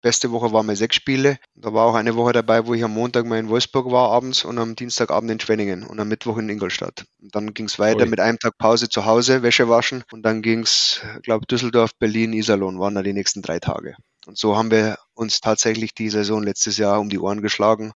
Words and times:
beste 0.00 0.30
Woche 0.30 0.52
waren 0.52 0.66
mal 0.66 0.76
sechs 0.76 0.96
Spiele. 0.96 1.38
Da 1.54 1.72
war 1.72 1.86
auch 1.86 1.94
eine 1.94 2.16
Woche 2.16 2.32
dabei, 2.32 2.66
wo 2.66 2.74
ich 2.74 2.84
am 2.84 2.92
Montag 2.92 3.26
mal 3.26 3.38
in 3.38 3.48
Wolfsburg 3.48 3.90
war 3.90 4.10
abends 4.10 4.44
und 4.44 4.58
am 4.58 4.76
Dienstagabend 4.76 5.30
in 5.30 5.40
Schwenningen 5.40 5.84
und 5.84 6.00
am 6.00 6.08
Mittwoch 6.08 6.38
in 6.38 6.48
Ingolstadt. 6.48 7.04
Und 7.20 7.34
dann 7.34 7.54
ging 7.54 7.66
es 7.66 7.78
weiter 7.78 8.04
Ui. 8.04 8.08
mit 8.08 8.20
einem 8.20 8.38
Tag 8.38 8.58
Pause 8.58 8.88
zu 8.88 9.04
Hause, 9.04 9.42
Wäsche 9.42 9.68
waschen 9.68 10.04
und 10.12 10.22
dann 10.22 10.42
ging 10.42 10.60
es, 10.60 11.00
glaube 11.22 11.46
Düsseldorf, 11.46 11.90
Berlin, 11.98 12.32
Iserlohn 12.32 12.78
waren 12.78 12.94
da 12.94 13.02
die 13.02 13.12
nächsten 13.12 13.42
drei 13.42 13.58
Tage. 13.58 13.96
Und 14.26 14.38
so 14.38 14.56
haben 14.56 14.70
wir 14.70 14.98
uns 15.14 15.40
tatsächlich 15.40 15.94
die 15.94 16.10
Saison 16.10 16.42
letztes 16.42 16.76
Jahr 16.76 17.00
um 17.00 17.08
die 17.08 17.18
Ohren 17.18 17.42
geschlagen. 17.42 17.92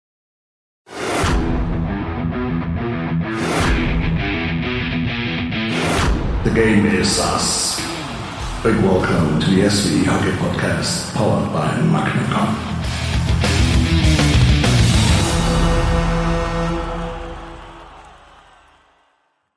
The 6.44 6.50
game 6.50 6.86
is 6.88 7.20
us. 7.20 7.80
Big 8.64 8.75
welcome 8.84 9.39
to 9.39 9.50
the 9.50 9.62
SV 9.62 10.05
Hockey 10.05 10.30
Podcast, 10.38 11.16
powered 11.16 11.52
by 11.52 11.82
Magnacom. 11.82 12.55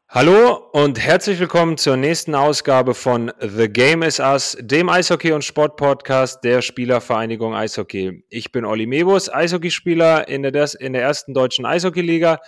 Hallo 0.08 0.70
und 0.72 0.98
herzlich 0.98 1.38
willkommen 1.38 1.76
zur 1.76 1.98
nächsten 1.98 2.34
Ausgabe 2.34 2.94
von 2.94 3.30
The 3.40 3.68
Game 3.68 4.02
is 4.02 4.20
Us, 4.20 4.56
dem 4.58 4.88
Eishockey- 4.88 5.34
und 5.34 5.44
Sportpodcast 5.44 6.42
der 6.42 6.62
Spielervereinigung 6.62 7.54
Eishockey. 7.54 8.24
Ich 8.30 8.52
bin 8.52 8.64
Olli 8.64 8.86
Mebus, 8.86 9.30
Eishockeyspieler 9.30 10.28
in 10.28 10.44
der, 10.44 10.80
in 10.80 10.94
der 10.94 11.02
ersten 11.02 11.34
deutschen 11.34 11.66
Eishockeyliga, 11.66 12.38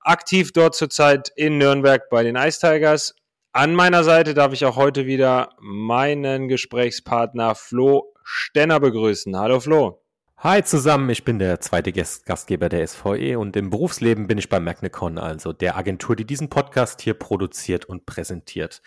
aktiv 0.00 0.52
dort 0.52 0.74
zurzeit 0.74 1.32
in 1.36 1.56
Nürnberg 1.56 2.10
bei 2.10 2.22
den 2.22 2.36
Ice 2.36 2.60
Tigers 2.60 3.14
an 3.52 3.74
meiner 3.74 4.02
Seite 4.02 4.32
darf 4.34 4.52
ich 4.52 4.64
auch 4.64 4.76
heute 4.76 5.06
wieder 5.06 5.50
meinen 5.60 6.48
Gesprächspartner 6.48 7.54
Flo 7.54 8.14
Stenner 8.24 8.80
begrüßen. 8.80 9.36
Hallo 9.36 9.60
Flo. 9.60 10.02
Hi 10.38 10.64
zusammen, 10.64 11.08
ich 11.10 11.24
bin 11.24 11.38
der 11.38 11.60
zweite 11.60 11.92
Gastgeber 11.92 12.68
der 12.68 12.86
SVE 12.86 13.38
und 13.38 13.54
im 13.56 13.70
Berufsleben 13.70 14.26
bin 14.26 14.38
ich 14.38 14.48
bei 14.48 14.58
Magnecon, 14.58 15.18
also 15.18 15.52
der 15.52 15.76
Agentur, 15.76 16.16
die 16.16 16.24
diesen 16.24 16.48
Podcast 16.48 17.00
hier 17.00 17.14
produziert 17.14 17.84
und 17.84 18.06
präsentiert. 18.06 18.82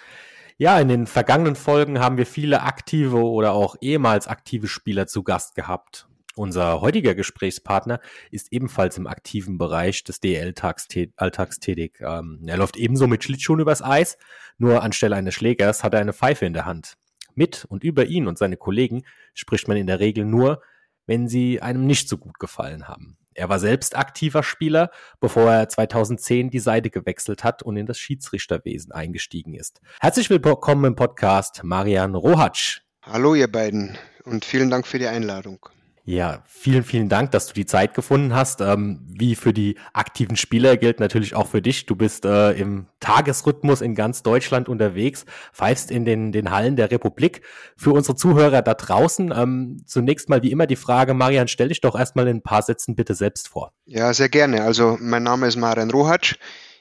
Ja, 0.58 0.80
in 0.80 0.88
den 0.88 1.08
vergangenen 1.08 1.56
Folgen 1.56 2.00
haben 2.00 2.17
wir 2.17 2.26
viele 2.26 2.64
aktive 2.64 3.23
oder 3.23 3.54
auch 3.54 3.76
ehemals 3.82 4.28
aktive 4.28 4.67
Spieler 4.67 5.08
zu 5.08 5.23
Gast 5.23 5.56
gehabt. 5.56 6.08
Unser 6.38 6.81
heutiger 6.81 7.16
Gesprächspartner 7.16 8.02
ist 8.30 8.52
ebenfalls 8.52 8.97
im 8.97 9.08
aktiven 9.08 9.58
Bereich 9.58 10.03
des 10.03 10.19
DL-Alltags 10.19 11.59
tätig. 11.59 12.02
Ähm, 12.02 12.42
er 12.45 12.58
läuft 12.58 12.75
ebenso 12.75 13.08
mit 13.08 13.23
Schlittschuhen 13.23 13.61
übers 13.61 13.81
Eis, 13.81 14.17
nur 14.58 14.83
anstelle 14.83 15.16
eines 15.16 15.33
Schlägers 15.33 15.81
hat 15.81 15.94
er 15.94 16.02
eine 16.02 16.11
Pfeife 16.11 16.45
in 16.45 16.52
der 16.52 16.66
Hand. 16.66 16.97
Mit 17.36 17.64
und 17.64 17.86
über 17.86 18.05
ihn 18.05 18.27
und 18.27 18.38
seine 18.38 18.58
Kollegen 18.58 19.03
spricht 19.33 19.69
man 19.69 19.77
in 19.77 19.88
der 19.88 20.02
Regel 20.02 20.25
nur, 20.25 20.61
wenn 21.05 21.30
sie 21.30 21.61
einem 21.61 21.86
nicht 21.86 22.09
so 22.09 22.17
gut 22.17 22.38
gefallen 22.38 22.89
haben. 22.89 23.17
Er 23.33 23.47
war 23.47 23.59
selbst 23.59 23.97
aktiver 23.97 24.44
Spieler, 24.44 24.92
bevor 25.22 25.49
er 25.49 25.70
2010 25.70 26.49
die 26.49 26.59
Seite 26.59 26.89
gewechselt 26.89 27.45
hat 27.45 27.64
und 27.64 27.77
in 27.77 27.86
das 27.86 27.97
Schiedsrichterwesen 27.97 28.92
eingestiegen 28.92 29.53
ist. 29.53 29.80
Herzlich 30.02 30.30
willkommen 30.30 30.83
im 30.83 30.95
Podcast, 30.95 31.64
Marian 31.64 32.14
Rohatsch. 32.14 32.81
Hallo 33.03 33.36
ihr 33.36 33.49
beiden 33.49 33.97
und 34.25 34.44
vielen 34.44 34.70
Dank 34.70 34.86
für 34.86 34.99
die 34.99 35.08
Einladung. 35.08 35.70
Ja, 36.08 36.44
vielen, 36.45 36.84
vielen 36.84 37.09
Dank, 37.09 37.31
dass 37.31 37.48
du 37.48 37.53
die 37.56 37.66
Zeit 37.66 37.95
gefunden 37.95 38.36
hast. 38.36 38.61
Ähm, 38.61 39.00
wie 39.08 39.34
für 39.34 39.53
die 39.53 39.75
aktiven 39.92 40.38
Spieler 40.38 40.78
gilt 40.78 41.00
natürlich 41.00 41.34
auch 41.34 41.48
für 41.48 41.64
dich. 41.64 41.88
Du 41.88 41.95
bist 41.95 42.25
äh, 42.25 42.52
im 42.52 42.86
Tagesrhythmus 43.00 43.81
in 43.81 43.95
ganz 43.95 44.22
Deutschland 44.22 44.70
unterwegs, 44.70 45.26
pfeifst 45.52 45.89
in 45.89 46.06
den, 46.06 46.31
den 46.31 46.52
Hallen 46.52 46.76
der 46.76 46.92
Republik. 46.92 47.42
Für 47.76 47.92
unsere 47.92 48.16
Zuhörer 48.16 48.61
da 48.61 48.76
draußen, 48.76 49.33
ähm, 49.36 49.81
zunächst 49.88 50.30
mal 50.30 50.44
wie 50.44 50.52
immer 50.52 50.67
die 50.67 50.76
Frage, 50.76 51.16
Marian, 51.16 51.48
stell 51.48 51.70
dich 51.70 51.81
doch 51.81 51.98
erstmal 51.98 52.28
in 52.28 52.38
ein 52.38 52.44
paar 52.44 52.61
Sätzen 52.61 52.95
bitte 52.95 53.16
selbst 53.16 53.48
vor. 53.48 53.73
Ja, 53.86 54.14
sehr 54.14 54.30
gerne. 54.30 54.61
Also 54.61 54.98
mein 55.02 55.23
Name 55.23 55.48
ist 55.48 55.56
Marian 55.56 55.89
Rohatsch. 55.89 56.36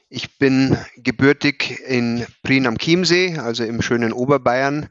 Ich 0.07 0.37
bin 0.37 0.77
gebürtig 0.97 1.79
in 1.87 2.27
Prien 2.43 2.67
am 2.67 2.77
Chiemsee, 2.77 3.39
also 3.39 3.63
im 3.63 3.81
schönen 3.81 4.13
Oberbayern. 4.13 4.87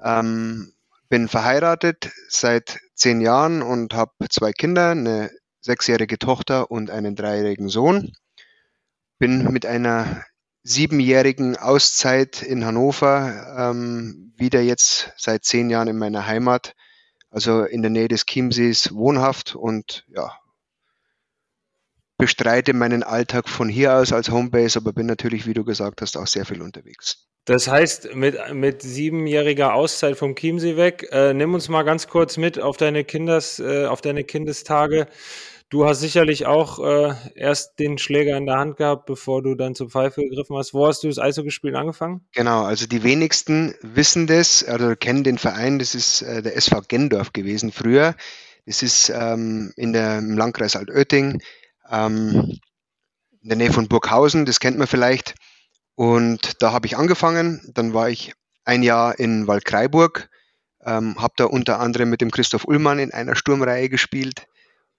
Ähm, 0.00 0.73
bin 1.14 1.28
verheiratet 1.28 2.10
seit 2.28 2.80
zehn 2.96 3.20
Jahren 3.20 3.62
und 3.62 3.94
habe 3.94 4.10
zwei 4.30 4.50
Kinder, 4.50 4.90
eine 4.90 5.30
sechsjährige 5.60 6.18
Tochter 6.18 6.72
und 6.72 6.90
einen 6.90 7.14
dreijährigen 7.14 7.68
Sohn. 7.68 8.16
Bin 9.20 9.52
mit 9.52 9.64
einer 9.64 10.24
siebenjährigen 10.64 11.56
Auszeit 11.56 12.42
in 12.42 12.66
Hannover 12.66 13.54
ähm, 13.56 14.34
wieder 14.36 14.60
jetzt 14.60 15.12
seit 15.16 15.44
zehn 15.44 15.70
Jahren 15.70 15.86
in 15.86 15.98
meiner 15.98 16.26
Heimat, 16.26 16.74
also 17.30 17.62
in 17.62 17.82
der 17.82 17.92
Nähe 17.92 18.08
des 18.08 18.26
Chiemsees 18.26 18.92
wohnhaft 18.92 19.54
und 19.54 20.04
ja, 20.08 20.36
bestreite 22.24 22.72
meinen 22.72 23.02
Alltag 23.02 23.50
von 23.50 23.68
hier 23.68 23.96
aus 23.96 24.10
als 24.10 24.30
Homebase, 24.30 24.78
aber 24.78 24.94
bin 24.94 25.04
natürlich, 25.04 25.46
wie 25.46 25.52
du 25.52 25.62
gesagt 25.62 26.00
hast, 26.00 26.16
auch 26.16 26.26
sehr 26.26 26.46
viel 26.46 26.62
unterwegs. 26.62 27.28
Das 27.44 27.68
heißt, 27.68 28.14
mit, 28.14 28.38
mit 28.54 28.80
siebenjähriger 28.80 29.74
Auszeit 29.74 30.16
vom 30.16 30.34
Chiemsee 30.34 30.78
weg, 30.78 31.06
äh, 31.12 31.34
nimm 31.34 31.52
uns 31.52 31.68
mal 31.68 31.82
ganz 31.82 32.08
kurz 32.08 32.38
mit 32.38 32.58
auf 32.58 32.78
deine 32.78 33.04
Kindes, 33.04 33.58
äh, 33.58 33.84
auf 33.84 34.00
deine 34.00 34.24
Kindestage. 34.24 35.06
Du 35.68 35.84
hast 35.84 36.00
sicherlich 36.00 36.46
auch 36.46 36.78
äh, 36.78 37.12
erst 37.34 37.78
den 37.78 37.98
Schläger 37.98 38.38
in 38.38 38.46
der 38.46 38.56
Hand 38.56 38.78
gehabt, 38.78 39.04
bevor 39.04 39.42
du 39.42 39.54
dann 39.54 39.74
zur 39.74 39.90
Pfeife 39.90 40.22
gegriffen 40.22 40.56
hast. 40.56 40.72
Wo 40.72 40.86
hast 40.86 41.04
du 41.04 41.08
das 41.08 41.18
Eishockeyspielen 41.18 41.76
angefangen? 41.76 42.22
Genau, 42.32 42.62
also 42.62 42.86
die 42.86 43.02
wenigsten 43.02 43.74
wissen 43.82 44.26
das 44.26 44.66
oder 44.66 44.96
kennen 44.96 45.24
den 45.24 45.36
Verein. 45.36 45.78
Das 45.78 45.94
ist 45.94 46.22
äh, 46.22 46.40
der 46.40 46.56
SV 46.56 46.80
Gendorf 46.88 47.34
gewesen 47.34 47.70
früher. 47.70 48.14
Das 48.64 48.82
ist 48.82 49.10
ähm, 49.14 49.74
in 49.76 49.92
der, 49.92 50.18
im 50.18 50.38
Landkreis 50.38 50.76
Altötting, 50.76 51.42
ähm, 51.94 52.58
in 53.42 53.48
der 53.48 53.56
Nähe 53.56 53.72
von 53.72 53.88
Burghausen. 53.88 54.46
Das 54.46 54.60
kennt 54.60 54.78
man 54.78 54.86
vielleicht. 54.86 55.34
Und 55.94 56.62
da 56.62 56.72
habe 56.72 56.86
ich 56.86 56.96
angefangen. 56.96 57.60
Dann 57.74 57.94
war 57.94 58.08
ich 58.08 58.32
ein 58.64 58.82
Jahr 58.82 59.18
in 59.18 59.46
Waldkraiburg, 59.46 60.28
ähm, 60.84 61.16
habe 61.18 61.34
da 61.36 61.44
unter 61.44 61.80
anderem 61.80 62.10
mit 62.10 62.20
dem 62.20 62.30
Christoph 62.30 62.66
Ullmann 62.66 62.98
in 62.98 63.12
einer 63.12 63.36
Sturmreihe 63.36 63.88
gespielt 63.88 64.46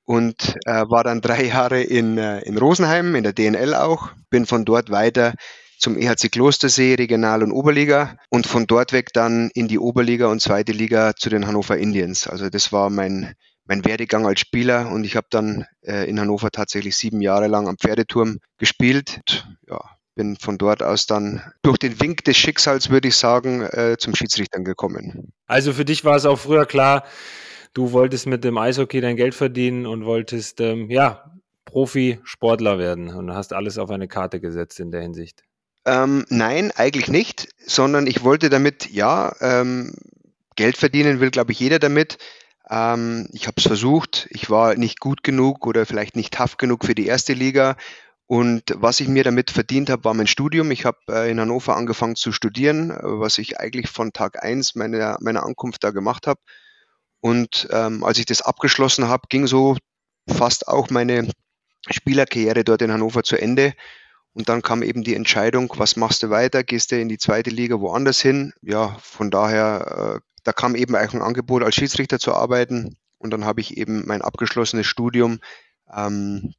und 0.06 0.56
äh, 0.66 0.86
war 0.88 1.04
dann 1.04 1.22
drei 1.22 1.44
Jahre 1.48 1.82
in, 1.82 2.18
äh, 2.18 2.42
in 2.42 2.58
Rosenheim, 2.58 3.16
in 3.16 3.24
der 3.24 3.34
DNL 3.34 3.74
auch. 3.74 4.12
Bin 4.30 4.46
von 4.46 4.66
dort 4.66 4.92
weiter 4.92 5.34
zum 5.78 5.98
EHC 5.98 6.32
Klostersee, 6.32 6.96
Regional- 6.96 7.44
und 7.44 7.52
Oberliga 7.52 8.18
und 8.30 8.48
von 8.48 8.66
dort 8.66 8.94
weg 8.94 9.10
dann 9.14 9.52
in 9.54 9.68
die 9.68 9.80
Oberliga 9.80 10.28
und 10.28 10.42
zweite 10.42 10.72
Liga 10.72 11.16
zu 11.16 11.30
den 11.30 11.48
Hannover 11.48 11.78
Indians. 11.78 12.28
Also 12.28 12.50
das 12.50 12.72
war 12.72 12.90
mein, 12.90 13.36
mein 13.66 13.84
Werdegang 13.86 14.26
als 14.26 14.40
Spieler 14.40 14.90
und 14.92 15.04
ich 15.04 15.16
habe 15.16 15.28
dann 15.30 15.66
äh, 15.82 16.08
in 16.10 16.20
Hannover 16.20 16.52
tatsächlich 16.52 16.96
sieben 16.96 17.22
Jahre 17.22 17.48
lang 17.48 17.68
am 17.68 17.78
Pferdeturm 17.78 18.40
gespielt. 18.58 19.18
Und, 19.18 19.58
ja, 19.68 19.80
bin 20.16 20.38
von 20.38 20.58
dort 20.58 20.82
aus 20.82 21.06
dann 21.06 21.42
durch 21.62 21.78
den 21.78 22.00
Wink 22.00 22.24
des 22.24 22.38
Schicksals, 22.38 22.90
würde 22.90 23.10
ich 23.10 23.16
sagen, 23.16 23.62
äh, 23.62 23.98
zum 24.00 24.16
Schiedsrichtern 24.16 24.64
gekommen. 24.64 25.34
Also 25.46 25.74
für 25.74 25.86
dich 25.86 26.06
war 26.06 26.16
es 26.16 26.26
auch 26.26 26.40
früher 26.40 26.66
klar, 26.66 27.04
du 27.74 27.92
wolltest 27.92 28.26
mit 28.26 28.44
dem 28.44 28.58
Eishockey 28.58 29.02
dein 29.02 29.18
Geld 29.18 29.36
verdienen 29.36 29.86
und 29.86 30.06
wolltest, 30.06 30.62
ähm, 30.62 30.90
ja, 30.90 31.32
Profisportler 31.66 32.80
werden 32.80 33.10
und 33.10 33.34
hast 33.34 33.52
alles 33.52 33.78
auf 33.78 33.90
eine 33.90 34.08
Karte 34.08 34.40
gesetzt 34.40 34.80
in 34.80 34.92
der 34.92 35.02
Hinsicht. 35.02 35.44
Ähm, 35.86 36.26
nein, 36.30 36.72
eigentlich 36.76 37.10
nicht, 37.10 37.50
sondern 37.66 38.08
ich 38.08 38.24
wollte 38.24 38.50
damit, 38.50 38.90
ja, 38.92 39.36
ähm, 39.42 39.94
Geld 40.56 40.78
verdienen 40.78 41.20
will, 41.20 41.32
glaube 41.32 41.52
ich, 41.52 41.60
jeder 41.60 41.80
damit. 41.80 42.18
Ähm, 42.70 43.28
ich 43.32 43.48
habe 43.48 43.56
es 43.58 43.68
versucht, 43.68 44.28
ich 44.32 44.50
war 44.50 44.76
nicht 44.76 45.00
gut 45.00 45.24
genug 45.24 45.66
oder 45.68 45.86
vielleicht 45.86 46.16
nicht 46.16 46.34
tough 46.34 46.58
genug 46.58 46.86
für 46.86 46.96
die 46.96 47.06
erste 47.06 47.34
Liga 47.34 47.76
und 48.28 48.74
was 48.76 49.00
ich 49.00 49.08
mir 49.08 49.24
damit 49.24 49.52
verdient 49.52 49.90
habe, 49.90 50.04
war 50.04 50.14
mein 50.16 50.28
Studium. 50.28 50.72
Ich 50.72 50.86
habe 50.86 50.98
äh, 51.10 51.30
in 51.30 51.40
Hannover 51.40 51.76
angefangen 51.76 52.16
zu 52.16 52.32
studieren, 52.32 52.98
was 53.02 53.38
ich 53.38 53.60
eigentlich 53.60 53.90
von 53.90 54.14
Tag 54.14 54.44
eins 54.44 54.74
meiner, 54.74 55.18
meiner 55.22 55.44
Ankunft 55.44 55.84
da 55.84 55.92
gemacht 55.92 56.26
habe. 56.26 56.40
Und 57.22 57.68
ähm, 57.72 58.04
als 58.04 58.18
ich 58.18 58.26
das 58.26 58.42
abgeschlossen 58.42 59.08
habe, 59.08 59.28
ging 59.30 59.46
so 59.46 59.78
fast 60.28 60.68
auch 60.68 60.90
meine 60.90 61.30
Spielerkarriere 61.90 62.64
dort 62.64 62.82
in 62.82 62.92
Hannover 62.92 63.24
zu 63.24 63.36
Ende. 63.38 63.74
Und 64.36 64.50
dann 64.50 64.62
kam 64.62 64.84
eben 64.84 65.02
die 65.04 65.16
Entscheidung, 65.16 65.74
was 65.78 65.96
machst 65.96 66.22
du 66.22 66.30
weiter? 66.30 66.66
Gehst 66.66 66.92
du 66.92 67.00
in 67.00 67.08
die 67.08 67.18
zweite 67.18 67.50
Liga 67.50 67.80
woanders 67.80 68.20
hin? 68.20 68.52
Ja, 68.62 68.98
von 69.02 69.32
daher, 69.32 70.18
äh, 70.18 70.30
da 70.44 70.52
kam 70.52 70.76
eben 70.76 70.94
auch 70.94 71.14
ein 71.14 71.22
Angebot, 71.22 71.64
als 71.64 71.76
Schiedsrichter 71.76 72.20
zu 72.20 72.34
arbeiten. 72.34 72.98
Und 73.18 73.32
dann 73.32 73.46
habe 73.46 73.62
ich 73.62 73.78
eben 73.78 74.06
mein 74.06 74.22
abgeschlossenes 74.22 74.88
Studium 74.88 75.40
ähm, 75.90 76.54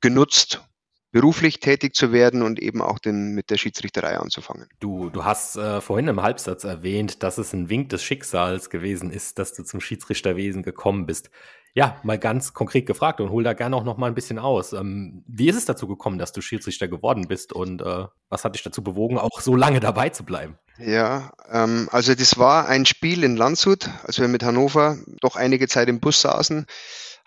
genutzt, 0.00 0.64
beruflich 1.12 1.60
tätig 1.60 1.94
zu 1.94 2.10
werden 2.10 2.42
und 2.42 2.58
eben 2.58 2.82
auch 2.82 2.98
den, 2.98 3.28
mit 3.28 3.48
der 3.50 3.58
Schiedsrichterei 3.58 4.18
anzufangen. 4.18 4.66
Du, 4.80 5.08
du 5.08 5.24
hast 5.24 5.56
äh, 5.56 5.80
vorhin 5.80 6.08
im 6.08 6.20
Halbsatz 6.20 6.64
erwähnt, 6.64 7.22
dass 7.22 7.38
es 7.38 7.52
ein 7.52 7.70
Wink 7.70 7.90
des 7.90 8.02
Schicksals 8.02 8.70
gewesen 8.70 9.12
ist, 9.12 9.38
dass 9.38 9.52
du 9.54 9.62
zum 9.62 9.80
Schiedsrichterwesen 9.80 10.64
gekommen 10.64 11.06
bist. 11.06 11.30
Ja, 11.76 11.98
mal 12.04 12.18
ganz 12.18 12.54
konkret 12.54 12.86
gefragt 12.86 13.20
und 13.20 13.30
hol 13.30 13.42
da 13.42 13.52
gerne 13.52 13.74
auch 13.74 13.82
noch 13.82 13.96
mal 13.96 14.06
ein 14.06 14.14
bisschen 14.14 14.38
aus. 14.38 14.72
Ähm, 14.72 15.24
wie 15.26 15.48
ist 15.48 15.56
es 15.56 15.64
dazu 15.64 15.88
gekommen, 15.88 16.18
dass 16.18 16.30
du 16.30 16.40
Schiedsrichter 16.40 16.86
geworden 16.86 17.26
bist 17.26 17.52
und 17.52 17.82
äh, 17.82 18.04
was 18.28 18.44
hat 18.44 18.54
dich 18.54 18.62
dazu 18.62 18.84
bewogen, 18.84 19.18
auch 19.18 19.40
so 19.40 19.56
lange 19.56 19.80
dabei 19.80 20.10
zu 20.10 20.24
bleiben? 20.24 20.56
Ja, 20.78 21.32
ähm, 21.50 21.88
also 21.90 22.14
das 22.14 22.38
war 22.38 22.68
ein 22.68 22.86
Spiel 22.86 23.24
in 23.24 23.36
Landshut, 23.36 23.90
als 24.04 24.20
wir 24.20 24.28
mit 24.28 24.44
Hannover 24.44 24.98
doch 25.20 25.34
einige 25.34 25.66
Zeit 25.66 25.88
im 25.88 25.98
Bus 25.98 26.20
saßen, 26.20 26.66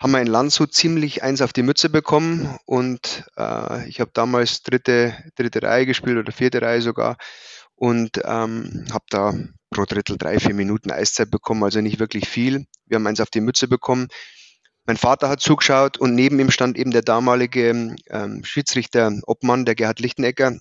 haben 0.00 0.12
wir 0.12 0.22
in 0.22 0.26
Landshut 0.26 0.72
ziemlich 0.72 1.22
eins 1.22 1.42
auf 1.42 1.52
die 1.52 1.62
Mütze 1.62 1.90
bekommen 1.90 2.56
und 2.64 3.26
äh, 3.36 3.86
ich 3.86 4.00
habe 4.00 4.12
damals 4.14 4.62
dritte, 4.62 5.14
dritte 5.34 5.62
Reihe 5.62 5.84
gespielt 5.84 6.16
oder 6.16 6.32
vierte 6.32 6.62
Reihe 6.62 6.80
sogar 6.80 7.18
und 7.74 8.22
ähm, 8.24 8.86
habe 8.92 9.04
da 9.10 9.34
pro 9.70 9.84
Drittel 9.84 10.16
drei, 10.16 10.38
vier 10.38 10.54
Minuten 10.54 10.90
Eiszeit 10.90 11.30
bekommen, 11.30 11.62
also 11.64 11.82
nicht 11.82 12.00
wirklich 12.00 12.28
viel. 12.28 12.66
Wir 12.86 12.96
haben 12.96 13.06
eins 13.06 13.20
auf 13.20 13.30
die 13.30 13.42
Mütze 13.42 13.68
bekommen. 13.68 14.08
Mein 14.88 14.96
Vater 14.96 15.28
hat 15.28 15.40
zugeschaut 15.40 15.98
und 15.98 16.14
neben 16.14 16.40
ihm 16.40 16.50
stand 16.50 16.78
eben 16.78 16.92
der 16.92 17.02
damalige 17.02 17.94
ähm, 18.08 18.42
Schiedsrichter 18.42 19.12
Obmann, 19.26 19.66
der 19.66 19.74
Gerhard 19.74 20.00
Lichtenecker, 20.00 20.56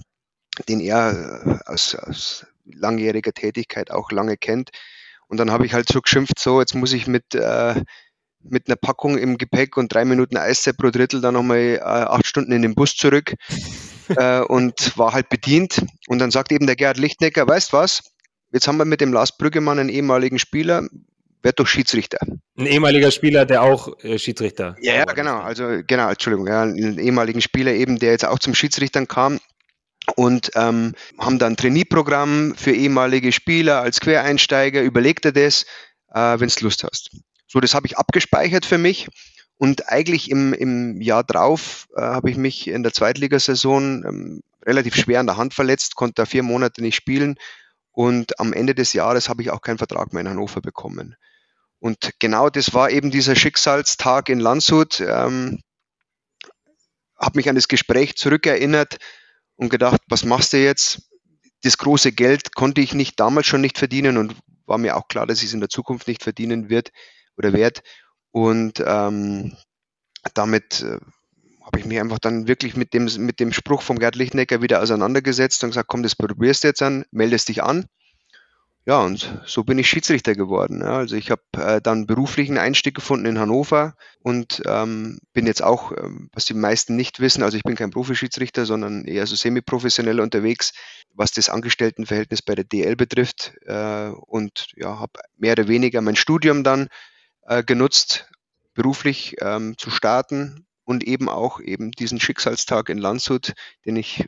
den 0.67 0.81
er 0.81 1.61
äh, 1.65 1.71
aus, 1.71 1.95
aus 1.95 2.45
langjähriger 2.65 3.31
Tätigkeit 3.31 3.89
auch 3.89 4.11
lange 4.11 4.35
kennt. 4.35 4.71
Und 5.29 5.37
dann 5.37 5.49
habe 5.49 5.65
ich 5.65 5.73
halt 5.73 5.87
so 5.87 6.01
geschimpft, 6.01 6.39
so 6.39 6.59
jetzt 6.59 6.75
muss 6.75 6.91
ich 6.91 7.07
mit, 7.07 7.35
äh, 7.35 7.81
mit 8.41 8.67
einer 8.67 8.75
Packung 8.75 9.17
im 9.17 9.37
Gepäck 9.37 9.77
und 9.77 9.93
drei 9.93 10.03
Minuten 10.03 10.35
Eiszeit 10.35 10.75
pro 10.75 10.89
Drittel 10.89 11.21
dann 11.21 11.35
nochmal 11.35 11.77
äh, 11.77 11.79
acht 11.79 12.27
Stunden 12.27 12.51
in 12.51 12.63
den 12.63 12.75
Bus 12.75 12.97
zurück 12.97 13.33
äh, 14.09 14.41
und 14.41 14.97
war 14.97 15.13
halt 15.13 15.29
bedient. 15.29 15.85
Und 16.07 16.19
dann 16.19 16.31
sagt 16.31 16.51
eben 16.51 16.65
der 16.65 16.75
Gerhard 16.75 16.97
Lichtnecker, 16.97 17.47
weißt 17.47 17.71
was, 17.71 18.03
jetzt 18.51 18.67
haben 18.67 18.77
wir 18.77 18.83
mit 18.83 18.99
dem 18.99 19.13
Lars 19.13 19.37
Brüggemann 19.37 19.79
einen 19.79 19.87
ehemaligen 19.87 20.37
Spieler, 20.37 20.85
wird 21.43 21.59
doch 21.59 21.67
Schiedsrichter. 21.67 22.19
Ein 22.57 22.65
ehemaliger 22.65 23.11
Spieler, 23.11 23.45
der 23.45 23.61
auch 23.63 23.97
äh, 24.03 24.17
Schiedsrichter. 24.17 24.75
Ja, 24.81 24.95
ja, 24.95 25.05
genau. 25.05 25.39
Also 25.39 25.81
genau, 25.85 26.09
Entschuldigung, 26.09 26.47
ja, 26.47 26.63
einen 26.63 26.99
ehemaligen 26.99 27.41
Spieler 27.41 27.73
eben, 27.73 27.99
der 27.99 28.11
jetzt 28.11 28.25
auch 28.25 28.39
zum 28.39 28.55
Schiedsrichtern 28.55 29.07
kam 29.07 29.39
und 30.15 30.51
ähm, 30.55 30.93
haben 31.19 31.39
dann 31.39 31.53
ein 31.53 31.57
Trainee-Programm 31.57 32.55
für 32.55 32.71
ehemalige 32.71 33.31
Spieler 33.31 33.81
als 33.81 33.99
Quereinsteiger. 33.99 34.81
Überleg 34.81 35.21
dir 35.21 35.33
das, 35.33 35.65
äh, 36.13 36.39
wenn 36.39 36.49
du 36.49 36.63
Lust 36.63 36.83
hast. 36.83 37.11
So, 37.47 37.59
das 37.59 37.73
habe 37.73 37.87
ich 37.87 37.97
abgespeichert 37.97 38.65
für 38.65 38.77
mich. 38.77 39.07
Und 39.57 39.89
eigentlich 39.89 40.29
im, 40.29 40.53
im 40.53 41.01
Jahr 41.01 41.23
drauf 41.23 41.87
äh, 41.95 42.01
habe 42.01 42.29
ich 42.29 42.37
mich 42.37 42.67
in 42.67 42.83
der 42.83 42.93
Zweitligasaison 42.93 44.05
ähm, 44.07 44.43
relativ 44.65 44.95
schwer 44.95 45.19
an 45.19 45.25
der 45.25 45.37
Hand 45.37 45.53
verletzt, 45.53 45.95
konnte 45.95 46.15
da 46.15 46.25
vier 46.25 46.43
Monate 46.43 46.81
nicht 46.81 46.95
spielen. 46.95 47.37
Und 47.91 48.39
am 48.39 48.53
Ende 48.53 48.75
des 48.75 48.93
Jahres 48.93 49.29
habe 49.29 49.41
ich 49.41 49.49
auch 49.49 49.61
keinen 49.61 49.79
Vertrag 49.79 50.13
mehr 50.13 50.21
in 50.21 50.29
Hannover 50.29 50.61
bekommen. 50.61 51.15
Und 51.79 52.11
genau 52.19 52.49
das 52.49 52.73
war 52.73 52.89
eben 52.89 53.11
dieser 53.11 53.35
Schicksalstag 53.35 54.29
in 54.29 54.39
Landshut. 54.39 54.99
Ähm, 54.99 55.61
habe 57.19 57.37
mich 57.37 57.49
an 57.49 57.55
das 57.55 57.67
Gespräch 57.67 58.15
zurückerinnert, 58.15 58.97
und 59.57 59.69
gedacht, 59.69 60.01
was 60.07 60.23
machst 60.23 60.53
du 60.53 60.63
jetzt? 60.63 61.09
Das 61.63 61.77
große 61.77 62.13
Geld 62.13 62.55
konnte 62.55 62.79
ich 62.81 62.93
nicht 62.93 63.19
damals 63.19 63.47
schon 63.47 63.61
nicht 63.61 63.77
verdienen 63.77 64.17
und 64.17 64.35
war 64.65 64.77
mir 64.77 64.95
auch 64.95 65.07
klar, 65.07 65.25
dass 65.25 65.39
ich 65.39 65.45
es 65.45 65.53
in 65.53 65.59
der 65.59 65.69
Zukunft 65.69 66.07
nicht 66.07 66.23
verdienen 66.23 66.69
wird 66.69 66.91
oder 67.35 67.51
werde. 67.53 67.81
Und 68.31 68.81
ähm, 68.85 69.57
damit 70.35 70.81
äh, 70.81 70.99
habe 71.65 71.79
ich 71.79 71.85
mich 71.85 71.99
einfach 71.99 72.19
dann 72.19 72.47
wirklich 72.47 72.75
mit 72.75 72.93
dem, 72.93 73.05
mit 73.17 73.39
dem 73.39 73.51
Spruch 73.51 73.81
vom 73.81 73.97
Gerd 73.97 74.15
Lichtnecker 74.15 74.61
wieder 74.61 74.81
auseinandergesetzt 74.81 75.63
und 75.63 75.71
gesagt, 75.71 75.89
komm, 75.89 76.03
das 76.03 76.15
probierst 76.15 76.63
du 76.63 76.67
jetzt 76.67 76.83
an, 76.83 77.05
meldest 77.11 77.49
dich 77.49 77.63
an. 77.63 77.87
Ja, 78.87 79.01
und 79.01 79.41
so 79.45 79.65
bin 79.65 79.77
ich 79.79 79.89
Schiedsrichter 79.89 80.33
geworden. 80.33 80.79
Ja. 80.79 80.95
Also 80.99 81.17
ich 81.17 81.29
habe 81.29 81.41
äh, 81.57 81.81
dann 81.81 82.07
beruflichen 82.07 82.57
Einstieg 82.57 82.95
gefunden 82.95 83.25
in 83.25 83.37
Hannover 83.37 83.97
und 84.21 84.63
ähm, 84.65 85.19
bin 85.33 85.45
jetzt 85.45 85.61
auch, 85.61 85.91
ähm, 85.91 86.29
was 86.31 86.45
die 86.45 86.53
meisten 86.53 86.95
nicht 86.95 87.19
wissen, 87.19 87.43
also 87.43 87.57
ich 87.57 87.63
bin 87.63 87.75
kein 87.75 87.89
Profischiedsrichter, 87.89 88.65
sondern 88.65 89.03
eher 89.03 89.27
so 89.27 89.35
semi-professionell 89.35 90.21
unterwegs, 90.21 90.71
was 91.13 91.33
das 91.33 91.49
Angestelltenverhältnis 91.49 92.41
bei 92.41 92.55
der 92.55 92.63
DL 92.63 92.95
betrifft 92.95 93.55
äh, 93.65 94.07
und 94.07 94.67
ja, 94.77 94.99
habe 94.99 95.19
mehr 95.35 95.51
oder 95.51 95.67
weniger 95.67 95.99
mein 95.99 96.15
Studium 96.15 96.63
dann 96.63 96.87
äh, 97.41 97.65
genutzt, 97.65 98.29
beruflich 98.73 99.35
ähm, 99.41 99.77
zu 99.77 99.89
starten 99.89 100.65
und 100.85 101.03
eben 101.03 101.27
auch 101.27 101.59
eben 101.59 101.91
diesen 101.91 102.21
Schicksalstag 102.21 102.87
in 102.87 102.99
Landshut, 102.99 103.51
den 103.85 103.97
ich, 103.97 104.23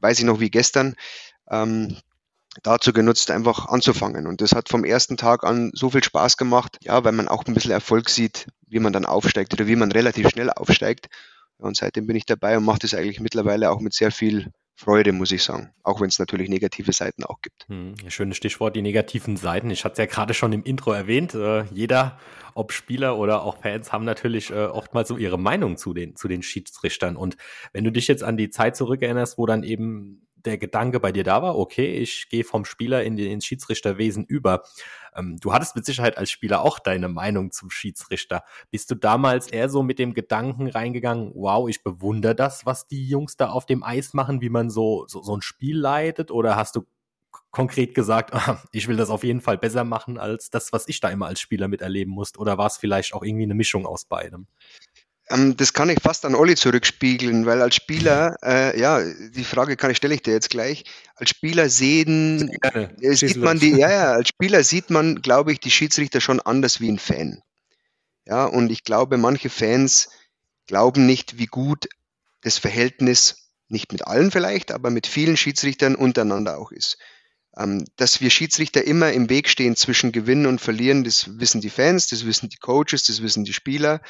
weiß 0.00 0.18
ich 0.18 0.26
noch 0.26 0.40
wie 0.40 0.50
gestern, 0.50 0.94
ähm, 1.50 1.96
dazu 2.62 2.92
genutzt, 2.92 3.30
einfach 3.30 3.66
anzufangen. 3.66 4.26
Und 4.26 4.40
das 4.40 4.52
hat 4.52 4.68
vom 4.68 4.84
ersten 4.84 5.16
Tag 5.16 5.44
an 5.44 5.70
so 5.74 5.90
viel 5.90 6.04
Spaß 6.04 6.36
gemacht, 6.36 6.78
ja, 6.80 7.04
weil 7.04 7.12
man 7.12 7.28
auch 7.28 7.44
ein 7.44 7.54
bisschen 7.54 7.72
Erfolg 7.72 8.08
sieht, 8.08 8.46
wie 8.68 8.78
man 8.80 8.92
dann 8.92 9.04
aufsteigt 9.04 9.52
oder 9.52 9.66
wie 9.66 9.76
man 9.76 9.92
relativ 9.92 10.28
schnell 10.30 10.50
aufsteigt. 10.50 11.08
Und 11.56 11.76
seitdem 11.76 12.06
bin 12.06 12.16
ich 12.16 12.26
dabei 12.26 12.56
und 12.56 12.64
mache 12.64 12.80
das 12.80 12.94
eigentlich 12.94 13.20
mittlerweile 13.20 13.70
auch 13.70 13.80
mit 13.80 13.94
sehr 13.94 14.10
viel 14.10 14.50
Freude, 14.76 15.12
muss 15.12 15.30
ich 15.30 15.42
sagen. 15.44 15.70
Auch 15.84 16.00
wenn 16.00 16.08
es 16.08 16.18
natürlich 16.18 16.48
negative 16.48 16.92
Seiten 16.92 17.22
auch 17.24 17.40
gibt. 17.40 17.68
Hm, 17.68 17.94
schönes 18.08 18.36
Stichwort, 18.36 18.74
die 18.74 18.82
negativen 18.82 19.36
Seiten. 19.36 19.70
Ich 19.70 19.84
hatte 19.84 19.92
es 19.92 19.98
ja 19.98 20.06
gerade 20.06 20.34
schon 20.34 20.52
im 20.52 20.64
Intro 20.64 20.92
erwähnt. 20.92 21.34
Äh, 21.34 21.64
jeder, 21.72 22.18
ob 22.54 22.72
Spieler 22.72 23.16
oder 23.16 23.42
auch 23.42 23.58
Fans, 23.58 23.92
haben 23.92 24.04
natürlich 24.04 24.50
äh, 24.50 24.64
oftmals 24.64 25.08
so 25.08 25.16
ihre 25.16 25.38
Meinung 25.38 25.76
zu 25.76 25.94
den, 25.94 26.16
zu 26.16 26.26
den 26.26 26.42
Schiedsrichtern. 26.42 27.16
Und 27.16 27.36
wenn 27.72 27.84
du 27.84 27.92
dich 27.92 28.08
jetzt 28.08 28.24
an 28.24 28.36
die 28.36 28.50
Zeit 28.50 28.74
zurückerinnerst, 28.76 29.38
wo 29.38 29.46
dann 29.46 29.62
eben 29.62 30.26
der 30.44 30.58
Gedanke 30.58 31.00
bei 31.00 31.12
dir 31.12 31.24
da 31.24 31.42
war, 31.42 31.58
okay, 31.58 31.94
ich 31.94 32.28
gehe 32.28 32.44
vom 32.44 32.64
Spieler 32.64 33.02
in 33.02 33.16
den, 33.16 33.40
Schiedsrichterwesen 33.40 34.24
über. 34.24 34.62
Ähm, 35.14 35.38
du 35.40 35.52
hattest 35.52 35.76
mit 35.76 35.84
Sicherheit 35.84 36.18
als 36.18 36.30
Spieler 36.30 36.62
auch 36.62 36.78
deine 36.78 37.08
Meinung 37.08 37.52
zum 37.52 37.70
Schiedsrichter. 37.70 38.44
Bist 38.70 38.90
du 38.90 38.94
damals 38.94 39.48
eher 39.48 39.68
so 39.68 39.82
mit 39.82 39.98
dem 39.98 40.14
Gedanken 40.14 40.68
reingegangen, 40.68 41.32
wow, 41.34 41.68
ich 41.68 41.82
bewundere 41.82 42.34
das, 42.34 42.66
was 42.66 42.86
die 42.86 43.06
Jungs 43.06 43.36
da 43.36 43.48
auf 43.48 43.66
dem 43.66 43.82
Eis 43.82 44.14
machen, 44.14 44.40
wie 44.40 44.50
man 44.50 44.70
so, 44.70 45.04
so, 45.08 45.22
so 45.22 45.36
ein 45.36 45.42
Spiel 45.42 45.78
leitet? 45.78 46.30
Oder 46.30 46.56
hast 46.56 46.76
du 46.76 46.86
konkret 47.50 47.94
gesagt, 47.94 48.32
ich 48.72 48.88
will 48.88 48.96
das 48.96 49.10
auf 49.10 49.24
jeden 49.24 49.40
Fall 49.40 49.58
besser 49.58 49.84
machen 49.84 50.18
als 50.18 50.50
das, 50.50 50.72
was 50.72 50.88
ich 50.88 51.00
da 51.00 51.08
immer 51.08 51.26
als 51.26 51.40
Spieler 51.40 51.68
miterleben 51.68 52.12
musste? 52.12 52.38
Oder 52.38 52.58
war 52.58 52.66
es 52.66 52.76
vielleicht 52.76 53.14
auch 53.14 53.22
irgendwie 53.22 53.44
eine 53.44 53.54
Mischung 53.54 53.86
aus 53.86 54.04
beidem? 54.04 54.46
Ähm, 55.30 55.56
das 55.56 55.72
kann 55.72 55.88
ich 55.88 56.00
fast 56.02 56.24
an 56.24 56.34
Olli 56.34 56.54
zurückspiegeln, 56.54 57.46
weil 57.46 57.62
als 57.62 57.74
Spieler, 57.74 58.36
äh, 58.42 58.78
ja, 58.78 59.02
die 59.02 59.44
Frage 59.44 59.76
kann 59.76 59.90
ich, 59.90 59.96
stelle 59.96 60.14
ich 60.14 60.22
dir 60.22 60.32
jetzt 60.32 60.50
gleich. 60.50 60.84
Als 61.16 61.30
Spieler 61.30 61.68
sehen, 61.70 62.50
äh, 62.62 63.14
sieht 63.14 63.36
man 63.36 63.58
die, 63.58 63.70
ja, 63.70 63.90
ja, 63.90 64.12
als 64.12 64.28
Spieler 64.28 64.62
sieht 64.62 64.90
man, 64.90 65.22
glaube 65.22 65.52
ich, 65.52 65.60
die 65.60 65.70
Schiedsrichter 65.70 66.20
schon 66.20 66.40
anders 66.40 66.80
wie 66.80 66.90
ein 66.90 66.98
Fan. 66.98 67.42
Ja, 68.26 68.44
und 68.46 68.70
ich 68.70 68.84
glaube, 68.84 69.16
manche 69.16 69.50
Fans 69.50 70.08
glauben 70.66 71.06
nicht, 71.06 71.38
wie 71.38 71.46
gut 71.46 71.88
das 72.42 72.58
Verhältnis, 72.58 73.50
nicht 73.68 73.92
mit 73.92 74.06
allen 74.06 74.30
vielleicht, 74.30 74.72
aber 74.72 74.90
mit 74.90 75.06
vielen 75.06 75.36
Schiedsrichtern 75.36 75.94
untereinander 75.94 76.58
auch 76.58 76.70
ist. 76.70 76.98
Ähm, 77.56 77.84
dass 77.96 78.20
wir 78.20 78.30
Schiedsrichter 78.30 78.84
immer 78.84 79.12
im 79.12 79.30
Weg 79.30 79.48
stehen 79.48 79.76
zwischen 79.76 80.12
Gewinnen 80.12 80.46
und 80.46 80.60
Verlieren, 80.60 81.04
das 81.04 81.38
wissen 81.38 81.60
die 81.60 81.70
Fans, 81.70 82.08
das 82.08 82.26
wissen 82.26 82.48
die 82.48 82.56
Coaches, 82.56 83.04
das 83.04 83.22
wissen 83.22 83.44
die 83.44 83.52
Spieler. 83.52 84.00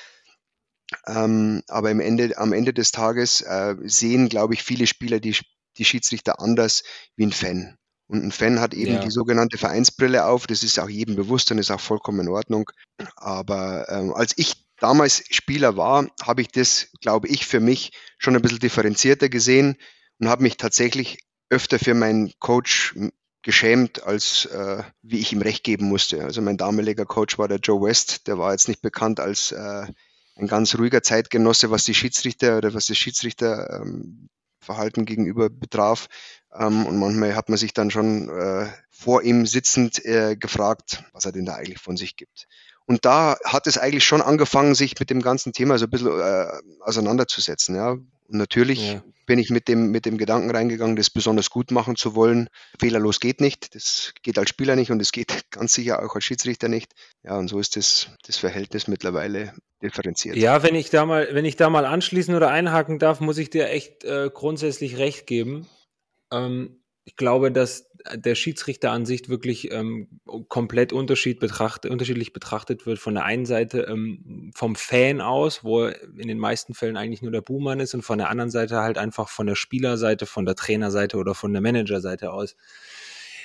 Ähm, 1.07 1.63
aber 1.69 1.91
im 1.91 2.01
Ende, 2.01 2.37
am 2.37 2.53
Ende 2.53 2.73
des 2.73 2.93
Tages 2.93 3.41
äh, 3.41 3.75
sehen, 3.83 4.29
glaube 4.29 4.55
ich, 4.55 4.63
viele 4.63 4.87
Spieler 4.87 5.21
die, 5.21 5.37
die 5.79 5.85
Schiedsrichter 5.85 6.41
anders 6.41 6.83
wie 7.17 7.27
ein 7.27 7.33
Fan. 7.33 7.77
Und 8.07 8.23
ein 8.23 8.33
Fan 8.33 8.61
hat 8.61 8.75
eben 8.75 8.95
ja. 8.95 9.01
die 9.01 9.11
sogenannte 9.11 9.57
Vereinsbrille 9.57 10.27
auf. 10.27 10.47
Das 10.47 10.63
ist 10.63 10.79
auch 10.79 10.89
jedem 10.89 11.17
bewusst 11.17 11.51
und 11.51 11.59
ist 11.59 11.71
auch 11.71 11.81
vollkommen 11.81 12.21
in 12.21 12.29
Ordnung. 12.29 12.71
Aber 13.17 13.89
ähm, 13.89 14.13
als 14.13 14.35
ich 14.37 14.67
damals 14.79 15.25
Spieler 15.31 15.77
war, 15.77 16.07
habe 16.23 16.43
ich 16.43 16.49
das, 16.49 16.89
glaube 17.01 17.29
ich, 17.29 17.47
für 17.47 17.61
mich 17.61 17.93
schon 18.19 18.37
ein 18.37 18.43
bisschen 18.43 18.59
differenzierter 18.59 19.29
gesehen 19.29 19.77
und 20.19 20.29
habe 20.29 20.43
mich 20.43 20.59
tatsächlich 20.59 21.19
öfter 21.49 21.79
für 21.79 21.95
meinen 21.95 22.33
Coach 22.41 22.95
geschämt, 23.43 24.03
als 24.03 24.47
äh, 24.47 24.83
wie 25.03 25.19
ich 25.19 25.33
ihm 25.33 25.43
recht 25.43 25.65
geben 25.65 25.87
musste. 25.87 26.25
Also 26.25 26.43
mein 26.43 26.57
damaliger 26.57 27.05
Coach 27.05 27.39
war 27.39 27.49
der 27.49 27.59
Joe 27.59 27.83
West, 27.83 28.27
der 28.27 28.39
war 28.39 28.53
jetzt 28.53 28.69
nicht 28.69 28.83
bekannt 28.83 29.21
als 29.21 29.53
äh, 29.53 29.87
ein 30.37 30.47
ganz 30.47 30.77
ruhiger 30.77 31.03
Zeitgenosse, 31.03 31.71
was 31.71 31.85
die 31.85 31.95
Schiedsrichter 31.95 32.59
oder 32.59 32.75
was 32.75 32.87
das 32.87 32.99
Schiedsrichterverhalten 32.99 35.03
ähm, 35.03 35.07
gegenüber 35.07 35.51
betraf. 35.51 36.09
Ähm, 36.53 36.87
und 36.87 36.99
manchmal 36.99 37.37
hat 37.37 37.49
man 37.49 37.59
sich 37.59 37.73
dann 37.73 37.91
schon 37.91 38.29
äh, 38.29 38.67
vor 38.91 39.23
ihm 39.23 39.47
sitzend 39.47 40.05
äh, 40.05 40.37
gefragt, 40.37 41.05
was 41.13 41.25
er 41.25 41.33
denn 41.33 41.47
da 41.47 41.55
eigentlich 41.55 41.81
von 41.81 41.97
sich 41.97 42.17
gibt. 42.17 42.47
Und 42.87 43.05
da 43.05 43.37
hat 43.45 43.67
es 43.67 43.79
eigentlich 43.79 44.05
schon 44.05 44.23
angefangen, 44.23 44.75
sich 44.75 44.99
mit 44.99 45.11
dem 45.11 45.23
ganzen 45.23 45.53
Thema 45.53 45.79
so 45.79 45.87
ein 45.87 45.91
bisschen 45.91 46.21
äh, 46.21 46.47
auseinanderzusetzen. 46.81 47.77
Ja. 47.77 47.93
Und 47.93 48.11
natürlich 48.29 48.95
ja. 48.95 49.03
Bin 49.27 49.39
ich 49.39 49.51
mit 49.51 49.69
dem, 49.69 49.91
mit 49.91 50.07
dem 50.07 50.19
Gedanken 50.19 50.51
reingegangen, 50.51 50.97
das 50.97 51.11
besonders 51.11 51.51
gut 51.51 51.71
machen 51.71 51.97
zu 51.97 52.15
wollen. 52.15 52.49
Fehlerlos 52.79 53.21
geht 53.21 53.41
nicht. 53.41 53.75
Das 53.75 54.13
geht 54.23 54.39
als 54.39 54.51
Spieler 54.51 54.77
nicht 54.77 54.91
und 54.91 55.01
es 55.01 55.13
geht 55.13 55.45
ganz 55.51 55.75
sicher 55.75 56.05
auch 56.05 56.15
als 56.15 56.25
Schiedsrichter 56.25 56.69
nicht. 56.69 56.93
Ja, 57.23 57.39
und 57.39 57.49
so 57.49 57.59
ist 57.59 57.77
das, 57.77 58.09
das 58.27 58.37
Verhältnis 58.37 58.89
mittlerweile 58.89 59.55
differenziert. 59.83 60.37
Ja, 60.37 60.63
wenn 60.63 60.75
ich 60.75 60.91
da 60.91 61.07
mal, 61.07 61.29
wenn 61.33 61.45
ich 61.45 61.57
da 61.57 61.71
mal 61.71 61.85
anschließen 61.85 62.35
oder 62.35 62.51
einhaken 62.51 62.99
darf, 62.99 63.21
muss 63.21 63.39
ich 63.39 63.51
dir 63.51 63.69
echt 63.69 64.05
äh, 64.05 64.31
grundsätzlich 64.33 64.99
recht 64.99 65.27
geben. 65.27 65.67
Ähm, 66.33 66.84
ich 67.05 67.17
glaube, 67.17 67.53
dass 67.53 67.91
der 68.15 68.35
Schiedsrichter 68.35 68.91
an 68.91 69.07
sich 69.07 69.29
wirklich 69.29 69.71
ähm, 69.73 70.09
komplett 70.49 70.93
unterschied 70.93 71.41
betracht, 71.41 71.87
unterschiedlich 71.87 72.33
betrachtet 72.33 72.87
wird. 72.87 72.99
Von 72.99 73.15
der 73.15 73.25
einen 73.25 73.47
Seite 73.47 73.83
ähm, 73.83 74.51
vom 74.55 74.75
Fan 74.75 75.21
aus, 75.21 75.65
wo 75.65 75.87
in 75.87 76.29
den 76.29 76.39
meisten 76.39 76.75
Fällen 76.75 76.97
eigentlich 76.97 77.23
nur 77.23 77.33
der 77.33 77.41
Buhmann 77.41 77.81
ist, 77.81 77.95
und 77.95 78.03
von 78.03 78.19
der 78.19 78.31
anderen 78.31 78.51
Seite 78.51 78.81
halt 78.81 78.99
einfach 78.99 79.29
von 79.29 79.47
der 79.47 79.55
Spielerseite, 79.55 80.27
von 80.27 80.45
der 80.45 80.55
Trainerseite 80.55 81.17
oder 81.17 81.35
von 81.35 81.53
der 81.53 81.63
Managerseite 81.63 82.33
aus. 82.33 82.57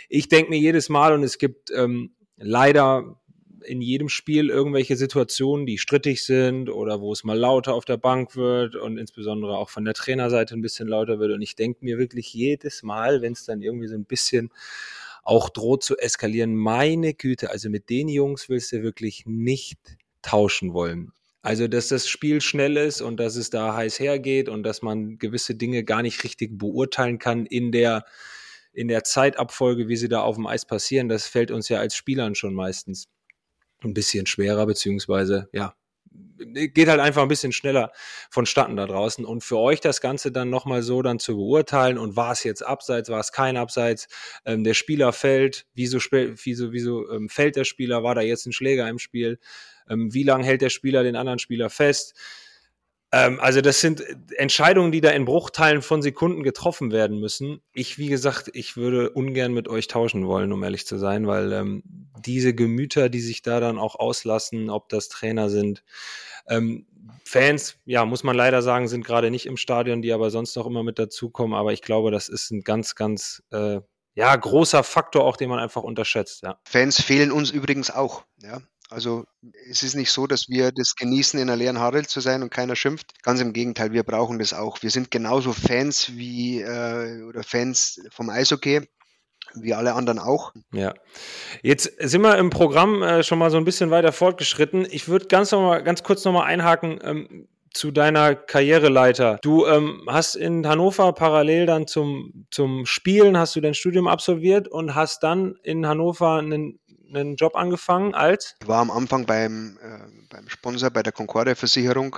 ich 0.10 0.28
denke 0.28 0.50
mir 0.50 0.60
jedes 0.60 0.90
Mal 0.90 1.14
und 1.14 1.24
es 1.24 1.38
gibt 1.38 1.72
ähm, 1.72 2.16
leider 2.38 3.19
in 3.64 3.82
jedem 3.82 4.10
Spiel 4.10 4.50
irgendwelche 4.50 4.96
Situationen, 4.96 5.66
die 5.66 5.78
strittig 5.78 6.24
sind 6.24 6.70
oder 6.70 7.02
wo 7.02 7.14
es 7.14 7.24
mal 7.24 7.38
lauter 7.38 7.74
auf 7.74 7.86
der 7.86 7.98
Bank 7.98 8.36
wird 8.36 8.76
und 8.76 8.98
insbesondere 8.98 9.58
auch 9.58 9.70
von 9.70 9.86
der 9.86 9.94
Trainerseite 9.94 10.56
ein 10.56 10.62
bisschen 10.62 10.88
lauter 10.88 11.20
wird. 11.20 11.32
Und 11.32 11.42
ich 11.42 11.56
denke 11.56 11.84
mir 11.84 11.98
wirklich 11.98 12.34
jedes 12.34 12.84
Mal, 12.84 13.22
wenn 13.22 13.34
es 13.34 13.46
dann 13.46 13.62
irgendwie 13.62 13.88
so 13.88 13.96
ein 13.96 14.06
bisschen 14.06 14.52
auch 15.24 15.50
droht 15.50 15.84
zu 15.84 15.98
eskalieren, 15.98 16.56
meine 16.56 17.14
Güte, 17.14 17.52
also 17.52 17.70
mit 17.70 17.90
den 17.90 18.08
Jungs 18.08 18.50
willst 18.50 18.72
du 18.72 18.82
wirklich 18.82 19.26
nicht 19.26 19.80
tauschen 20.22 20.74
wollen. 20.74 21.12
Also, 21.42 21.68
dass 21.68 21.88
das 21.88 22.08
Spiel 22.08 22.42
schnell 22.42 22.76
ist 22.76 23.02
und 23.02 23.18
dass 23.18 23.36
es 23.36 23.50
da 23.50 23.74
heiß 23.74 24.00
hergeht 24.00 24.50
und 24.50 24.64
dass 24.64 24.82
man 24.82 25.18
gewisse 25.18 25.56
Dinge 25.56 25.84
gar 25.84 26.02
nicht 26.02 26.24
richtig 26.24 26.58
beurteilen 26.58 27.18
kann 27.18 27.46
in 27.46 27.72
der, 27.72 28.06
in 28.74 28.90
der 28.90 29.04
Zeitabfolge, 29.04 29.88
wie 29.88 29.96
sie 29.96 30.10
da 30.10 30.22
auf 30.22 30.36
dem 30.36 30.48
Eis 30.48 30.66
passieren, 30.66 31.08
das 31.08 31.28
fällt 31.28 31.52
uns 31.52 31.70
ja 31.70 31.80
als 31.80 31.96
Spielern 31.96 32.36
schon 32.36 32.54
meistens 32.54 33.08
ein 33.84 33.94
bisschen 33.94 34.26
schwerer, 34.26 34.66
beziehungsweise 34.66 35.50
ja, 35.54 35.76
geht 36.38 36.88
halt 36.88 37.00
einfach 37.00 37.22
ein 37.22 37.28
bisschen 37.28 37.52
schneller 37.52 37.92
vonstatten 38.30 38.76
da 38.76 38.86
draußen. 38.86 39.26
Und 39.26 39.44
für 39.44 39.58
euch 39.58 39.82
das 39.82 40.02
Ganze 40.02 40.32
dann 40.32 40.50
nochmal 40.50 40.82
so 40.82 41.02
dann 41.02 41.20
zu 41.20 41.36
beurteilen 41.36 41.98
und 41.98 42.16
war 42.16 42.32
es 42.32 42.44
jetzt 42.44 42.66
abseits, 42.66 43.10
war 43.10 43.20
es 43.20 43.32
kein 43.32 43.58
Abseits, 43.58 44.08
ähm, 44.46 44.64
der 44.64 44.74
Spieler 44.74 45.14
fällt, 45.14 45.66
wieso, 45.74 46.00
wieso, 46.00 46.72
wieso 46.72 47.12
ähm, 47.12 47.30
fällt 47.30 47.56
der 47.56 47.66
Spieler, 47.66 48.04
war 48.04 48.16
da 48.16 48.22
jetzt 48.22 48.46
ein 48.46 48.54
Schläger 48.54 48.88
im 48.90 49.00
Spiel, 49.00 49.40
ähm, 49.90 50.14
wie 50.14 50.24
lange 50.24 50.46
hält 50.46 50.62
der 50.62 50.70
Spieler 50.70 51.04
den 51.04 51.16
anderen 51.16 51.40
Spieler 51.40 51.70
fest, 51.70 52.16
ähm, 53.12 53.40
also 53.40 53.62
das 53.62 53.82
sind 53.82 54.04
Entscheidungen, 54.36 54.92
die 54.92 55.02
da 55.02 55.10
in 55.10 55.26
Bruchteilen 55.26 55.82
von 55.82 56.02
Sekunden 56.02 56.44
getroffen 56.44 56.92
werden 56.92 57.20
müssen. 57.20 57.62
Ich, 57.74 57.98
wie 57.98 58.08
gesagt, 58.08 58.52
ich 58.54 58.78
würde 58.78 59.10
ungern 59.10 59.54
mit 59.54 59.68
euch 59.68 59.88
tauschen 59.88 60.28
wollen, 60.28 60.52
um 60.52 60.64
ehrlich 60.64 60.86
zu 60.86 60.98
sein, 60.98 61.28
weil 61.28 61.52
ähm, 61.54 61.84
diese 62.24 62.54
Gemüter, 62.54 63.10
die 63.10 63.22
sich 63.22 63.42
da 63.42 63.60
dann 63.60 63.80
auch 63.80 63.96
auslassen, 63.96 64.70
ob 64.70 64.90
das 64.90 65.10
Trainer 65.10 65.50
sind, 65.50 65.84
ähm, 66.48 66.86
Fans, 67.24 67.78
ja, 67.86 68.06
muss 68.06 68.24
man 68.24 68.36
leider 68.36 68.62
sagen, 68.62 68.88
sind 68.88 69.06
gerade 69.06 69.30
nicht 69.30 69.46
im 69.46 69.58
Stadion, 69.58 70.02
die 70.02 70.14
aber 70.14 70.32
sonst 70.32 70.56
noch 70.56 70.66
immer 70.66 70.84
mit 70.84 70.98
dazukommen. 70.98 71.56
Aber 71.56 71.74
ich 71.74 71.82
glaube, 71.82 72.12
das 72.12 72.28
ist 72.28 72.50
ein 72.52 72.62
ganz, 72.62 72.96
ganz 72.96 73.44
äh, 73.52 73.82
ja, 74.16 74.36
großer 74.36 74.84
Faktor, 74.84 75.26
auch 75.26 75.38
den 75.38 75.50
man 75.50 75.60
einfach 75.60 75.84
unterschätzt. 75.84 76.42
Ja. 76.44 76.60
Fans 76.64 77.02
fehlen 77.02 77.32
uns 77.32 77.52
übrigens 77.52 77.92
auch. 77.92 78.24
Ja. 78.42 78.62
Also 78.90 79.26
es 79.70 79.84
ist 79.84 79.96
nicht 79.96 80.12
so, 80.12 80.26
dass 80.26 80.50
wir 80.50 80.72
das 80.72 80.96
genießen, 80.96 81.40
in 81.40 81.48
einer 81.48 81.58
leeren 81.58 81.80
Halle 81.80 82.04
zu 82.04 82.22
sein 82.22 82.42
und 82.42 82.50
keiner 82.50 82.76
schimpft. 82.76 83.22
Ganz 83.24 83.40
im 83.40 83.54
Gegenteil, 83.54 83.92
wir 83.92 84.04
brauchen 84.04 84.40
das 84.40 84.54
auch. 84.54 84.82
Wir 84.82 84.90
sind 84.90 85.12
genauso 85.12 85.54
Fans 85.54 86.16
wie 86.16 86.62
äh, 86.62 87.24
oder 87.24 87.44
Fans 87.44 88.02
vom 88.12 88.30
Eishockey 88.30 88.82
wie 89.56 89.74
alle 89.74 89.94
anderen 89.94 90.20
auch. 90.20 90.54
Ja. 90.72 90.94
Jetzt 91.62 91.92
sind 92.00 92.22
wir 92.22 92.38
im 92.38 92.50
Programm 92.50 93.02
äh, 93.02 93.24
schon 93.24 93.40
mal 93.40 93.50
so 93.50 93.58
ein 93.58 93.66
bisschen 93.66 93.90
weiter 93.90 94.12
fortgeschritten. 94.12 94.86
Ich 94.90 95.08
würde 95.08 95.26
ganz 95.26 95.52
noch 95.52 95.62
mal, 95.62 95.84
ganz 95.84 96.04
kurz 96.04 96.24
noch 96.26 96.34
mal 96.34 96.46
einhaken. 96.46 97.00
Ähm, 97.04 97.48
zu 97.72 97.92
deiner 97.92 98.34
Karriereleiter. 98.36 99.38
Du 99.44 99.68
ähm, 99.68 100.02
hast 100.08 100.36
in 100.36 100.68
Hannover 100.68 101.14
parallel 101.14 101.68
dann 101.68 101.86
zum, 101.86 102.48
zum 102.50 102.88
Spielen, 102.88 103.38
hast 103.38 103.56
du 103.56 103.62
dein 103.62 103.76
Studium 103.76 104.08
absolviert 104.08 104.68
und 104.68 104.96
hast 104.96 105.22
dann 105.22 105.56
in 105.62 105.86
Hannover 105.86 106.38
einen 106.38 106.80
einen 107.10 107.36
Job 107.36 107.56
angefangen 107.56 108.14
als? 108.14 108.56
Ich 108.62 108.68
war 108.68 108.80
am 108.80 108.92
Anfang 108.92 109.26
beim, 109.26 109.78
äh, 109.82 110.00
beim 110.30 110.50
Sponsor 110.50 110.90
bei 110.90 111.04
der 111.04 111.14
Concordia 111.14 111.56
Versicherung, 111.56 112.18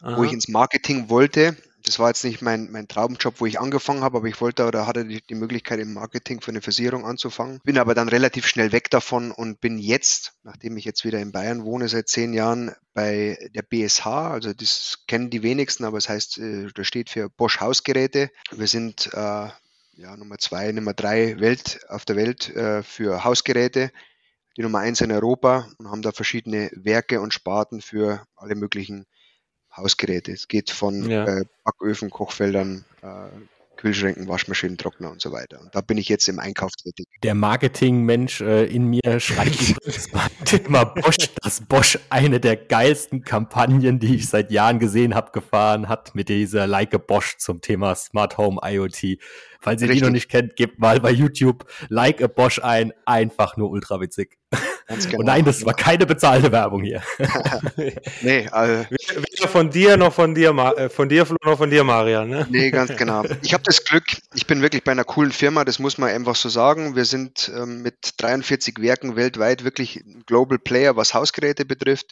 Aha. 0.00 0.16
wo 0.16 0.24
ich 0.24 0.32
ins 0.32 0.48
Marketing 0.48 1.08
wollte. 1.08 1.56
Das 1.86 2.00
war 2.00 2.08
jetzt 2.08 2.24
nicht 2.24 2.42
mein, 2.42 2.72
mein 2.72 2.88
Traumjob, 2.88 3.40
wo 3.40 3.46
ich 3.46 3.60
angefangen 3.60 4.02
habe, 4.02 4.18
aber 4.18 4.26
ich 4.26 4.40
wollte 4.40 4.66
oder 4.66 4.88
hatte 4.88 5.04
die, 5.04 5.22
die 5.22 5.36
Möglichkeit 5.36 5.78
im 5.78 5.94
Marketing 5.94 6.40
für 6.40 6.50
eine 6.50 6.60
Versicherung 6.60 7.06
anzufangen. 7.06 7.60
Bin 7.62 7.78
aber 7.78 7.94
dann 7.94 8.08
relativ 8.08 8.48
schnell 8.48 8.72
weg 8.72 8.90
davon 8.90 9.30
und 9.30 9.60
bin 9.60 9.78
jetzt, 9.78 10.32
nachdem 10.42 10.76
ich 10.76 10.84
jetzt 10.84 11.04
wieder 11.04 11.20
in 11.20 11.30
Bayern 11.30 11.64
wohne, 11.64 11.86
seit 11.86 12.08
zehn 12.08 12.34
Jahren 12.34 12.74
bei 12.92 13.38
der 13.54 13.62
BSH. 13.62 14.06
Also 14.06 14.52
das 14.52 15.04
kennen 15.06 15.30
die 15.30 15.44
wenigsten, 15.44 15.84
aber 15.84 15.98
es 15.98 16.06
das 16.06 16.12
heißt, 16.12 16.38
äh, 16.38 16.66
das 16.74 16.88
steht 16.88 17.08
für 17.08 17.30
Bosch 17.30 17.60
Hausgeräte. 17.60 18.30
Wir 18.50 18.66
sind 18.66 19.08
äh, 19.12 19.48
ja, 19.96 20.16
Nummer 20.16 20.38
zwei, 20.38 20.72
Nummer 20.72 20.92
drei 20.92 21.38
Welt 21.38 21.80
auf 21.88 22.04
der 22.04 22.16
Welt 22.16 22.54
äh, 22.54 22.82
für 22.82 23.22
Hausgeräte 23.22 23.92
die 24.56 24.62
Nummer 24.62 24.78
eins 24.78 25.00
in 25.00 25.12
Europa 25.12 25.68
und 25.78 25.90
haben 25.90 26.02
da 26.02 26.12
verschiedene 26.12 26.70
Werke 26.74 27.20
und 27.20 27.34
Sparten 27.34 27.80
für 27.80 28.26
alle 28.36 28.54
möglichen 28.54 29.06
Hausgeräte. 29.76 30.32
Es 30.32 30.48
geht 30.48 30.70
von 30.70 31.08
ja. 31.08 31.24
äh, 31.24 31.44
Backöfen, 31.64 32.10
Kochfeldern, 32.10 32.84
äh, 33.02 33.28
Kühlschränken, 33.76 34.28
Waschmaschinen, 34.28 34.78
Trockner 34.78 35.10
und 35.10 35.20
so 35.20 35.32
weiter. 35.32 35.60
Und 35.60 35.74
da 35.74 35.80
bin 35.80 35.98
ich 35.98 36.08
jetzt 36.08 36.28
im 36.28 36.38
Einkauf 36.38 36.72
tätig. 36.72 37.06
Der 37.22 37.34
Marketingmensch 37.34 38.40
äh, 38.40 38.64
in 38.64 38.86
mir 38.86 39.20
schreit 39.20 39.52
immer 40.66 40.86
Bosch, 40.86 41.30
dass 41.42 41.60
Bosch 41.60 41.98
eine 42.10 42.40
der 42.40 42.56
geilsten 42.56 43.22
Kampagnen, 43.22 43.98
die 43.98 44.16
ich 44.16 44.28
seit 44.28 44.50
Jahren 44.50 44.78
gesehen 44.78 45.14
habe, 45.14 45.32
gefahren 45.32 45.88
hat 45.88 46.14
mit 46.14 46.28
dieser 46.28 46.66
Like 46.66 46.94
a 46.94 46.98
Bosch 46.98 47.36
zum 47.38 47.60
Thema 47.60 47.94
Smart 47.94 48.38
Home 48.38 48.60
IoT. 48.62 49.18
Falls 49.60 49.82
ihr 49.82 49.88
Richtig. 49.88 49.98
die 49.98 50.04
noch 50.04 50.12
nicht 50.12 50.28
kennt, 50.28 50.56
gebt 50.56 50.78
mal 50.78 51.00
bei 51.00 51.10
YouTube 51.10 51.66
Like 51.88 52.22
a 52.22 52.26
Bosch 52.26 52.60
ein. 52.60 52.92
Einfach 53.04 53.56
nur 53.56 53.70
ultra 53.70 54.00
witzig. 54.00 54.38
Genau. 54.86 55.18
Und 55.18 55.26
nein, 55.26 55.44
das 55.44 55.64
war 55.64 55.74
keine 55.74 56.06
bezahlte 56.06 56.52
Werbung 56.52 56.82
hier. 56.82 57.02
nee, 58.22 58.48
also, 58.50 58.86
weder 58.88 59.48
von 59.48 59.70
dir 59.70 59.96
noch 59.96 60.12
von 60.12 60.34
dir, 60.34 60.50
äh, 60.50 60.88
von 60.88 61.08
dir 61.08 61.26
noch 61.44 61.58
von 61.58 61.70
dir, 61.70 61.82
Marian. 61.82 62.28
Ne? 62.28 62.46
Nee, 62.50 62.70
ganz 62.70 62.96
genau. 62.96 63.24
Ich 63.42 63.52
habe 63.52 63.64
das 63.64 63.84
Glück, 63.84 64.04
ich 64.34 64.46
bin 64.46 64.62
wirklich 64.62 64.84
bei 64.84 64.92
einer 64.92 65.04
coolen 65.04 65.32
Firma, 65.32 65.64
das 65.64 65.78
muss 65.80 65.98
man 65.98 66.10
einfach 66.10 66.36
so 66.36 66.48
sagen. 66.48 66.94
Wir 66.94 67.04
sind 67.04 67.50
ähm, 67.54 67.82
mit 67.82 68.14
43 68.18 68.80
Werken 68.80 69.16
weltweit 69.16 69.64
wirklich 69.64 69.96
ein 69.96 70.22
Global 70.24 70.58
Player, 70.58 70.96
was 70.96 71.14
Hausgeräte 71.14 71.64
betrifft. 71.64 72.06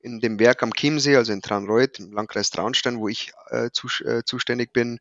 In 0.00 0.20
dem 0.20 0.38
Werk 0.38 0.62
am 0.62 0.72
Chiemsee, 0.72 1.16
also 1.16 1.32
in 1.32 1.42
Traunreuth, 1.42 1.98
im 1.98 2.12
Landkreis 2.12 2.50
Traunstein, 2.50 2.98
wo 2.98 3.08
ich 3.08 3.32
äh, 3.50 3.70
zu, 3.70 3.88
äh, 4.04 4.22
zuständig 4.24 4.72
bin 4.72 4.98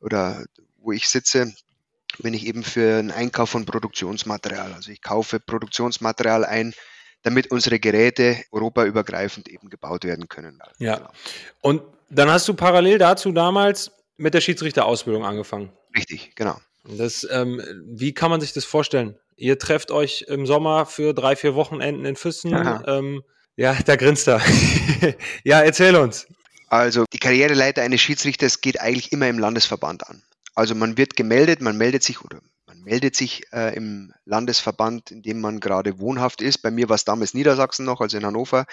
oder 0.00 0.44
wo 0.78 0.92
ich 0.92 1.08
sitze, 1.08 1.54
bin 2.18 2.34
ich 2.34 2.46
eben 2.46 2.62
für 2.62 2.98
einen 2.98 3.10
Einkauf 3.10 3.50
von 3.50 3.66
Produktionsmaterial. 3.66 4.72
Also 4.72 4.90
ich 4.90 5.02
kaufe 5.02 5.40
Produktionsmaterial 5.40 6.44
ein, 6.44 6.74
damit 7.22 7.50
unsere 7.50 7.78
Geräte 7.78 8.36
europaübergreifend 8.52 9.48
eben 9.48 9.70
gebaut 9.70 10.04
werden 10.04 10.28
können. 10.28 10.58
Ja. 10.78 10.96
Genau. 10.96 11.10
Und 11.60 11.82
dann 12.10 12.30
hast 12.30 12.46
du 12.48 12.54
parallel 12.54 12.98
dazu 12.98 13.32
damals 13.32 13.90
mit 14.16 14.34
der 14.34 14.40
Schiedsrichterausbildung 14.40 15.24
angefangen. 15.24 15.72
Richtig, 15.96 16.34
genau. 16.36 16.58
Das, 16.84 17.26
ähm, 17.30 17.60
wie 17.84 18.14
kann 18.14 18.30
man 18.30 18.40
sich 18.40 18.52
das 18.52 18.64
vorstellen? 18.64 19.18
Ihr 19.36 19.58
trefft 19.58 19.90
euch 19.90 20.24
im 20.28 20.46
Sommer 20.46 20.86
für 20.86 21.12
drei, 21.12 21.36
vier 21.36 21.54
Wochenenden 21.54 22.04
in 22.04 22.16
Füssen. 22.16 22.54
Ähm, 22.86 23.22
ja, 23.56 23.76
da 23.84 23.96
grinst 23.96 24.28
er. 24.28 24.40
ja, 25.44 25.62
erzähl 25.62 25.96
uns. 25.96 26.26
Also 26.68 27.04
die 27.12 27.18
Karriereleiter 27.18 27.82
eines 27.82 28.00
Schiedsrichters 28.00 28.60
geht 28.60 28.80
eigentlich 28.80 29.12
immer 29.12 29.28
im 29.28 29.38
Landesverband 29.38 30.08
an. 30.08 30.22
Also 30.56 30.74
man 30.74 30.96
wird 30.96 31.16
gemeldet, 31.16 31.60
man 31.60 31.76
meldet 31.76 32.02
sich 32.02 32.24
oder 32.24 32.40
man 32.66 32.80
meldet 32.80 33.14
sich 33.14 33.44
äh, 33.52 33.76
im 33.76 34.12
Landesverband, 34.24 35.10
in 35.10 35.22
dem 35.22 35.40
man 35.40 35.60
gerade 35.60 35.98
wohnhaft 35.98 36.40
ist. 36.40 36.58
Bei 36.58 36.70
mir 36.70 36.88
war 36.88 36.96
es 36.96 37.04
damals 37.04 37.34
Niedersachsen 37.34 37.84
noch, 37.84 38.00
also 38.00 38.16
in 38.16 38.24
Hannover, 38.24 38.64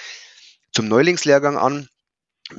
zum 0.72 0.88
Neulingslehrgang 0.88 1.58
an, 1.58 1.90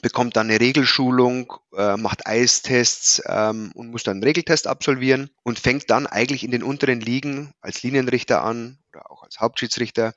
bekommt 0.02 0.36
dann 0.36 0.50
eine 0.50 0.60
Regelschulung, 0.60 1.54
äh, 1.74 1.96
macht 1.96 2.26
Eistests 2.26 3.22
ähm, 3.26 3.72
und 3.74 3.90
muss 3.90 4.02
dann 4.02 4.16
einen 4.16 4.24
Regeltest 4.24 4.66
absolvieren 4.66 5.30
und 5.42 5.58
fängt 5.58 5.88
dann 5.88 6.06
eigentlich 6.06 6.44
in 6.44 6.50
den 6.50 6.62
unteren 6.62 7.00
Ligen 7.00 7.52
als 7.62 7.82
Linienrichter 7.82 8.42
an 8.42 8.78
oder 8.92 9.10
auch 9.10 9.22
als 9.22 9.40
Hauptschiedsrichter. 9.40 10.12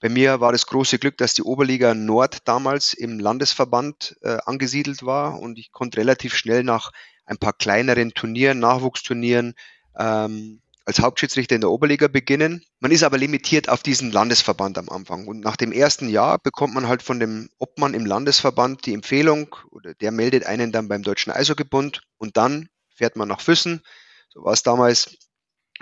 Bei 0.00 0.08
mir 0.08 0.40
war 0.40 0.52
das 0.52 0.66
große 0.66 0.98
Glück, 0.98 1.18
dass 1.18 1.34
die 1.34 1.42
Oberliga 1.42 1.94
Nord 1.94 2.48
damals 2.48 2.94
im 2.94 3.18
Landesverband 3.18 4.16
äh, 4.22 4.38
angesiedelt 4.44 5.04
war 5.04 5.40
und 5.40 5.58
ich 5.58 5.72
konnte 5.72 5.98
relativ 5.98 6.34
schnell 6.34 6.64
nach 6.64 6.92
ein 7.26 7.38
paar 7.38 7.52
kleineren 7.52 8.12
Turnieren, 8.14 8.58
Nachwuchsturnieren 8.60 9.54
ähm, 9.98 10.60
als 10.86 11.00
Hauptschiedsrichter 11.00 11.56
in 11.56 11.60
der 11.60 11.70
Oberliga 11.70 12.06
beginnen. 12.06 12.64
Man 12.78 12.92
ist 12.92 13.02
aber 13.02 13.18
limitiert 13.18 13.68
auf 13.68 13.82
diesen 13.82 14.12
Landesverband 14.12 14.78
am 14.78 14.88
Anfang. 14.88 15.26
Und 15.26 15.40
nach 15.40 15.56
dem 15.56 15.72
ersten 15.72 16.08
Jahr 16.08 16.38
bekommt 16.38 16.74
man 16.74 16.86
halt 16.86 17.02
von 17.02 17.18
dem 17.18 17.50
Obmann 17.58 17.92
im 17.92 18.06
Landesverband 18.06 18.86
die 18.86 18.94
Empfehlung 18.94 19.54
oder 19.70 19.94
der 19.94 20.12
meldet 20.12 20.46
einen 20.46 20.70
dann 20.70 20.88
beim 20.88 21.02
Deutschen 21.02 21.32
Eishockeybund 21.32 22.02
und 22.18 22.36
dann 22.36 22.68
fährt 22.94 23.16
man 23.16 23.28
nach 23.28 23.40
Füssen. 23.40 23.82
So 24.28 24.44
war 24.44 24.52
es 24.52 24.62
damals 24.62 25.16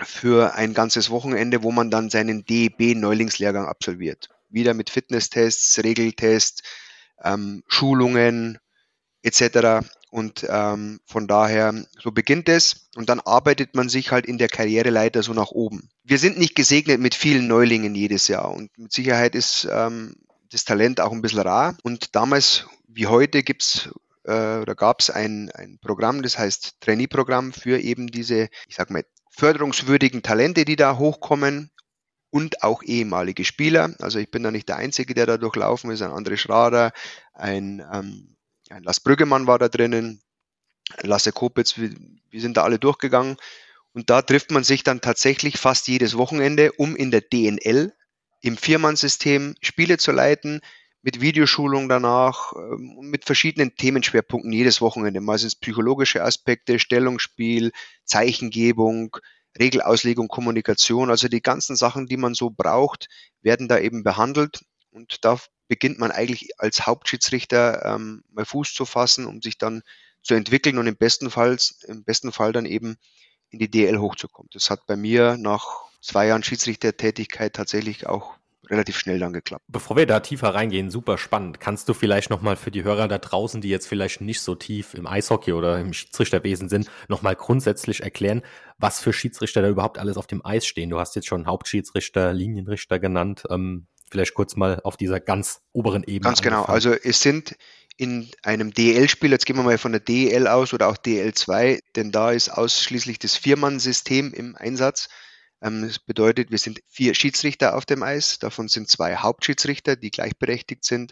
für 0.01 0.55
ein 0.55 0.73
ganzes 0.73 1.11
Wochenende, 1.11 1.61
wo 1.61 1.71
man 1.71 1.91
dann 1.91 2.09
seinen 2.09 2.43
DEB-Neulingslehrgang 2.43 3.67
absolviert. 3.67 4.29
Wieder 4.49 4.73
mit 4.73 4.89
Fitnesstests, 4.89 5.83
Regeltests, 5.83 6.63
ähm, 7.23 7.63
Schulungen 7.67 8.57
etc. 9.21 9.87
Und 10.15 10.47
ähm, 10.49 11.01
von 11.05 11.27
daher, 11.27 11.73
so 12.01 12.09
beginnt 12.09 12.47
es 12.47 12.87
und 12.95 13.09
dann 13.09 13.19
arbeitet 13.19 13.75
man 13.75 13.89
sich 13.89 14.11
halt 14.11 14.25
in 14.25 14.37
der 14.37 14.47
Karriereleiter 14.47 15.21
so 15.21 15.33
nach 15.33 15.51
oben. 15.51 15.89
Wir 16.05 16.19
sind 16.19 16.37
nicht 16.37 16.55
gesegnet 16.55 17.01
mit 17.01 17.15
vielen 17.15 17.47
Neulingen 17.47 17.93
jedes 17.95 18.29
Jahr 18.29 18.49
und 18.49 18.71
mit 18.77 18.93
Sicherheit 18.93 19.35
ist 19.35 19.67
ähm, 19.69 20.15
das 20.51 20.63
Talent 20.63 21.01
auch 21.01 21.11
ein 21.11 21.21
bisschen 21.21 21.41
rar. 21.41 21.75
Und 21.83 22.15
damals 22.15 22.65
wie 22.87 23.07
heute 23.07 23.43
gibt's 23.43 23.89
äh, 24.23 24.59
oder 24.59 24.73
gab 24.73 25.01
es 25.01 25.09
ein, 25.09 25.51
ein 25.51 25.79
Programm, 25.81 26.21
das 26.21 26.37
heißt 26.39 26.79
Trainee-Programm 26.79 27.51
für 27.51 27.77
eben 27.81 28.07
diese, 28.07 28.47
ich 28.69 28.75
sag 28.77 28.91
mal, 28.91 29.03
förderungswürdigen 29.31 30.23
Talente, 30.23 30.63
die 30.63 30.77
da 30.77 30.97
hochkommen 30.97 31.71
und 32.29 32.63
auch 32.63 32.83
ehemalige 32.83 33.43
Spieler. 33.43 33.93
Also 33.99 34.19
ich 34.19 34.31
bin 34.31 34.43
da 34.43 34.51
nicht 34.51 34.69
der 34.69 34.77
Einzige, 34.77 35.13
der 35.13 35.25
da 35.25 35.37
durchlaufen 35.37 35.91
ist. 35.91 36.01
Ein 36.01 36.11
André 36.11 36.37
Schrader, 36.37 36.93
ein, 37.33 37.83
ähm, 37.91 38.34
ein 38.69 38.83
Lars 38.83 38.99
Brüggemann 38.99 39.47
war 39.47 39.59
da 39.59 39.69
drinnen, 39.69 40.21
Lasse 41.01 41.31
Kopitz, 41.31 41.77
wir, 41.77 41.91
wir 42.29 42.41
sind 42.41 42.57
da 42.57 42.63
alle 42.63 42.79
durchgegangen. 42.79 43.37
Und 43.93 44.09
da 44.09 44.21
trifft 44.21 44.51
man 44.51 44.63
sich 44.63 44.83
dann 44.83 45.01
tatsächlich 45.01 45.57
fast 45.57 45.87
jedes 45.87 46.17
Wochenende, 46.17 46.73
um 46.73 46.95
in 46.95 47.11
der 47.11 47.21
DNL 47.21 47.93
im 48.41 48.57
Viermannsystem 48.57 49.55
Spiele 49.61 49.97
zu 49.97 50.11
leiten, 50.11 50.61
mit 51.01 51.21
Videoschulung 51.21 51.87
danach 51.87 52.53
ähm, 52.55 52.97
mit 53.01 53.25
verschiedenen 53.25 53.75
Themenschwerpunkten 53.75 54.51
jedes 54.51 54.81
Wochenende. 54.81 55.21
Mal 55.21 55.37
sind 55.37 55.49
es 55.49 55.55
psychologische 55.55 56.23
Aspekte, 56.23 56.79
Stellungsspiel, 56.79 57.71
Zeichengebung, 58.05 59.15
Regelauslegung, 59.57 60.27
Kommunikation. 60.27 61.09
Also 61.09 61.27
die 61.27 61.41
ganzen 61.41 61.75
Sachen, 61.75 62.07
die 62.07 62.17
man 62.17 62.33
so 62.33 62.49
braucht, 62.49 63.07
werden 63.41 63.67
da 63.67 63.79
eben 63.79 64.03
behandelt. 64.03 64.65
Und 64.95 65.25
da 65.25 65.37
beginnt 65.67 65.99
man 65.99 66.11
eigentlich 66.11 66.57
als 66.57 66.85
Hauptschiedsrichter 66.87 67.85
ähm, 67.85 68.23
mal 68.31 68.45
Fuß 68.45 68.73
zu 68.73 68.85
fassen, 68.85 69.25
um 69.25 69.41
sich 69.41 69.57
dann 69.57 69.83
zu 70.23 70.33
entwickeln 70.33 70.77
und 70.77 70.87
im 70.87 70.95
besten 70.95 71.29
Fall, 71.29 71.57
im 71.87 72.03
besten 72.03 72.31
Fall 72.31 72.53
dann 72.53 72.65
eben 72.65 72.95
in 73.49 73.59
die 73.59 73.69
DL 73.69 73.99
hochzukommen. 73.99 74.49
Das 74.53 74.69
hat 74.69 74.87
bei 74.87 74.95
mir 74.95 75.37
nach 75.37 75.65
zwei 76.01 76.27
Jahren 76.27 76.43
Schiedsrichtertätigkeit 76.43 77.53
tatsächlich 77.53 78.07
auch 78.07 78.35
relativ 78.69 78.97
schnell 78.97 79.19
dann 79.19 79.33
geklappt. 79.33 79.63
Bevor 79.67 79.97
wir 79.97 80.07
da 80.07 80.21
tiefer 80.21 80.55
reingehen, 80.55 80.89
super 80.89 81.17
spannend. 81.17 81.59
Kannst 81.59 81.87
du 81.89 81.93
vielleicht 81.93 82.29
nochmal 82.29 82.55
für 82.55 82.71
die 82.71 82.83
Hörer 82.83 83.07
da 83.07 83.17
draußen, 83.17 83.61
die 83.61 83.69
jetzt 83.69 83.87
vielleicht 83.87 84.21
nicht 84.21 84.41
so 84.41 84.55
tief 84.55 84.93
im 84.93 85.05
Eishockey 85.05 85.53
oder 85.53 85.77
im 85.79 85.93
Schiedsrichterwesen 85.93 86.69
sind, 86.69 86.89
nochmal 87.07 87.35
grundsätzlich 87.35 88.01
erklären, 88.01 88.41
was 88.77 88.99
für 88.99 89.13
Schiedsrichter 89.13 89.61
da 89.61 89.67
überhaupt 89.69 89.99
alles 89.99 90.17
auf 90.17 90.25
dem 90.25 90.43
Eis 90.43 90.65
stehen? 90.65 90.89
Du 90.89 90.99
hast 90.99 91.15
jetzt 91.15 91.27
schon 91.27 91.45
Hauptschiedsrichter, 91.45 92.33
Linienrichter 92.33 92.97
genannt. 92.97 93.43
Ähm, 93.49 93.87
vielleicht 94.15 94.33
kurz 94.33 94.55
mal 94.55 94.79
auf 94.85 94.95
dieser 94.95 95.19
ganz 95.19 95.59
oberen 95.73 96.03
Ebene. 96.03 96.21
Ganz 96.21 96.41
genau. 96.41 96.63
Also 96.63 96.93
es 96.93 97.21
sind 97.21 97.57
in 97.97 98.29
einem 98.43 98.73
DL-Spiel, 98.73 99.31
jetzt 99.31 99.45
gehen 99.45 99.57
wir 99.57 99.63
mal 99.63 99.77
von 99.77 99.91
der 99.91 99.99
DL 99.99 100.47
aus 100.47 100.73
oder 100.73 100.87
auch 100.87 100.95
DL2, 100.97 101.81
denn 101.97 102.11
da 102.11 102.31
ist 102.31 102.49
ausschließlich 102.49 103.19
das 103.19 103.35
Viermann-System 103.35 104.33
im 104.33 104.55
Einsatz. 104.55 105.09
Ähm, 105.61 105.85
das 105.85 105.99
bedeutet, 105.99 106.49
wir 106.49 106.57
sind 106.57 106.79
vier 106.87 107.13
Schiedsrichter 107.13 107.75
auf 107.75 107.85
dem 107.85 108.03
Eis. 108.03 108.39
Davon 108.39 108.69
sind 108.69 108.89
zwei 108.89 109.17
Hauptschiedsrichter, 109.17 109.97
die 109.97 110.11
gleichberechtigt 110.11 110.85
sind, 110.85 111.11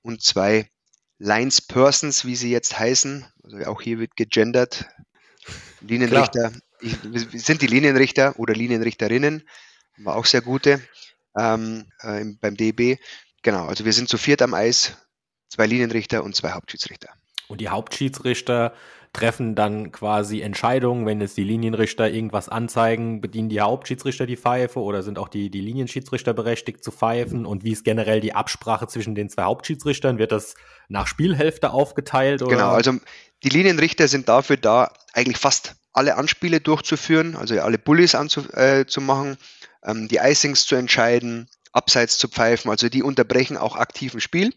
und 0.00 0.22
zwei 0.22 0.70
Lines 1.18 1.60
Persons, 1.60 2.24
wie 2.24 2.36
sie 2.36 2.50
jetzt 2.50 2.78
heißen. 2.78 3.26
Also 3.42 3.58
auch 3.66 3.82
hier 3.82 3.98
wird 3.98 4.16
gegendert. 4.16 4.86
Linienrichter, 5.82 6.52
ich, 6.80 6.96
sind 7.34 7.60
die 7.60 7.66
Linienrichter 7.66 8.38
oder 8.38 8.54
Linienrichterinnen, 8.54 9.42
haben 9.96 10.04
wir 10.04 10.16
auch 10.16 10.26
sehr 10.26 10.42
gute 10.42 10.80
ähm, 11.38 11.86
äh, 12.00 12.24
beim 12.40 12.56
DB. 12.56 12.96
Genau, 13.42 13.66
also 13.66 13.84
wir 13.84 13.92
sind 13.92 14.08
zu 14.08 14.18
viert 14.18 14.42
am 14.42 14.54
Eis, 14.54 14.96
zwei 15.48 15.66
Linienrichter 15.66 16.24
und 16.24 16.34
zwei 16.34 16.52
Hauptschiedsrichter. 16.52 17.10
Und 17.48 17.60
die 17.60 17.68
Hauptschiedsrichter 17.68 18.74
treffen 19.12 19.54
dann 19.54 19.90
quasi 19.90 20.42
Entscheidungen, 20.42 21.06
wenn 21.06 21.20
jetzt 21.20 21.36
die 21.36 21.44
Linienrichter 21.44 22.10
irgendwas 22.10 22.48
anzeigen, 22.48 23.20
bedienen 23.20 23.48
die 23.48 23.60
Hauptschiedsrichter 23.60 24.26
die 24.26 24.36
Pfeife 24.36 24.80
oder 24.80 25.02
sind 25.02 25.18
auch 25.18 25.28
die, 25.28 25.50
die 25.50 25.60
Linienschiedsrichter 25.60 26.34
berechtigt 26.34 26.84
zu 26.84 26.90
pfeifen? 26.90 27.46
Und 27.46 27.64
wie 27.64 27.72
ist 27.72 27.84
generell 27.84 28.20
die 28.20 28.34
Absprache 28.34 28.86
zwischen 28.86 29.14
den 29.14 29.30
zwei 29.30 29.44
Hauptschiedsrichtern? 29.44 30.18
Wird 30.18 30.32
das 30.32 30.54
nach 30.88 31.06
Spielhälfte 31.06 31.70
aufgeteilt? 31.70 32.42
Oder? 32.42 32.56
Genau, 32.56 32.70
also 32.70 32.94
die 33.42 33.48
Linienrichter 33.48 34.08
sind 34.08 34.28
dafür 34.28 34.56
da, 34.56 34.92
eigentlich 35.14 35.38
fast 35.38 35.76
alle 35.98 36.16
Anspiele 36.16 36.60
durchzuführen, 36.60 37.34
also 37.34 37.60
alle 37.60 37.76
Bullies 37.76 38.14
anzumachen, 38.14 39.32
äh, 39.82 39.90
ähm, 39.90 40.08
die 40.08 40.18
Icings 40.18 40.64
zu 40.64 40.76
entscheiden, 40.76 41.48
Abseits 41.72 42.18
zu 42.18 42.28
pfeifen, 42.28 42.70
also 42.70 42.88
die 42.88 43.02
unterbrechen 43.02 43.56
auch 43.56 43.76
aktiven 43.76 44.20
Spiel. 44.20 44.52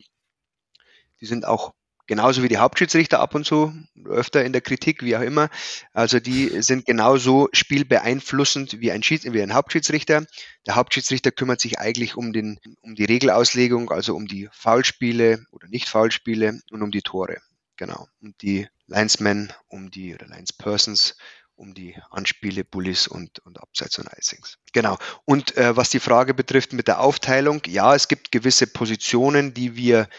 Die 1.20 1.26
sind 1.26 1.46
auch 1.46 1.74
genauso 2.06 2.44
wie 2.44 2.48
die 2.48 2.58
Hauptschiedsrichter 2.58 3.20
ab 3.20 3.34
und 3.34 3.46
zu, 3.46 3.74
öfter 4.06 4.46
in 4.46 4.54
der 4.54 4.62
Kritik, 4.62 5.02
wie 5.02 5.16
auch 5.16 5.22
immer. 5.22 5.50
Also 5.94 6.20
die 6.20 6.62
sind 6.62 6.86
genauso 6.86 7.50
spielbeeinflussend 7.54 8.80
wie 8.80 8.92
ein, 8.92 9.02
Schieds 9.02 9.26
wie 9.26 9.42
ein 9.42 9.54
Hauptschiedsrichter. 9.54 10.26
Der 10.68 10.76
Hauptschiedsrichter 10.76 11.32
kümmert 11.32 11.60
sich 11.60 11.80
eigentlich 11.80 12.16
um, 12.18 12.34
den, 12.34 12.60
um 12.82 12.94
die 12.94 13.06
Regelauslegung, 13.06 13.90
also 13.92 14.16
um 14.16 14.28
die 14.28 14.48
Foulspiele 14.52 15.44
oder 15.52 15.68
Nicht-Foulspiele 15.70 16.60
und 16.70 16.82
um 16.84 16.92
die 16.92 17.02
Tore. 17.02 17.42
Genau. 17.78 18.08
Und 18.22 18.40
die 18.44 18.68
Linesmen 18.86 19.52
um 19.68 19.90
die, 19.90 20.14
oder 20.14 20.28
Linespersons 20.28 21.16
um 21.62 21.76
die 21.76 21.96
Anspiele, 22.10 22.64
Bullies 22.64 23.08
und, 23.08 23.38
und 23.46 23.62
Abseits 23.62 24.00
und 24.00 24.10
Icings. 24.18 24.58
Genau. 24.74 24.98
Und 25.26 25.56
äh, 25.58 25.78
was 25.78 25.92
die 25.92 26.00
Frage 26.00 26.34
betrifft 26.34 26.74
mit 26.74 26.88
der 26.88 27.00
Aufteilung, 27.00 27.62
ja, 27.68 27.94
es 27.94 28.08
gibt 28.08 28.32
gewisse 28.32 28.66
Positionen, 28.66 29.54
die 29.54 29.76
wir 29.76 30.10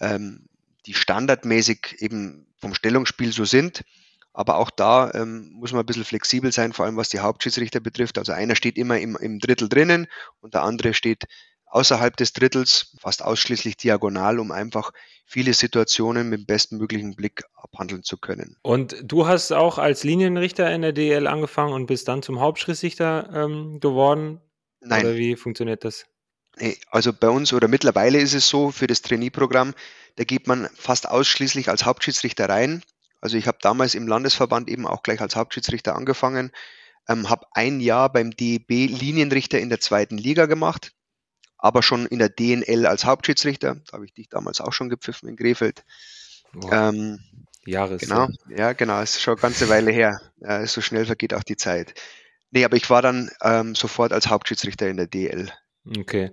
ähm, 0.00 0.48
die 0.86 0.94
standardmäßig 0.94 1.96
eben 1.98 2.46
vom 2.56 2.74
Stellungsspiel 2.74 3.32
so 3.32 3.44
sind. 3.44 3.84
Aber 4.32 4.56
auch 4.56 4.70
da 4.70 5.12
ähm, 5.12 5.50
muss 5.52 5.72
man 5.72 5.80
ein 5.80 5.86
bisschen 5.86 6.04
flexibel 6.04 6.52
sein, 6.52 6.72
vor 6.72 6.86
allem 6.86 6.96
was 6.96 7.10
die 7.10 7.18
Hauptschiedsrichter 7.18 7.80
betrifft. 7.80 8.16
Also 8.16 8.32
einer 8.32 8.54
steht 8.54 8.78
immer 8.78 8.98
im, 8.98 9.16
im 9.16 9.40
Drittel 9.40 9.68
drinnen 9.68 10.06
und 10.40 10.54
der 10.54 10.62
andere 10.62 10.94
steht 10.94 11.24
außerhalb 11.72 12.16
des 12.16 12.34
Drittels, 12.34 12.94
fast 13.00 13.22
ausschließlich 13.22 13.78
diagonal, 13.78 14.38
um 14.38 14.52
einfach 14.52 14.92
viele 15.24 15.54
Situationen 15.54 16.28
mit 16.28 16.40
dem 16.40 16.46
bestmöglichen 16.46 17.16
Blick 17.16 17.44
abhandeln 17.54 18.02
zu 18.02 18.18
können. 18.18 18.56
Und 18.62 18.96
du 19.02 19.26
hast 19.26 19.52
auch 19.52 19.78
als 19.78 20.04
Linienrichter 20.04 20.72
in 20.72 20.82
der 20.82 20.92
DL 20.92 21.26
angefangen 21.26 21.72
und 21.72 21.86
bist 21.86 22.08
dann 22.08 22.22
zum 22.22 22.40
Hauptschiedsrichter 22.40 23.30
ähm, 23.34 23.80
geworden? 23.80 24.40
Nein. 24.80 25.06
Oder 25.06 25.16
wie 25.16 25.34
funktioniert 25.34 25.84
das? 25.84 26.04
Nee, 26.58 26.76
also 26.90 27.14
bei 27.14 27.30
uns 27.30 27.54
oder 27.54 27.68
mittlerweile 27.68 28.18
ist 28.18 28.34
es 28.34 28.48
so 28.48 28.70
für 28.70 28.86
das 28.86 29.00
Trainee-Programm, 29.00 29.72
da 30.16 30.24
geht 30.24 30.46
man 30.46 30.68
fast 30.74 31.08
ausschließlich 31.08 31.70
als 31.70 31.86
Hauptschiedsrichter 31.86 32.50
rein. 32.50 32.82
Also 33.22 33.38
ich 33.38 33.46
habe 33.46 33.56
damals 33.62 33.94
im 33.94 34.06
Landesverband 34.06 34.68
eben 34.68 34.86
auch 34.86 35.02
gleich 35.02 35.22
als 35.22 35.36
Hauptschiedsrichter 35.36 35.96
angefangen, 35.96 36.52
ähm, 37.08 37.30
habe 37.30 37.46
ein 37.52 37.80
Jahr 37.80 38.12
beim 38.12 38.32
DEB 38.32 38.68
Linienrichter 38.68 39.58
in 39.58 39.70
der 39.70 39.80
zweiten 39.80 40.18
Liga 40.18 40.44
gemacht, 40.44 40.92
aber 41.62 41.82
schon 41.82 42.06
in 42.06 42.18
der 42.18 42.28
DNL 42.28 42.86
als 42.86 43.04
Hauptschiedsrichter. 43.04 43.76
Da 43.86 43.92
habe 43.92 44.04
ich 44.04 44.12
dich 44.12 44.28
damals 44.28 44.60
auch 44.60 44.72
schon 44.72 44.90
gepfiffen 44.90 45.28
in 45.28 45.36
Krefeld. 45.36 45.84
Ähm, 46.70 47.20
Jahres. 47.64 48.02
Genau, 48.02 48.28
ja, 48.48 48.72
genau, 48.72 49.00
ist 49.00 49.22
schon 49.22 49.34
eine 49.34 49.40
ganze 49.40 49.68
Weile 49.68 49.92
her. 49.92 50.20
Ja, 50.40 50.66
so 50.66 50.80
schnell 50.80 51.06
vergeht 51.06 51.32
auch 51.32 51.44
die 51.44 51.56
Zeit. 51.56 51.94
Nee, 52.50 52.64
aber 52.64 52.76
ich 52.76 52.90
war 52.90 53.00
dann 53.00 53.30
ähm, 53.42 53.74
sofort 53.74 54.12
als 54.12 54.28
Hauptschiedsrichter 54.28 54.88
in 54.88 54.98
der 54.98 55.06
DL 55.06 55.50
Okay. 55.98 56.30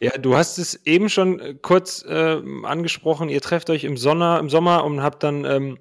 Ja, 0.00 0.18
du 0.18 0.36
hast 0.36 0.58
es 0.58 0.84
eben 0.84 1.08
schon 1.08 1.38
äh, 1.38 1.54
kurz 1.54 2.04
äh, 2.04 2.40
angesprochen. 2.64 3.28
Ihr 3.28 3.40
trefft 3.40 3.70
euch 3.70 3.84
im, 3.84 3.96
Sommer, 3.96 4.40
im 4.40 4.50
Sommer 4.50 4.84
und 4.84 5.02
habt 5.02 5.22
dann 5.22 5.44
ähm, 5.44 5.78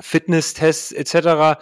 Fitnesstests 0.00 0.92
etc. 0.92 1.60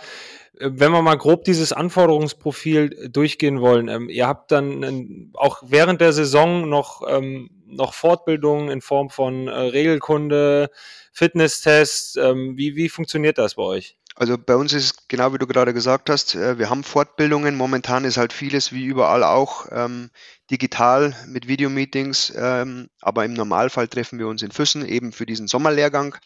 Äh, 0.59 0.71
wenn 0.73 0.93
wir 0.93 1.03
mal 1.03 1.17
grob 1.17 1.45
dieses 1.45 1.73
Anforderungsprofil 1.73 3.09
durchgehen 3.11 3.61
wollen, 3.61 3.89
ähm, 3.89 4.09
ihr 4.09 4.27
habt 4.27 4.53
dann 4.53 4.83
ähm, 4.83 5.31
auch 5.35 5.63
während 5.67 6.01
der 6.01 6.13
Saison 6.13 6.69
noch, 6.69 7.03
ähm, 7.09 7.51
noch 7.67 7.95
Fortbildungen 7.95 8.69
in 8.71 8.81
Form 8.81 9.11
von 9.11 9.49
äh, 9.49 9.53
Regelkunde, 9.53 10.71
Fitnesstests. 11.13 12.17
Ähm, 12.17 12.57
wie, 12.57 12.77
wie 12.77 12.89
funktioniert 12.89 13.39
das 13.39 13.55
bei 13.55 13.63
euch? 13.63 13.97
Also 14.19 14.39
bei 14.39 14.57
uns 14.57 14.73
ist 14.73 15.11
genau 15.11 15.35
wie 15.35 15.39
du 15.39 15.47
gerade 15.47 15.75
gesagt 15.75 16.09
hast, 16.09 16.35
äh, 16.35 16.59
wir 16.59 16.71
haben 16.71 16.85
Fortbildungen. 16.85 17.55
Momentan 17.55 18.05
ist 18.05 18.17
halt 18.17 18.33
vieles 18.33 18.73
wie 18.73 18.85
überall 18.85 19.23
auch 19.23 19.67
ähm, 19.71 20.11
digital 20.51 21.15
mit 21.27 21.49
Videomeetings, 21.49 22.33
ähm, 22.35 22.89
aber 23.03 23.27
im 23.27 23.35
Normalfall 23.35 23.89
treffen 23.89 24.19
wir 24.19 24.29
uns 24.29 24.43
in 24.43 24.53
Füssen 24.53 24.87
eben 24.87 25.13
für 25.13 25.27
diesen 25.27 25.49
Sommerlehrgang, 25.49 26.17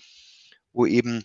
wo 0.72 0.86
eben 0.86 1.24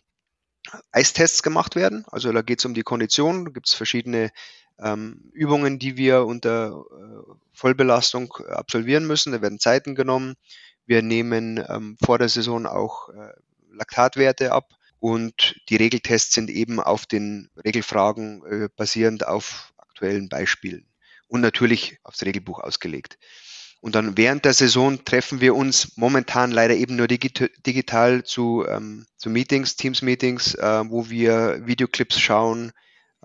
Eistests 0.92 1.44
gemacht 1.44 1.76
werden. 1.76 2.06
Also 2.12 2.32
da 2.32 2.42
geht 2.42 2.60
es 2.60 2.66
um 2.66 2.74
die 2.74 2.84
Kondition, 2.84 3.46
da 3.46 3.52
gibt 3.52 3.68
es 3.68 3.74
verschiedene 3.74 4.32
ähm, 4.80 5.32
Übungen, 5.34 5.80
die 5.80 5.98
wir 5.98 6.26
unter 6.26 6.86
äh, 6.92 7.34
Vollbelastung 7.54 8.34
absolvieren 8.50 9.08
müssen. 9.08 9.32
Da 9.32 9.42
werden 9.42 9.60
Zeiten 9.60 9.96
genommen. 9.96 10.36
Wir 10.86 11.02
nehmen 11.02 11.64
ähm, 11.68 11.98
vor 12.04 12.20
der 12.20 12.30
Saison 12.30 12.66
auch 12.66 13.10
äh, 13.10 13.34
Laktatwerte 13.72 14.52
ab 14.52 14.74
und 15.00 15.56
die 15.70 15.76
Regeltests 15.76 16.34
sind 16.34 16.50
eben 16.50 16.80
auf 16.80 17.06
den 17.06 17.50
Regelfragen 17.64 18.44
äh, 18.46 18.70
basierend 18.76 19.28
auf 19.28 19.74
aktuellen 19.78 20.30
Beispielen 20.30 20.88
und 21.28 21.42
natürlich 21.42 22.00
aufs 22.04 22.24
Regelbuch 22.24 22.60
ausgelegt. 22.60 23.18
Und 23.82 23.96
dann 23.96 24.18
während 24.18 24.46
der 24.46 24.54
Saison 24.54 25.04
treffen 25.06 25.42
wir 25.42 25.56
uns 25.56 25.96
momentan 25.96 26.52
leider 26.52 26.76
eben 26.76 26.96
nur 26.96 27.08
digital 27.08 28.24
zu, 28.24 28.66
ähm, 28.68 29.06
zu 29.18 29.30
Meetings, 29.30 29.76
Teams-Meetings, 29.76 30.56
äh, 30.56 30.90
wo 30.90 31.10
wir 31.10 31.62
Videoclips 31.68 32.20
schauen. 32.20 32.72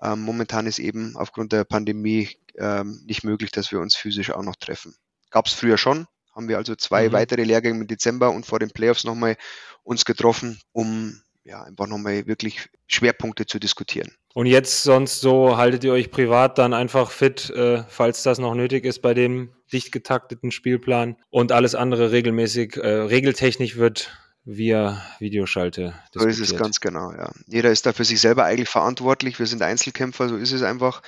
Ähm, 0.01 0.21
momentan 0.21 0.67
ist 0.67 0.79
eben 0.79 1.15
aufgrund 1.15 1.51
der 1.51 1.63
Pandemie 1.63 2.29
ähm, 2.57 3.01
nicht 3.05 3.23
möglich, 3.23 3.51
dass 3.51 3.71
wir 3.71 3.79
uns 3.79 3.95
physisch 3.95 4.31
auch 4.31 4.43
noch 4.43 4.55
treffen. 4.55 4.95
Gab 5.31 5.47
es 5.47 5.53
früher 5.53 5.77
schon, 5.77 6.05
haben 6.35 6.47
wir 6.47 6.57
also 6.57 6.75
zwei 6.75 7.09
mhm. 7.09 7.13
weitere 7.13 7.43
Lehrgänge 7.43 7.79
im 7.79 7.87
Dezember 7.87 8.31
und 8.31 8.45
vor 8.45 8.59
den 8.59 8.71
Playoffs 8.71 9.03
nochmal 9.03 9.37
uns 9.83 10.05
getroffen, 10.05 10.59
um 10.73 11.21
ja, 11.43 11.63
einfach 11.63 11.87
nochmal 11.87 12.27
wirklich 12.27 12.69
Schwerpunkte 12.87 13.45
zu 13.45 13.59
diskutieren. 13.59 14.11
Und 14.33 14.45
jetzt 14.45 14.83
sonst 14.83 15.19
so 15.19 15.57
haltet 15.57 15.83
ihr 15.83 15.91
euch 15.91 16.09
privat 16.09 16.57
dann 16.57 16.73
einfach 16.73 17.11
fit, 17.11 17.49
äh, 17.49 17.83
falls 17.89 18.23
das 18.23 18.39
noch 18.39 18.55
nötig 18.55 18.85
ist 18.85 19.01
bei 19.01 19.13
dem 19.13 19.53
dicht 19.73 19.91
getakteten 19.91 20.51
Spielplan 20.51 21.17
und 21.29 21.51
alles 21.51 21.75
andere 21.75 22.11
regelmäßig, 22.11 22.77
äh, 22.77 22.87
regeltechnisch 22.87 23.77
wird 23.77 24.11
via 24.43 25.01
Videoschalte. 25.19 25.93
So 26.13 26.25
ist 26.25 26.39
es 26.39 26.55
ganz 26.55 26.79
genau, 26.79 27.11
ja. 27.11 27.31
Jeder 27.47 27.71
ist 27.71 27.85
da 27.85 27.93
für 27.93 28.05
sich 28.05 28.19
selber 28.19 28.45
eigentlich 28.45 28.69
verantwortlich. 28.69 29.37
Wir 29.39 29.45
sind 29.45 29.61
Einzelkämpfer, 29.61 30.29
so 30.29 30.37
ist 30.37 30.51
es 30.51 30.63
einfach. 30.63 31.01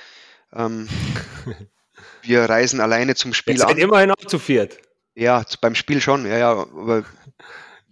Ähm, 0.52 0.88
wir 2.22 2.42
reisen 2.42 2.80
alleine 2.80 3.14
zum 3.14 3.34
Spiel 3.34 3.54
Jetzt 3.54 3.64
an. 3.64 3.76
immerhin 3.76 4.10
auch 4.10 4.16
zu 4.16 4.38
viert. 4.38 4.78
Ja, 5.14 5.44
beim 5.60 5.74
Spiel 5.74 6.00
schon, 6.00 6.26
ja, 6.26 6.38
ja. 6.38 6.50
Aber 6.52 7.04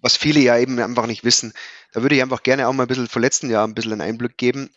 was 0.01 0.17
viele 0.17 0.41
ja 0.41 0.59
eben 0.59 0.79
einfach 0.79 1.07
nicht 1.07 1.25
wissen, 1.25 1.53
da 1.93 2.03
würde 2.03 2.17
ich 2.17 2.23
einfach 2.23 2.43
gerne 2.43 2.69
auch 2.69 2.73
mal 2.73 2.85
ein 2.85 2.89
bisschen 2.89 3.09
vor 3.09 3.23
letzten 3.23 3.51
Jahr 3.51 3.67
ein 3.67 3.75
bisschen 3.75 3.93
einen 3.93 4.01
Einblick 4.01 4.37
geben. 4.37 4.71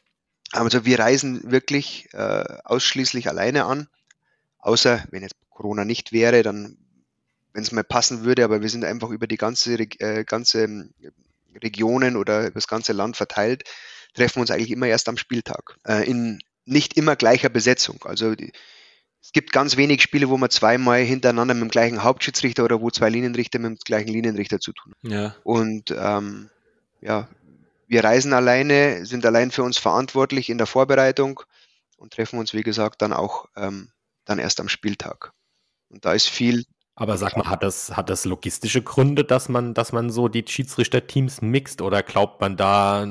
Also 0.52 0.86
wir 0.86 1.00
reisen 1.00 1.52
wirklich 1.52 2.08
äh, 2.14 2.44
ausschließlich 2.64 3.28
alleine 3.30 3.66
an, 3.66 3.88
außer 4.60 5.04
wenn 5.12 5.24
jetzt 5.24 5.36
Corona 5.50 5.86
nicht 5.86 6.12
wäre, 6.12 6.44
dann 6.44 6.78
wenn 7.56 7.64
es 7.64 7.72
mal 7.72 7.86
passen 7.86 8.26
würde, 8.26 8.44
aber 8.44 8.62
wir 8.62 8.70
sind 8.70 8.84
einfach 8.84 9.10
über 9.10 9.28
die 9.28 9.38
ganze, 9.38 9.76
äh, 9.76 10.26
ganze 10.26 10.66
ähm, 10.66 10.94
Regionen 11.64 12.18
oder 12.18 12.52
das 12.52 12.68
ganze 12.68 12.92
Land 12.92 13.16
verteilt, 13.16 13.64
treffen 14.14 14.42
uns 14.42 14.52
eigentlich 14.52 14.72
immer 14.72 14.88
erst 14.88 15.08
am 15.08 15.18
Spieltag. 15.18 15.78
Äh, 15.88 16.08
in 16.10 16.40
nicht 16.66 16.98
immer 16.98 17.16
gleicher 17.16 17.48
Besetzung. 17.48 18.04
Also 18.04 18.36
die, 18.36 18.52
es 19.22 19.32
gibt 19.32 19.54
ganz 19.54 19.78
wenig 19.78 20.02
Spiele, 20.02 20.30
wo 20.30 20.38
man 20.38 20.50
zweimal 20.50 21.02
hintereinander 21.02 21.54
mit 21.54 21.64
dem 21.64 21.70
gleichen 21.70 22.04
Hauptschiedsrichter 22.04 22.66
oder 22.66 22.82
wo 22.82 22.92
zwei 22.92 23.10
Linienrichter 23.10 23.60
mit 23.60 23.70
dem 23.70 23.78
gleichen 23.78 24.10
Linienrichter 24.10 24.60
zu 24.60 24.74
tun 24.74 24.94
haben. 24.94 25.12
Ja. 25.12 25.36
Und 25.44 25.96
ähm, 25.98 26.50
ja, 27.02 27.30
wir 27.88 28.04
reisen 28.04 28.34
alleine, 28.34 29.06
sind 29.06 29.26
allein 29.26 29.52
für 29.52 29.64
uns 29.64 29.78
verantwortlich 29.78 30.50
in 30.50 30.58
der 30.58 30.68
Vorbereitung 30.68 31.42
und 31.98 32.14
treffen 32.14 32.40
uns, 32.40 32.54
wie 32.54 32.64
gesagt, 32.64 33.02
dann 33.02 33.14
auch 33.14 33.46
ähm, 33.56 33.92
dann 34.26 34.40
erst 34.40 34.60
am 34.60 34.70
Spieltag. 34.70 35.34
Und 35.90 36.06
da 36.06 36.14
ist 36.14 36.28
viel. 36.28 36.66
Aber 36.96 37.18
sag 37.18 37.38
mal, 37.38 37.50
hat 37.50 37.64
das, 37.64 37.96
hat 37.96 38.10
das 38.10 38.26
logistische 38.26 38.82
Gründe, 38.82 39.24
dass 39.24 39.50
man, 39.50 39.74
dass 39.74 39.92
man 39.92 40.10
so 40.10 40.28
die 40.28 40.46
Schiedsrichterteams 40.48 41.42
mixt 41.42 41.82
oder 41.82 42.04
glaubt 42.04 42.42
man 42.42 42.58
da 42.58 43.06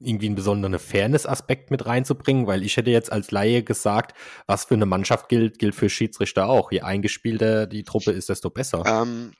irgendwie 0.00 0.26
einen 0.26 0.34
besonderen 0.34 0.78
Fairness-Aspekt 0.78 1.70
mit 1.70 1.86
reinzubringen? 1.86 2.46
Weil 2.46 2.64
ich 2.64 2.76
hätte 2.76 2.90
jetzt 2.90 3.12
als 3.12 3.30
Laie 3.30 3.62
gesagt, 3.62 4.16
was 4.46 4.64
für 4.64 4.74
eine 4.74 4.86
Mannschaft 4.86 5.28
gilt, 5.28 5.58
gilt 5.58 5.74
für 5.74 5.88
Schiedsrichter 5.88 6.48
auch. 6.48 6.72
Je 6.72 6.80
eingespielter 6.80 7.66
die 7.66 7.84
Truppe 7.84 8.10
ist, 8.10 8.28
desto 8.28 8.50
besser. 8.50 8.84
Ähm, 8.84 9.32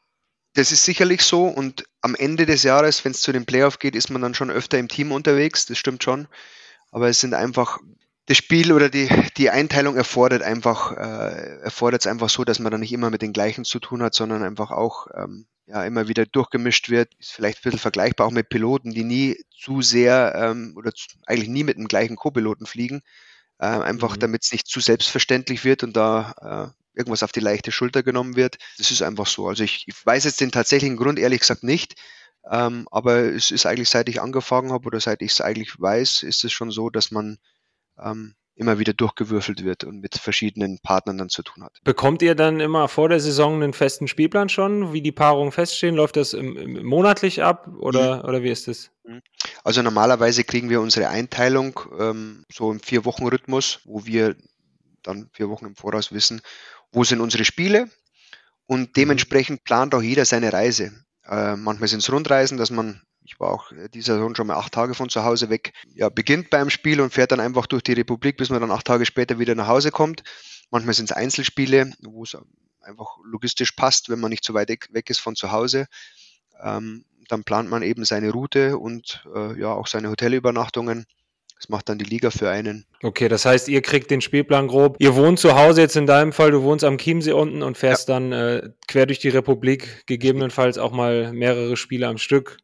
das 0.55 0.73
ist 0.73 0.85
sicherlich 0.85 1.23
so 1.23 1.47
und 1.47 1.85
am 2.01 2.15
Ende 2.15 2.47
des 2.47 2.63
Jahres, 2.63 3.05
wenn 3.05 3.13
es 3.13 3.21
zu 3.21 3.33
den 3.33 3.47
Playoff 3.47 3.79
geht, 3.79 3.95
ist 3.95 4.11
man 4.11 4.23
dann 4.23 4.35
schon 4.35 4.51
öfter 4.51 4.79
im 4.79 4.89
Team 4.89 5.13
unterwegs, 5.13 5.67
das 5.67 5.79
stimmt 5.79 6.03
schon. 6.03 6.29
Aber 6.91 7.09
es 7.09 7.21
sind 7.21 7.35
einfach, 7.35 7.79
das 8.27 8.37
Spiel 8.37 8.73
oder 8.73 8.89
die, 8.89 9.09
die 9.37 9.51
Einteilung 9.51 9.97
erfordert 9.97 10.43
einfach, 10.43 10.93
äh, 10.93 11.61
erfordert 11.63 12.03
es 12.03 12.07
einfach 12.07 12.31
so, 12.31 12.45
dass 12.45 12.59
man 12.59 12.73
dann 12.73 12.81
nicht 12.81 12.93
immer 12.93 13.11
mit 13.11 13.23
den 13.23 13.33
gleichen 13.33 13.65
zu 13.65 13.79
tun 13.79 14.03
hat, 14.03 14.15
sondern 14.15 14.43
einfach 14.43 14.71
auch 14.71 15.07
ähm, 15.15 15.47
ja, 15.67 15.85
immer 15.85 16.09
wieder 16.09 16.27
durchgemischt 16.27 16.91
wird. 16.91 17.15
Ist 17.19 17.33
vielleicht 17.33 17.59
ein 17.59 17.63
bisschen 17.63 17.79
vergleichbar 17.79 18.27
auch 18.27 18.33
mit 18.33 18.49
Piloten, 18.49 18.91
die 18.91 19.05
nie 19.05 19.37
zu 19.57 19.83
sehr 19.83 20.35
ähm, 20.35 20.75
oder 20.77 20.93
zu, 20.93 21.07
eigentlich 21.27 21.49
nie 21.49 21.65
mit 21.65 21.77
dem 21.77 21.87
gleichen 21.87 22.17
Co-Piloten 22.17 22.67
fliegen. 22.67 23.03
Äh, 23.59 23.67
einfach 23.67 24.17
mhm. 24.17 24.21
damit 24.21 24.43
es 24.43 24.53
nicht 24.53 24.67
zu 24.67 24.81
selbstverständlich 24.81 25.65
wird 25.65 25.85
und 25.85 25.97
da 25.97 26.73
äh, 26.73 26.80
irgendwas 26.95 27.23
auf 27.23 27.33
die 27.33 27.41
leichte 27.41 27.73
Schulter 27.73 28.03
genommen 28.03 28.37
wird. 28.37 28.59
Das 28.79 28.91
ist 28.91 29.03
einfach 29.03 29.27
so. 29.27 29.49
Also 29.49 29.65
ich, 29.65 29.85
ich 29.87 30.07
weiß 30.07 30.25
jetzt 30.25 30.41
den 30.41 30.53
tatsächlichen 30.53 30.97
Grund 30.97 31.19
ehrlich 31.19 31.41
gesagt 31.41 31.63
nicht. 31.63 31.95
Ähm, 32.51 32.89
aber 32.91 33.19
es 33.19 33.51
ist 33.51 33.67
eigentlich, 33.67 33.91
seit 33.91 34.09
ich 34.09 34.21
angefangen 34.21 34.73
habe 34.73 34.87
oder 34.87 35.01
seit 35.01 35.23
ich 35.23 35.33
es 35.33 35.41
eigentlich 35.41 35.79
weiß, 35.79 36.23
ist 36.23 36.45
es 36.45 36.53
schon 36.53 36.71
so, 36.71 36.89
dass 36.89 37.11
man 37.11 37.39
ähm, 37.99 38.35
immer 38.61 38.79
wieder 38.79 38.93
durchgewürfelt 38.93 39.65
wird 39.65 39.85
und 39.85 40.01
mit 40.01 40.17
verschiedenen 40.17 40.79
Partnern 40.81 41.19
dann 41.19 41.29
zu 41.31 41.43
tun 41.43 41.65
hat. 41.65 41.81
Bekommt 41.83 42.21
ihr 42.21 42.35
dann 42.35 42.61
immer 42.61 42.89
vor 42.89 43.09
der 43.09 43.21
Saison 43.21 43.55
einen 43.55 43.73
festen 43.73 44.07
Spielplan 44.07 44.49
schon, 44.49 44.93
wie 44.93 45.01
die 45.01 45.13
Paarungen 45.13 45.51
feststehen? 45.53 45.95
Läuft 45.95 46.17
das 46.17 46.35
im, 46.35 46.57
im 46.57 46.85
monatlich 46.85 47.43
ab 47.43 47.69
oder, 47.79 48.19
mhm. 48.19 48.29
oder 48.29 48.43
wie 48.43 48.51
ist 48.51 48.69
das? 48.69 48.91
Mhm. 49.05 49.23
Also 49.65 49.83
normalerweise 49.83 50.45
kriegen 50.45 50.69
wir 50.69 50.81
unsere 50.81 51.09
Einteilung 51.09 51.81
ähm, 51.99 52.45
so 52.53 52.71
im 52.71 52.81
Vier-Wochen-Rhythmus, 52.81 53.81
wo 53.85 54.05
wir 54.05 54.37
dann 55.03 55.31
vier 55.33 55.49
Wochen 55.49 55.65
im 55.65 55.75
Voraus 55.75 56.13
wissen, 56.13 56.43
wo 56.93 57.05
sind 57.05 57.21
unsere 57.21 57.45
Spiele 57.45 57.89
und 58.67 58.81
mhm. 58.81 58.93
dementsprechend 58.97 59.65
plant 59.65 59.95
auch 59.95 60.03
jeder 60.03 60.25
seine 60.25 60.53
Reise. 60.53 60.93
Äh, 61.25 61.57
manchmal 61.57 61.89
sind 61.89 62.01
es 62.01 62.13
Rundreisen, 62.13 62.59
dass 62.59 62.71
man, 62.71 63.03
ich 63.25 63.39
war 63.39 63.51
auch 63.51 63.73
dieser 63.95 64.15
Saison 64.15 64.35
schon 64.35 64.47
mal 64.47 64.57
acht 64.57 64.73
Tage 64.73 64.95
von 64.95 65.09
zu 65.09 65.25
Hause 65.25 65.51
weg, 65.51 65.73
ja, 65.95 66.09
beginnt 66.09 66.51
beim 66.51 66.71
Spiel 66.71 67.01
und 67.01 67.13
fährt 67.13 67.33
dann 67.33 67.41
einfach 67.41 67.67
durch 67.67 67.83
die 67.83 67.93
Republik, 67.93 68.37
bis 68.37 68.51
man 68.51 68.61
dann 68.61 68.71
acht 68.71 68.87
Tage 68.87 69.07
später 69.07 69.39
wieder 69.39 69.55
nach 69.55 69.69
Hause 69.69 69.91
kommt. 69.91 70.23
Manchmal 70.71 70.95
sind 70.95 71.11
es 71.11 71.17
Einzelspiele, 71.17 71.93
wo 72.01 72.23
es 72.23 72.37
einfach 72.81 73.19
logistisch 73.25 73.73
passt, 73.73 74.09
wenn 74.09 74.21
man 74.21 74.31
nicht 74.31 74.45
so 74.45 74.55
weit 74.55 74.69
weg 74.69 75.11
ist 75.11 75.21
von 75.21 75.37
zu 75.37 75.53
Hause. 75.53 75.87
Ähm, 76.63 77.05
dann 77.29 77.45
plant 77.45 77.71
man 77.71 77.83
eben 77.83 78.05
seine 78.05 78.31
Route 78.31 78.79
und 78.79 79.25
äh, 79.35 79.59
ja 79.59 79.73
auch 79.73 79.87
seine 79.87 80.11
Hotelübernachtungen 80.11 81.07
das 81.61 81.69
macht 81.69 81.91
dann 81.91 81.99
die 81.99 82.07
Liga 82.07 82.31
für 82.31 82.49
einen. 82.49 82.87
Okay, 83.03 83.29
das 83.29 83.45
heißt, 83.45 83.69
ihr 83.69 83.83
kriegt 83.83 84.11
den 84.11 84.23
Spielplan 84.23 84.67
grob. 84.67 84.97
Ihr 84.99 85.15
wohnt 85.15 85.39
zu 85.39 85.57
Hause 85.57 85.83
jetzt 85.83 85.95
in 85.95 86.07
deinem 86.07 86.33
Fall, 86.33 86.53
du 86.53 86.63
wohnst 86.63 86.85
am 86.85 86.97
Chiemsee 86.97 87.33
unten 87.33 87.63
und 87.63 87.77
fährst 87.77 88.09
ja. 88.09 88.15
dann 88.15 88.33
äh, 88.33 88.71
quer 88.89 89.05
durch 89.05 89.19
die 89.19 89.29
Republik, 89.29 90.07
gegebenenfalls 90.07 90.79
auch 90.79 90.91
mal 90.91 91.35
mehrere 91.35 91.77
Spiele 91.77 92.09
am 92.09 92.17
Stück. 92.17 92.57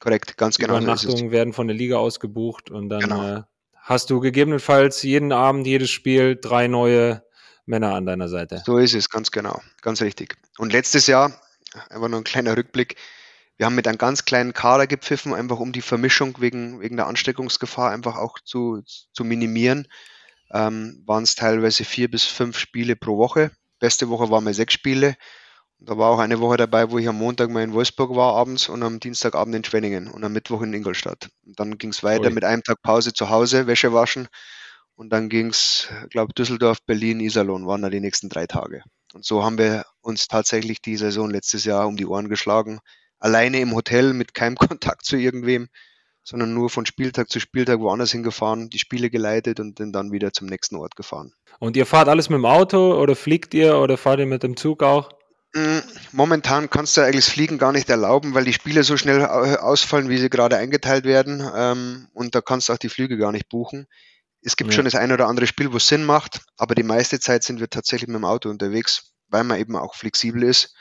Korrekt, 0.00 0.38
ganz 0.38 0.56
genau. 0.56 0.78
Übernachtungen 0.78 1.30
werden 1.30 1.52
von 1.52 1.68
der 1.68 1.76
Liga 1.76 1.98
ausgebucht 1.98 2.70
und 2.70 2.88
dann 2.88 3.00
genau. 3.00 3.36
äh, 3.36 3.42
hast 3.76 4.08
du 4.08 4.20
gegebenenfalls 4.20 5.02
jeden 5.02 5.32
Abend, 5.32 5.66
jedes 5.66 5.90
Spiel 5.90 6.38
drei 6.40 6.68
neue 6.68 7.22
Männer 7.66 7.94
an 7.94 8.06
deiner 8.06 8.28
Seite. 8.28 8.62
So 8.64 8.78
ist 8.78 8.94
es, 8.94 9.10
ganz 9.10 9.30
genau, 9.30 9.60
ganz 9.82 10.00
richtig. 10.00 10.38
Und 10.56 10.72
letztes 10.72 11.06
Jahr, 11.06 11.38
einfach 11.90 12.08
nur 12.08 12.20
ein 12.20 12.24
kleiner 12.24 12.56
Rückblick, 12.56 12.96
wir 13.56 13.66
haben 13.66 13.74
mit 13.74 13.86
einem 13.86 13.98
ganz 13.98 14.24
kleinen 14.24 14.52
Kader 14.52 14.86
gepfiffen, 14.86 15.34
einfach 15.34 15.60
um 15.60 15.72
die 15.72 15.82
Vermischung 15.82 16.40
wegen, 16.40 16.80
wegen 16.80 16.96
der 16.96 17.06
Ansteckungsgefahr 17.06 17.90
einfach 17.90 18.16
auch 18.16 18.38
zu, 18.44 18.82
zu 18.84 19.24
minimieren. 19.24 19.86
Ähm, 20.52 21.02
waren 21.06 21.22
es 21.22 21.34
teilweise 21.34 21.84
vier 21.84 22.10
bis 22.10 22.24
fünf 22.24 22.58
Spiele 22.58 22.96
pro 22.96 23.16
Woche. 23.16 23.50
Beste 23.78 24.08
Woche 24.08 24.30
waren 24.30 24.44
mal 24.44 24.54
sechs 24.54 24.74
Spiele. 24.74 25.16
Und 25.78 25.88
da 25.88 25.98
war 25.98 26.10
auch 26.10 26.18
eine 26.18 26.40
Woche 26.40 26.56
dabei, 26.56 26.90
wo 26.90 26.98
ich 26.98 27.08
am 27.08 27.18
Montag 27.18 27.50
mal 27.50 27.62
in 27.62 27.72
Wolfsburg 27.72 28.14
war 28.14 28.34
abends 28.34 28.68
und 28.68 28.82
am 28.82 29.00
Dienstagabend 29.00 29.54
in 29.54 29.64
Schwenningen 29.64 30.08
und 30.08 30.22
am 30.24 30.32
Mittwoch 30.32 30.62
in 30.62 30.72
Ingolstadt. 30.72 31.28
Und 31.44 31.58
dann 31.58 31.78
ging 31.78 31.90
es 31.90 32.02
weiter 32.02 32.28
Ui. 32.28 32.34
mit 32.34 32.44
einem 32.44 32.62
Tag 32.62 32.82
Pause 32.82 33.12
zu 33.12 33.30
Hause, 33.30 33.66
Wäsche 33.66 33.92
waschen. 33.92 34.28
Und 34.94 35.10
dann 35.10 35.28
ging 35.28 35.48
es, 35.48 35.88
glaube 36.10 36.34
Düsseldorf, 36.34 36.78
Berlin, 36.84 37.20
Iserlohn 37.20 37.66
waren 37.66 37.82
da 37.82 37.90
die 37.90 38.00
nächsten 38.00 38.28
drei 38.28 38.46
Tage. 38.46 38.82
Und 39.14 39.24
so 39.24 39.42
haben 39.42 39.58
wir 39.58 39.84
uns 40.00 40.28
tatsächlich 40.28 40.82
die 40.82 40.96
Saison 40.96 41.30
letztes 41.30 41.64
Jahr 41.64 41.86
um 41.86 41.96
die 41.96 42.06
Ohren 42.06 42.28
geschlagen 42.28 42.80
alleine 43.22 43.60
im 43.60 43.74
Hotel 43.74 44.12
mit 44.12 44.34
keinem 44.34 44.56
Kontakt 44.68 45.04
zu 45.06 45.16
irgendwem, 45.16 45.68
sondern 46.24 46.54
nur 46.54 46.70
von 46.70 46.86
Spieltag 46.86 47.30
zu 47.30 47.40
Spieltag 47.40 47.80
woanders 47.80 48.12
hingefahren, 48.12 48.68
die 48.68 48.78
Spiele 48.78 49.10
geleitet 49.10 49.58
und 49.60 49.80
dann 49.80 50.12
wieder 50.12 50.32
zum 50.32 50.48
nächsten 50.48 50.76
Ort 50.76 50.96
gefahren. 50.96 51.32
Und 51.58 51.76
ihr 51.76 51.86
fahrt 51.86 52.08
alles 52.08 52.28
mit 52.28 52.36
dem 52.36 52.44
Auto 52.44 53.00
oder 53.00 53.16
fliegt 53.16 53.54
ihr 53.54 53.78
oder 53.78 53.96
fahrt 53.96 54.20
ihr 54.20 54.26
mit 54.26 54.42
dem 54.42 54.56
Zug 54.56 54.82
auch? 54.82 55.10
Mm, 55.54 55.78
momentan 56.12 56.70
kannst 56.70 56.96
du 56.96 57.02
eigentlich 57.02 57.26
das 57.26 57.34
Fliegen 57.34 57.58
gar 57.58 57.72
nicht 57.72 57.90
erlauben, 57.90 58.34
weil 58.34 58.44
die 58.44 58.52
Spiele 58.52 58.84
so 58.84 58.96
schnell 58.96 59.24
ausfallen, 59.24 60.08
wie 60.08 60.18
sie 60.18 60.30
gerade 60.30 60.56
eingeteilt 60.56 61.04
werden. 61.04 61.42
Ähm, 61.54 62.08
und 62.14 62.34
da 62.34 62.40
kannst 62.40 62.68
du 62.68 62.72
auch 62.72 62.78
die 62.78 62.88
Flüge 62.88 63.18
gar 63.18 63.32
nicht 63.32 63.48
buchen. 63.48 63.86
Es 64.40 64.56
gibt 64.56 64.70
ja. 64.70 64.76
schon 64.76 64.84
das 64.84 64.94
eine 64.94 65.14
oder 65.14 65.28
andere 65.28 65.46
Spiel, 65.46 65.72
wo 65.72 65.76
es 65.76 65.86
Sinn 65.86 66.04
macht, 66.04 66.40
aber 66.56 66.74
die 66.74 66.82
meiste 66.82 67.20
Zeit 67.20 67.44
sind 67.44 67.60
wir 67.60 67.70
tatsächlich 67.70 68.08
mit 68.08 68.16
dem 68.16 68.24
Auto 68.24 68.48
unterwegs, 68.48 69.12
weil 69.28 69.44
man 69.44 69.60
eben 69.60 69.76
auch 69.76 69.94
flexibel 69.94 70.42
ist 70.42 70.74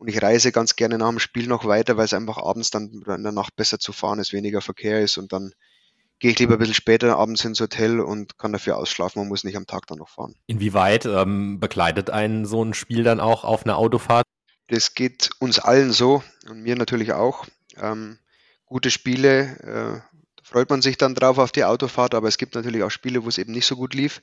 und 0.00 0.08
ich 0.08 0.22
reise 0.22 0.50
ganz 0.50 0.76
gerne 0.76 0.96
nach 0.96 1.10
dem 1.10 1.18
Spiel 1.18 1.46
noch 1.46 1.66
weiter, 1.66 1.98
weil 1.98 2.06
es 2.06 2.14
einfach 2.14 2.38
abends 2.38 2.70
dann 2.70 3.02
in 3.06 3.22
der 3.22 3.32
Nacht 3.32 3.54
besser 3.54 3.78
zu 3.78 3.92
fahren 3.92 4.18
ist, 4.18 4.32
weniger 4.32 4.62
Verkehr 4.62 5.02
ist 5.02 5.18
und 5.18 5.30
dann 5.30 5.52
gehe 6.18 6.30
ich 6.30 6.38
lieber 6.38 6.54
ein 6.54 6.58
bisschen 6.58 6.74
später 6.74 7.18
abends 7.18 7.44
ins 7.44 7.60
Hotel 7.60 8.00
und 8.00 8.38
kann 8.38 8.52
dafür 8.52 8.78
ausschlafen 8.78 9.20
und 9.20 9.28
muss 9.28 9.44
nicht 9.44 9.58
am 9.58 9.66
Tag 9.66 9.86
dann 9.88 9.98
noch 9.98 10.08
fahren. 10.08 10.36
Inwieweit 10.46 11.04
ähm, 11.04 11.60
begleitet 11.60 12.08
einen 12.08 12.46
so 12.46 12.64
ein 12.64 12.72
Spiel 12.72 13.04
dann 13.04 13.20
auch 13.20 13.44
auf 13.44 13.64
einer 13.64 13.76
Autofahrt? 13.76 14.24
Das 14.68 14.94
geht 14.94 15.30
uns 15.38 15.58
allen 15.58 15.92
so 15.92 16.22
und 16.48 16.62
mir 16.62 16.76
natürlich 16.76 17.12
auch. 17.12 17.44
Ähm, 17.76 18.18
gute 18.64 18.90
Spiele, 18.90 19.58
äh, 19.58 20.00
da 20.36 20.42
freut 20.42 20.70
man 20.70 20.80
sich 20.80 20.96
dann 20.96 21.14
drauf 21.14 21.36
auf 21.36 21.52
die 21.52 21.64
Autofahrt, 21.64 22.14
aber 22.14 22.28
es 22.28 22.38
gibt 22.38 22.54
natürlich 22.54 22.82
auch 22.84 22.90
Spiele, 22.90 23.22
wo 23.24 23.28
es 23.28 23.36
eben 23.36 23.52
nicht 23.52 23.66
so 23.66 23.76
gut 23.76 23.92
lief 23.92 24.22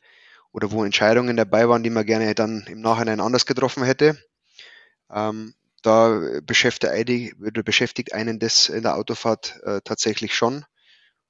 oder 0.52 0.72
wo 0.72 0.84
Entscheidungen 0.84 1.38
dabei 1.38 1.70
waren, 1.70 1.84
die 1.84 1.92
man 1.92 2.06
gerne 2.06 2.34
dann 2.34 2.66
im 2.68 2.82
Nachhinein 2.82 3.20
anders 3.20 3.46
getroffen 3.46 3.84
hätte. 3.84 4.18
Ähm, 5.13 5.54
da 5.82 6.40
beschäftigt, 6.44 8.13
einen 8.13 8.40
das 8.40 8.70
in 8.70 8.84
der 8.84 8.96
Autofahrt 8.96 9.60
äh, 9.63 9.82
tatsächlich 9.84 10.36
schon. 10.36 10.66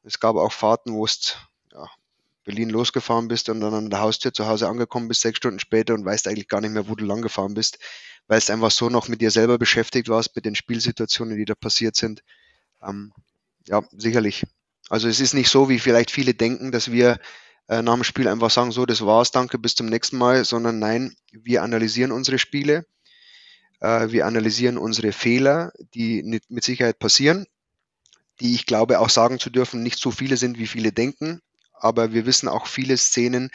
Es 0.03 0.19
gab 0.19 0.35
auch 0.35 0.51
Fahrten, 0.51 0.93
wo 0.93 1.05
es 1.05 1.37
ja, 1.73 1.89
Berlin 2.45 2.69
losgefahren 2.69 3.27
bist 3.27 3.49
und 3.49 3.59
dann 3.59 3.73
an 3.73 3.89
der 3.89 3.99
Haustür 3.99 4.33
zu 4.33 4.47
Hause 4.47 4.69
angekommen 4.69 5.09
bist, 5.09 5.21
sechs 5.21 5.37
Stunden 5.37 5.59
später 5.59 5.93
und 5.93 6.05
weißt 6.05 6.27
eigentlich 6.27 6.47
gar 6.47 6.61
nicht 6.61 6.71
mehr, 6.71 6.87
wo 6.87 6.95
du 6.95 7.05
lang 7.05 7.21
gefahren 7.21 7.53
bist, 7.53 7.79
weil 8.27 8.37
es 8.37 8.49
einfach 8.49 8.71
so 8.71 8.89
noch 8.89 9.09
mit 9.09 9.21
dir 9.21 9.31
selber 9.31 9.57
beschäftigt 9.57 10.07
warst, 10.07 10.35
mit 10.35 10.45
den 10.45 10.55
Spielsituationen, 10.55 11.37
die 11.37 11.45
da 11.45 11.55
passiert 11.55 11.95
sind. 11.95 12.23
Ähm, 12.81 13.11
ja, 13.65 13.83
sicherlich. 13.91 14.45
Also 14.89 15.09
es 15.09 15.19
ist 15.19 15.33
nicht 15.33 15.49
so, 15.49 15.67
wie 15.67 15.79
vielleicht 15.79 16.11
viele 16.11 16.33
denken, 16.33 16.71
dass 16.71 16.91
wir 16.91 17.19
äh, 17.67 17.81
nach 17.81 17.95
dem 17.95 18.03
Spiel 18.05 18.27
einfach 18.27 18.49
sagen, 18.49 18.71
so, 18.71 18.85
das 18.85 19.05
war's, 19.05 19.31
danke, 19.31 19.59
bis 19.59 19.75
zum 19.75 19.87
nächsten 19.87 20.17
Mal, 20.17 20.45
sondern 20.45 20.79
nein, 20.79 21.15
wir 21.31 21.63
analysieren 21.63 22.13
unsere 22.13 22.39
Spiele, 22.39 22.85
wir 23.79 24.25
analysieren 24.25 24.77
unsere 24.77 25.11
Fehler, 25.11 25.71
die 25.93 26.23
mit 26.49 26.63
Sicherheit 26.63 26.99
passieren, 26.99 27.45
die 28.39 28.55
ich 28.55 28.65
glaube 28.65 28.99
auch 28.99 29.09
sagen 29.09 29.39
zu 29.39 29.49
dürfen, 29.49 29.83
nicht 29.83 29.99
so 29.99 30.11
viele 30.11 30.37
sind, 30.37 30.57
wie 30.57 30.67
viele 30.67 30.91
denken, 30.91 31.41
aber 31.73 32.13
wir 32.13 32.25
wissen 32.25 32.47
auch 32.47 32.67
viele 32.67 32.97
Szenen, 32.97 33.51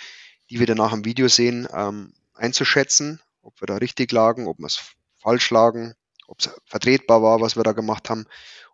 die 0.51 0.59
wir 0.59 0.67
danach 0.67 0.93
im 0.93 1.05
Video 1.05 1.29
sehen, 1.29 1.69
ähm, 1.73 2.13
einzuschätzen, 2.35 3.21
ob 3.43 3.61
wir 3.61 3.67
da 3.67 3.77
richtig 3.77 4.13
lagen, 4.13 4.47
ob 4.47 4.59
wir 4.59 4.67
es 4.67 4.81
falsch 5.19 5.51
lagen, 5.51 5.95
ob 6.27 6.41
es 6.41 6.51
vertretbar 6.65 7.23
war, 7.23 7.41
was 7.41 7.57
wir 7.57 7.63
da 7.63 7.73
gemacht 7.73 8.11
haben. 8.11 8.27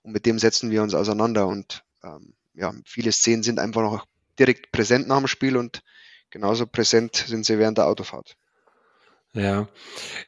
Und 0.02 0.12
mit 0.12 0.26
dem 0.26 0.38
setzen 0.38 0.70
wir 0.70 0.82
uns 0.82 0.94
auseinander. 0.94 1.46
Und 1.46 1.84
ähm, 2.02 2.34
ja, 2.54 2.72
viele 2.84 3.12
Szenen 3.12 3.42
sind 3.42 3.58
einfach 3.58 3.82
noch 3.82 4.06
direkt 4.38 4.72
präsent 4.72 5.08
nach 5.08 5.18
dem 5.18 5.26
Spiel 5.26 5.56
und 5.56 5.82
genauso 6.30 6.66
präsent 6.66 7.24
sind 7.26 7.44
sie 7.44 7.58
während 7.58 7.78
der 7.78 7.86
Autofahrt. 7.86 8.36
Ja. 9.34 9.68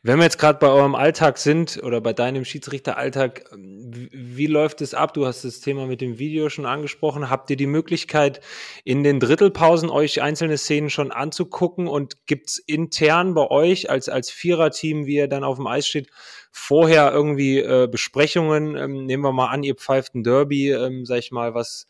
Wenn 0.03 0.19
wir 0.19 0.25
jetzt 0.25 0.39
gerade 0.39 0.59
bei 0.59 0.69
eurem 0.69 0.95
Alltag 0.95 1.39
sind 1.39 1.83
oder 1.83 2.03
bei 2.03 2.13
deinem 2.13 2.45
Schiedsrichteralltag, 2.45 3.45
wie, 3.57 4.47
läuft 4.47 4.83
es 4.83 4.93
ab? 4.93 5.15
Du 5.15 5.27
hast 5.27 5.43
das 5.43 5.61
Thema 5.61 5.87
mit 5.87 6.03
dem 6.03 6.19
Video 6.19 6.51
schon 6.51 6.67
angesprochen. 6.67 7.31
Habt 7.31 7.49
ihr 7.49 7.57
die 7.57 7.67
Möglichkeit, 7.67 8.41
in 8.85 9.03
den 9.03 9.19
Drittelpausen 9.19 9.89
euch 9.89 10.21
einzelne 10.21 10.59
Szenen 10.59 10.91
schon 10.91 11.13
anzugucken 11.13 11.89
und 11.89 12.27
gibt's 12.27 12.59
intern 12.59 13.33
bei 13.33 13.51
euch 13.51 13.89
als, 13.89 14.11
als 14.11 14.31
Viererteam, 14.31 15.07
wie 15.07 15.17
ihr 15.17 15.29
dann 15.29 15.45
auf 15.45 15.57
dem 15.57 15.67
Eis 15.67 15.89
steht, 15.89 16.11
vorher 16.53 17.11
irgendwie 17.11 17.59
äh, 17.59 17.89
Besprechungen? 17.91 18.77
Ähm, 18.77 19.07
nehmen 19.07 19.25
wir 19.25 19.33
mal 19.33 19.49
an, 19.49 19.63
ihr 19.63 19.77
pfeift 19.77 20.15
ein 20.15 20.25
Derby, 20.25 20.71
ähm, 20.73 21.07
sag 21.07 21.19
ich 21.19 21.33
mal, 21.33 21.55
was 21.55 21.87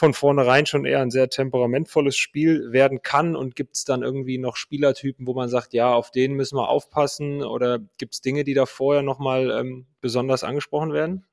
von 0.00 0.14
vornherein 0.14 0.64
schon 0.64 0.86
eher 0.86 1.02
ein 1.02 1.10
sehr 1.10 1.28
temperamentvolles 1.28 2.16
Spiel 2.16 2.72
werden 2.72 3.02
kann 3.02 3.36
und 3.36 3.54
gibt 3.54 3.76
es 3.76 3.84
dann 3.84 4.02
irgendwie 4.02 4.38
noch 4.38 4.56
Spielertypen, 4.56 5.26
wo 5.26 5.34
man 5.34 5.50
sagt, 5.50 5.74
ja, 5.74 5.92
auf 5.92 6.10
den 6.10 6.32
müssen 6.32 6.56
wir 6.56 6.70
aufpassen 6.70 7.42
oder 7.42 7.80
gibt 7.98 8.14
es 8.14 8.22
Dinge, 8.22 8.44
die 8.44 8.54
da 8.54 8.64
vorher 8.64 9.02
nochmal 9.02 9.50
ähm, 9.50 9.86
besonders 10.00 10.42
angesprochen 10.42 10.94
werden? 10.94 11.26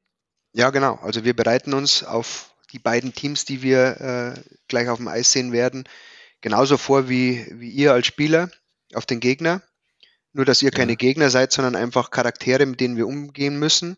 Ja, 0.51 0.69
genau. 0.71 0.99
Also 1.01 1.23
wir 1.23 1.33
bereiten 1.33 1.73
uns 1.73 2.03
auf 2.03 2.53
die 2.73 2.79
beiden 2.79 3.13
Teams, 3.13 3.45
die 3.45 3.63
wir 3.63 4.35
äh, 4.35 4.41
gleich 4.67 4.89
auf 4.89 4.97
dem 4.97 5.07
Eis 5.07 5.31
sehen 5.31 5.53
werden, 5.53 5.85
genauso 6.41 6.75
vor 6.75 7.07
wie, 7.07 7.45
wie 7.53 7.69
ihr 7.69 7.93
als 7.93 8.07
Spieler 8.07 8.51
auf 8.93 9.05
den 9.05 9.21
Gegner. 9.21 9.61
Nur, 10.33 10.43
dass 10.43 10.61
ihr 10.61 10.71
keine 10.71 10.97
Gegner 10.97 11.29
seid, 11.29 11.53
sondern 11.53 11.77
einfach 11.77 12.11
Charaktere, 12.11 12.65
mit 12.65 12.81
denen 12.81 12.97
wir 12.97 13.07
umgehen 13.07 13.57
müssen. 13.59 13.95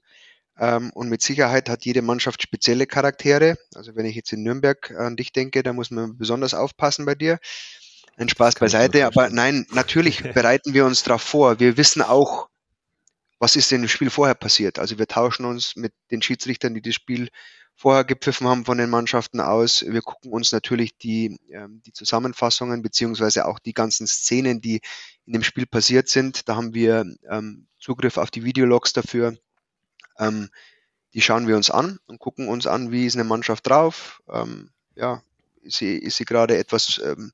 Ähm, 0.59 0.91
und 0.93 1.09
mit 1.09 1.21
Sicherheit 1.21 1.69
hat 1.69 1.85
jede 1.85 2.01
Mannschaft 2.01 2.43
spezielle 2.43 2.85
Charaktere. 2.85 3.57
Also 3.75 3.95
wenn 3.95 4.05
ich 4.05 4.15
jetzt 4.15 4.33
in 4.33 4.43
Nürnberg 4.43 4.91
an 4.91 5.15
dich 5.15 5.31
denke, 5.31 5.63
da 5.63 5.73
muss 5.73 5.89
man 5.89 6.17
besonders 6.17 6.53
aufpassen 6.53 7.05
bei 7.05 7.15
dir. 7.15 7.39
Ein 8.17 8.27
Spaß 8.27 8.55
beiseite, 8.55 9.05
aber 9.05 9.29
nein, 9.29 9.65
natürlich 9.71 10.21
bereiten 10.33 10.73
wir 10.73 10.85
uns 10.85 11.03
darauf 11.03 11.21
vor. 11.21 11.59
Wir 11.61 11.77
wissen 11.77 12.01
auch, 12.01 12.49
was 13.39 13.55
ist 13.55 13.71
denn 13.71 13.83
im 13.83 13.87
Spiel 13.87 14.09
vorher 14.09 14.35
passiert. 14.35 14.79
Also 14.79 14.99
wir 14.99 15.07
tauschen 15.07 15.45
uns 15.45 15.77
mit 15.77 15.93
den 16.11 16.21
Schiedsrichtern, 16.21 16.73
die 16.73 16.81
das 16.81 16.93
Spiel 16.93 17.29
vorher 17.79 18.03
gepfiffen 18.03 18.45
haben 18.45 18.65
von 18.65 18.77
den 18.77 18.89
Mannschaften 18.89 19.39
aus. 19.39 19.85
Wir 19.87 20.01
gucken 20.01 20.33
uns 20.33 20.51
natürlich 20.51 20.97
die, 20.97 21.39
ähm, 21.53 21.81
die 21.85 21.93
Zusammenfassungen 21.93 22.81
beziehungsweise 22.81 23.45
auch 23.45 23.57
die 23.59 23.71
ganzen 23.71 24.05
Szenen, 24.05 24.59
die 24.59 24.81
in 25.25 25.31
dem 25.31 25.43
Spiel 25.43 25.65
passiert 25.65 26.09
sind. 26.09 26.49
Da 26.49 26.57
haben 26.57 26.73
wir 26.73 27.05
ähm, 27.31 27.67
Zugriff 27.79 28.17
auf 28.17 28.31
die 28.31 28.43
Videologs 28.43 28.91
dafür. 28.91 29.37
Ähm, 30.19 30.49
die 31.13 31.21
schauen 31.21 31.47
wir 31.47 31.55
uns 31.55 31.71
an 31.71 31.99
und 32.05 32.19
gucken 32.19 32.47
uns 32.47 32.67
an, 32.67 32.91
wie 32.91 33.05
ist 33.05 33.15
eine 33.15 33.23
Mannschaft 33.23 33.67
drauf. 33.67 34.21
Ähm, 34.31 34.69
ja, 34.95 35.23
ist 35.63 35.77
sie, 35.77 35.97
ist 35.97 36.17
sie 36.17 36.25
gerade 36.25 36.57
etwas 36.57 37.01
ähm, 37.03 37.31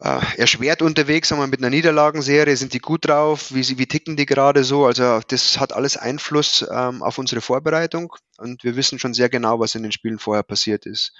äh, 0.00 0.20
erschwert 0.36 0.82
unterwegs, 0.82 1.28
sagen 1.28 1.40
wir 1.40 1.46
mit 1.46 1.60
einer 1.60 1.70
Niederlagenserie, 1.70 2.56
sind 2.56 2.74
die 2.74 2.80
gut 2.80 3.06
drauf, 3.06 3.54
wie, 3.54 3.78
wie 3.78 3.86
ticken 3.86 4.16
die 4.16 4.26
gerade 4.26 4.64
so. 4.64 4.86
Also 4.86 5.20
das 5.26 5.58
hat 5.58 5.72
alles 5.72 5.96
Einfluss 5.96 6.66
ähm, 6.70 7.02
auf 7.02 7.18
unsere 7.18 7.40
Vorbereitung 7.40 8.14
und 8.36 8.64
wir 8.64 8.76
wissen 8.76 8.98
schon 8.98 9.14
sehr 9.14 9.28
genau, 9.28 9.60
was 9.60 9.74
in 9.74 9.82
den 9.82 9.92
Spielen 9.92 10.18
vorher 10.18 10.42
passiert 10.42 10.84
ist. 10.86 11.12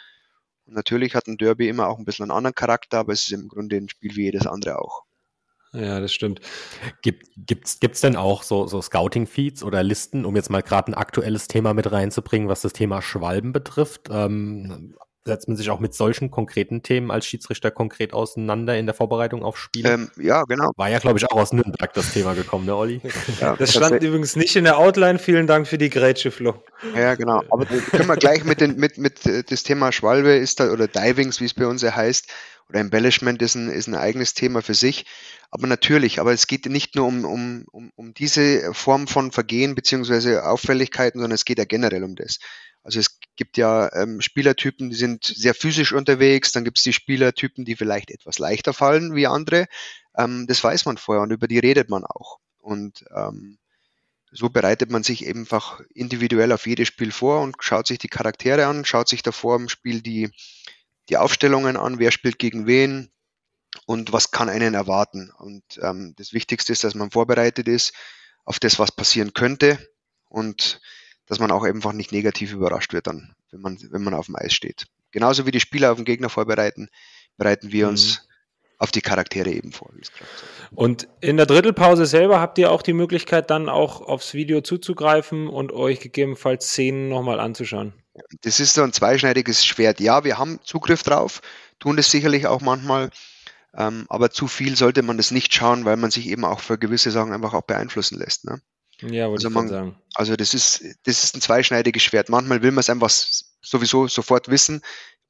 Und 0.67 0.75
natürlich 0.75 1.15
hat 1.15 1.27
ein 1.27 1.37
Derby 1.37 1.69
immer 1.69 1.89
auch 1.89 1.99
ein 1.99 2.05
bisschen 2.05 2.25
einen 2.25 2.37
anderen 2.37 2.55
Charakter, 2.55 2.99
aber 2.99 3.13
es 3.13 3.23
ist 3.23 3.33
im 3.33 3.49
Grunde 3.49 3.77
ein 3.77 3.89
Spiel 3.89 4.15
wie 4.17 4.25
jedes 4.25 4.47
andere 4.47 4.79
auch. 4.79 5.05
Ja, 5.75 6.01
das 6.01 6.13
stimmt. 6.13 6.41
Gibt 7.03 7.27
gibt's 7.37 7.81
gibt's 7.81 8.01
denn 8.01 8.17
auch 8.17 8.43
so 8.43 8.67
so 8.67 8.81
Scouting 8.81 9.27
Feeds 9.27 9.63
oder 9.63 9.83
Listen, 9.83 10.25
um 10.25 10.37
jetzt 10.37 10.51
mal 10.51 10.63
gerade 10.63 10.93
ein 10.93 10.95
aktuelles 10.95 11.49
Thema 11.49 11.75
mit 11.75 11.91
reinzubringen, 11.91 12.49
was 12.49 12.63
das 12.63 12.73
Thema 12.73 13.03
Schwalben 13.03 13.53
betrifft? 13.53 14.09
Ähm, 14.11 14.95
setzt 15.27 15.49
man 15.49 15.57
sich 15.57 15.71
auch 15.71 15.81
mit 15.81 15.95
solchen 15.95 16.31
konkreten 16.31 16.83
Themen 16.83 17.11
als 17.11 17.27
Schiedsrichter 17.27 17.71
konkret 17.71 18.13
auseinander 18.13 18.77
in 18.77 18.87
der 18.87 18.95
Vorbereitung 18.95 19.43
auf 19.43 19.57
Spiele? 19.59 19.91
Ähm, 19.91 20.11
ja, 20.19 20.43
genau. 20.43 20.71
War 20.77 20.91
ja, 20.91 20.99
glaube 20.99 21.19
ich, 21.19 21.25
auch 21.31 21.41
aus 21.41 21.53
Nürnberg 21.53 21.93
das 21.95 22.13
Thema 22.13 22.35
gekommen, 22.35 22.67
ne, 22.67 22.77
Olli? 22.77 23.01
Ja, 23.41 23.57
das 23.57 23.73
stand 23.73 23.97
das 23.97 24.03
übrigens 24.03 24.37
nicht 24.37 24.55
in 24.55 24.65
der 24.65 24.79
Outline. 24.79 25.19
Vielen 25.19 25.47
Dank 25.47 25.67
für 25.67 25.79
die 25.79 25.89
Grätsche, 25.89 26.31
Flo. 26.31 26.55
Ja, 26.95 27.15
genau. 27.15 27.43
Aber 27.51 27.65
können 27.65 28.07
wir 28.07 28.17
gleich 28.17 28.45
mit, 28.45 28.61
den, 28.61 28.77
mit, 28.77 28.99
mit 28.99 29.25
äh, 29.27 29.43
das 29.43 29.63
Thema 29.63 29.93
Schwalbe 29.93 30.35
ist 30.35 30.61
da, 30.61 30.71
oder 30.71 30.87
Divings, 30.89 31.41
wie 31.41 31.47
es 31.47 31.55
bei 31.55 31.67
uns 31.67 31.83
ja 31.83 31.95
heißt, 31.95 32.29
oder 32.69 32.81
Embellishment 32.81 33.43
ist 33.43 33.55
ein, 33.55 33.69
ist 33.69 33.87
ein 33.87 33.95
eigenes 33.95 34.35
Thema 34.35 34.63
für 34.63 34.75
sich. 34.75 35.05
Aber 35.51 35.67
natürlich, 35.67 36.21
aber 36.21 36.33
es 36.33 36.47
geht 36.47 36.67
nicht 36.67 36.97
nur 36.97 37.07
um, 37.07 37.25
um, 37.25 37.65
um, 37.71 37.93
um 37.95 38.15
diese 38.15 38.75
Form 38.75 39.07
von 39.07 39.33
Vergehen 39.33 39.75
beziehungsweise 39.75 40.45
Auffälligkeiten, 40.45 41.21
sondern 41.21 41.35
es 41.35 41.45
geht 41.45 41.59
ja 41.59 41.65
generell 41.65 42.05
um 42.05 42.17
das. 42.17 42.39
Also 42.83 43.01
es 43.01 43.19
gibt 43.37 43.57
ja 43.57 43.91
ähm, 43.95 44.21
Spielertypen, 44.21 44.91
die 44.91 44.97
sind 44.97 45.25
sehr 45.25 45.55
physisch 45.55 45.93
unterwegs, 45.93 46.53
dann 46.53 46.65
gibt 46.65 46.79
es 46.79 46.85
die 46.85 46.93
Spielertypen, 46.93 47.65
die 47.65 47.77
vielleicht 47.77 48.11
etwas 48.11 48.39
leichter 48.39 48.75
fallen 48.75 49.15
wie 49.15 49.27
andere. 49.27 49.67
Ähm, 50.17 50.47
das 50.47 50.63
weiß 50.63 50.85
man 50.85 50.99
vorher 50.99 51.23
und 51.23 51.33
über 51.33 51.49
die 51.49 51.59
redet 51.59 51.89
man 51.89 52.05
auch. 52.05 52.39
Und 52.59 53.05
ähm, 53.15 53.59
so 54.33 54.51
bereitet 54.51 54.91
man 54.91 55.03
sich 55.03 55.27
einfach 55.27 55.81
individuell 55.95 56.53
auf 56.53 56.67
jedes 56.67 56.89
Spiel 56.89 57.13
vor 57.13 57.41
und 57.41 57.57
schaut 57.61 57.87
sich 57.87 57.99
die 57.99 58.09
Charaktere 58.09 58.67
an, 58.67 58.85
schaut 58.85 59.09
sich 59.09 59.23
davor 59.23 59.57
im 59.57 59.69
Spiel 59.69 60.03
die, 60.03 60.31
die 61.09 61.17
Aufstellungen 61.17 61.77
an, 61.77 61.99
wer 61.99 62.11
spielt 62.11 62.39
gegen 62.39 62.67
wen 62.67 63.11
und 63.87 64.13
was 64.13 64.31
kann 64.31 64.49
einen 64.49 64.75
erwarten. 64.75 65.31
Und 65.37 65.63
ähm, 65.83 66.15
das 66.17 66.33
Wichtigste 66.33 66.73
ist, 66.73 66.85
dass 66.85 66.95
man 66.95 67.11
vorbereitet 67.11 67.69
ist 67.69 67.93
auf 68.45 68.59
das, 68.59 68.79
was 68.79 68.93
passieren 68.93 69.35
könnte 69.35 69.79
und 70.29 70.81
dass 71.27 71.39
man 71.39 71.51
auch 71.51 71.65
einfach 71.65 71.93
nicht 71.93 72.13
negativ 72.13 72.53
überrascht 72.53 72.93
wird 72.93 73.07
dann, 73.07 73.35
wenn 73.51 73.61
man, 73.61 73.79
wenn 73.91 74.03
man 74.03 74.15
auf 74.15 74.27
dem 74.27 74.37
Eis 74.37 74.53
steht. 74.53 74.87
Genauso 75.11 75.47
wie 75.47 75.51
die 75.51 75.61
Spieler 75.61 75.93
auf 75.93 75.97
den 75.97 76.05
Gegner 76.05 76.29
vorbereiten, 76.29 76.89
bereiten 77.37 77.73
wir 77.73 77.89
uns 77.89 78.19
mhm. 78.19 78.75
auf 78.79 78.91
die 78.91 79.01
Charaktere 79.01 79.51
eben 79.51 79.73
vor. 79.73 79.91
Und 80.75 81.09
in 81.21 81.37
der 81.37 81.47
Drittelpause 81.47 82.05
selber 82.05 82.41
habt 82.41 82.59
ihr 82.59 82.71
auch 82.71 82.83
die 82.83 82.93
Möglichkeit, 82.93 83.51
dann 83.51 83.69
auch 83.69 84.01
aufs 84.03 84.35
Video 84.35 84.61
zuzugreifen 84.61 85.49
und 85.49 85.73
euch 85.73 86.01
gegebenenfalls 86.01 86.67
Szenen 86.67 87.09
nochmal 87.09 87.41
anzuschauen. 87.41 87.95
Das 88.43 88.61
ist 88.61 88.75
so 88.75 88.83
ein 88.83 88.93
zweischneidiges 88.93 89.65
Schwert. 89.65 90.01
Ja, 90.01 90.25
wir 90.25 90.39
haben 90.39 90.61
Zugriff 90.63 91.03
drauf, 91.03 91.43
tun 91.79 91.97
das 91.97 92.11
sicherlich 92.11 92.47
auch 92.47 92.61
manchmal, 92.61 93.11
ähm, 93.77 94.07
aber 94.09 94.31
zu 94.31 94.47
viel 94.47 94.77
sollte 94.77 95.03
man 95.03 95.17
das 95.17 95.31
nicht 95.31 95.53
schauen, 95.53 95.85
weil 95.85 95.97
man 95.97 96.11
sich 96.11 96.29
eben 96.29 96.45
auch 96.45 96.61
für 96.61 96.79
gewisse 96.79 97.11
Sachen 97.11 97.33
einfach 97.33 97.55
auch 97.55 97.63
beeinflussen 97.63 98.19
lässt. 98.19 98.45
Ne? 98.45 98.61
Ja, 99.01 99.29
wollte 99.29 99.47
also 99.47 99.49
ich 99.49 99.55
man, 99.55 99.69
sagen. 99.69 99.97
Also 100.15 100.37
das 100.37 100.55
ist, 100.55 100.85
das 101.05 101.25
ist 101.25 101.35
ein 101.35 101.41
zweischneidiges 101.41 102.03
Schwert. 102.03 102.29
Manchmal 102.29 102.63
will 102.63 102.71
man 102.71 102.81
es 102.81 102.91
einfach 102.91 103.11
sowieso 103.63 104.07
sofort 104.07 104.49
wissen, 104.49 104.83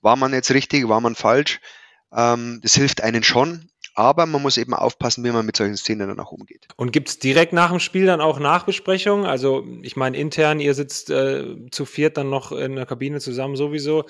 war 0.03 0.17
man 0.17 0.35
jetzt 0.35 0.51
richtig, 0.51 0.87
war 0.89 1.01
man 1.01 1.15
falsch. 1.15 1.61
Ähm, 2.13 2.61
das 2.63 2.75
hilft 2.75 3.03
einen 3.03 3.23
schon, 3.23 3.71
aber 3.95 4.27
man 4.27 4.43
muss 4.43 4.57
eben 4.57 4.75
aufpassen, 4.75 5.25
wie 5.25 5.31
man 5.31 5.47
mit 5.47 5.57
solchen 5.57 5.77
Szenen 5.77 6.09
dann 6.09 6.21
auch 6.21 6.33
umgeht. 6.33 6.67
Und 6.77 6.93
gibt 6.93 7.09
es 7.09 7.19
direkt 7.19 7.53
nach 7.53 7.71
dem 7.71 7.81
Spiel 7.81 8.07
dann 8.07 8.21
auch 8.21 8.39
Nachbesprechungen? 8.39 9.25
Also 9.25 9.65
ich 9.83 9.97
meine 9.97 10.17
intern, 10.17 10.61
ihr 10.61 10.75
sitzt 10.75 11.11
äh, 11.11 11.57
zu 11.71 11.85
viert 11.85 12.17
dann 12.17 12.29
noch 12.29 12.53
in 12.53 12.77
der 12.77 12.87
Kabine 12.87 13.21
zusammen 13.21 13.57
sowieso. 13.57 14.05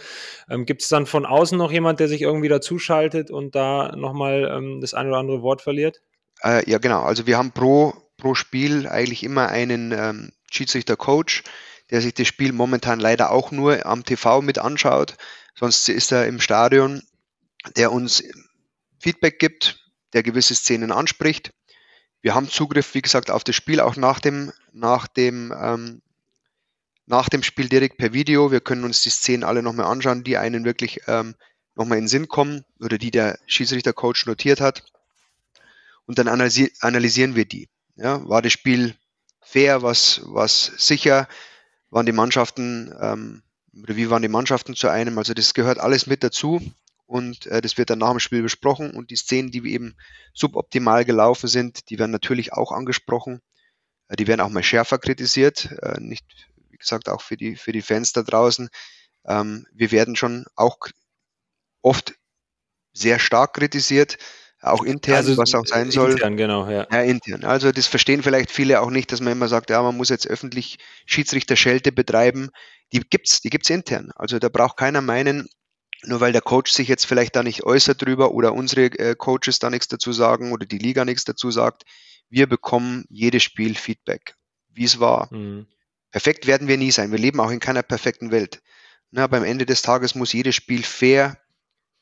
Ähm, 0.49 0.65
gibt 0.65 0.83
es 0.83 0.89
dann 0.89 1.07
von 1.07 1.27
außen 1.27 1.59
noch 1.59 1.71
jemand, 1.71 2.01
der 2.01 2.09
sich 2.09 2.23
irgendwie 2.23 2.49
dazuschaltet 2.49 3.31
und 3.31 3.55
da 3.55 3.95
nochmal 3.97 4.51
ähm, 4.51 4.81
das 4.81 4.95
ein 4.95 5.07
oder 5.09 5.19
andere 5.19 5.43
Wort 5.43 5.63
verliert? 5.63 6.03
Äh, 6.43 6.69
ja, 6.71 6.79
genau. 6.79 7.03
Also 7.03 7.27
wir 7.27 7.37
haben 7.37 7.53
pro 7.53 7.95
pro 8.17 8.35
Spiel 8.35 8.89
eigentlich 8.89 9.23
immer 9.23 9.49
einen 9.49 9.93
ähm, 9.93 10.33
Schiedsrichter-Coach, 10.51 11.45
der 11.91 12.01
sich 12.01 12.15
das 12.15 12.27
Spiel 12.27 12.53
momentan 12.53 13.01
leider 13.01 13.31
auch 13.31 13.51
nur 13.51 13.85
am 13.85 14.05
TV 14.05 14.41
mit 14.41 14.59
anschaut. 14.59 15.17
Sonst 15.55 15.89
ist 15.89 16.13
er 16.13 16.27
im 16.27 16.41
Stadion, 16.41 17.03
der 17.77 17.93
uns 17.93 18.23
Feedback 19.05 19.39
gibt, 19.39 19.85
der 20.15 20.23
gewisse 20.23 20.55
Szenen 20.55 20.91
anspricht. 20.91 21.51
Wir 22.23 22.35
haben 22.35 22.49
Zugriff, 22.49 22.95
wie 22.95 23.03
gesagt, 23.03 23.31
auf 23.31 23.45
das 23.45 23.55
Spiel 23.55 23.81
auch 23.81 23.97
nach 23.97 24.19
dem, 24.19 24.51
nach 24.73 25.07
dem, 25.07 25.53
ähm, 25.55 26.01
nach 27.05 27.29
dem 27.29 27.43
Spiel 27.43 27.69
direkt 27.69 27.99
per 27.99 28.15
Video. 28.15 28.51
Wir 28.51 28.63
können 28.63 28.83
uns 28.83 29.03
die 29.03 29.11
Szenen 29.11 29.45
alle 29.45 29.63
nochmal 29.63 29.93
anschauen, 29.93 30.25
die 30.25 30.39
einen 30.39 30.65
wirklich 30.65 31.01
ähm, 31.07 31.35
nochmal 31.75 31.99
in 31.99 32.05
den 32.05 32.09
Sinn 32.09 32.29
kommen 32.29 32.65
oder 32.81 32.97
die 32.97 33.11
der 33.11 33.39
Schiedsrichter-Coach 33.47 34.25
notiert 34.25 34.63
hat. 34.63 34.85
Und 36.07 36.19
dann 36.19 36.27
analysi 36.27 36.73
analysieren 36.81 37.35
wir 37.35 37.45
die. 37.45 37.69
Ja, 37.97 38.27
war 38.27 38.41
das 38.41 38.55
Spiel 38.55 38.97
fair, 39.43 39.83
was, 39.83 40.23
was 40.25 40.73
sicher? 40.79 41.29
Waren 41.91 42.07
die 42.07 42.13
Mannschaften 42.13 42.91
ähm, 42.99 43.43
oder 43.83 43.97
wie 43.97 44.09
waren 44.09 44.23
die 44.23 44.29
Mannschaften 44.29 44.75
zu 44.75 44.89
einem. 44.89 45.19
Also 45.19 45.35
das 45.35 45.53
gehört 45.53 45.79
alles 45.79 46.07
mit 46.07 46.25
dazu 46.25 46.63
und 47.07 47.47
äh, 47.47 47.61
das 47.61 47.79
wird 47.79 47.91
dann 47.91 47.99
nach 47.99 48.11
dem 48.11 48.21
Spiel 48.21 48.43
besprochen 48.43 48.93
und 48.93 49.11
die 49.11 49.17
Szenen, 49.17 49.51
die 49.51 49.67
eben 49.73 49.97
suboptimal 50.33 51.05
gelaufen 51.05 51.49
sind, 51.49 51.91
die 51.91 51.99
werden 51.99 52.11
natürlich 52.11 52.53
auch 52.53 52.73
angesprochen. 52.73 53.41
Äh, 54.09 54.17
die 54.17 54.27
werden 54.27 54.41
auch 54.41 54.49
mal 54.49 54.63
schärfer 54.63 54.99
kritisiert, 54.99 55.71
äh, 55.83 56.01
nicht, 56.01 56.25
wie 56.71 56.79
gesagt, 56.79 57.09
auch 57.09 57.21
für 57.21 57.37
die, 57.37 57.57
für 57.57 57.73
die 57.73 57.83
Fans 57.83 58.13
da 58.13 58.23
draußen. 58.23 58.69
Ähm, 59.27 59.67
wir 59.73 59.91
werden 59.91 60.17
schon 60.17 60.47
auch 60.57 60.79
oft 61.83 62.15
sehr 62.93 63.19
stark 63.19 63.55
kritisiert, 63.55 64.19
auch 64.61 64.83
intern, 64.83 65.17
also, 65.17 65.37
was 65.37 65.55
auch 65.55 65.67
sein 65.67 65.91
soll. 65.91 66.13
Intern, 66.13 66.37
genau, 66.39 66.71
ja. 66.71 66.87
Ja, 66.91 67.03
intern. 67.03 67.45
Also 67.45 67.71
das 67.71 67.87
verstehen 67.87 68.23
vielleicht 68.23 68.51
viele 68.51 68.81
auch 68.81 68.89
nicht, 68.89 69.13
dass 69.13 69.21
man 69.21 69.33
immer 69.33 69.49
sagt, 69.49 69.69
ja, 69.69 69.83
man 69.83 69.97
muss 69.97 70.09
jetzt 70.09 70.27
öffentlich 70.27 70.79
Schiedsrichterschelte 71.05 71.93
betreiben. 71.93 72.49
Die 72.93 73.01
gibt's, 73.01 73.43
die 73.43 73.51
gibt's 73.51 73.69
intern. 73.69 74.11
Also 74.15 74.39
da 74.39 74.49
braucht 74.49 74.79
keiner 74.79 75.03
meinen, 75.03 75.49
nur 76.07 76.21
weil 76.21 76.33
der 76.33 76.41
Coach 76.41 76.73
sich 76.73 76.89
jetzt 76.89 77.07
vielleicht 77.07 77.37
da 77.37 77.43
nicht 77.43 77.65
äußert 77.65 78.03
drüber 78.03 78.33
oder 78.33 78.55
unsere 78.55 78.87
äh, 78.87 79.15
Coaches 79.15 79.59
da 79.59 79.71
nichts 79.71 79.89
dazu 79.89 80.13
sagen 80.13 80.53
oder 80.53 80.67
die 80.67 80.79
Liga 80.79 81.05
nichts 81.05 81.25
dazu 81.25 81.51
sagt, 81.51 81.85
wir 82.29 82.47
bekommen 82.47 83.05
jedes 83.09 83.43
Spiel 83.43 83.75
Feedback, 83.75 84.37
wie 84.69 84.85
es 84.85 85.01
war. 85.01 85.33
Mhm. 85.33 85.67
Perfekt 86.11 86.47
werden 86.47 86.69
wir 86.69 86.79
nie 86.79 86.91
sein. 86.91 87.11
Wir 87.11 87.19
leben 87.19 87.41
auch 87.41 87.51
in 87.51 87.61
keiner 87.61 87.83
perfekten 87.83 88.31
Welt. 88.31 88.63
Na, 89.11 89.27
beim 89.27 89.45
Ende 89.45 89.67
des 89.67 89.83
Tages 89.83 90.15
muss 90.15 90.33
jedes 90.33 90.55
Spiel 90.55 90.83
fair 90.83 91.39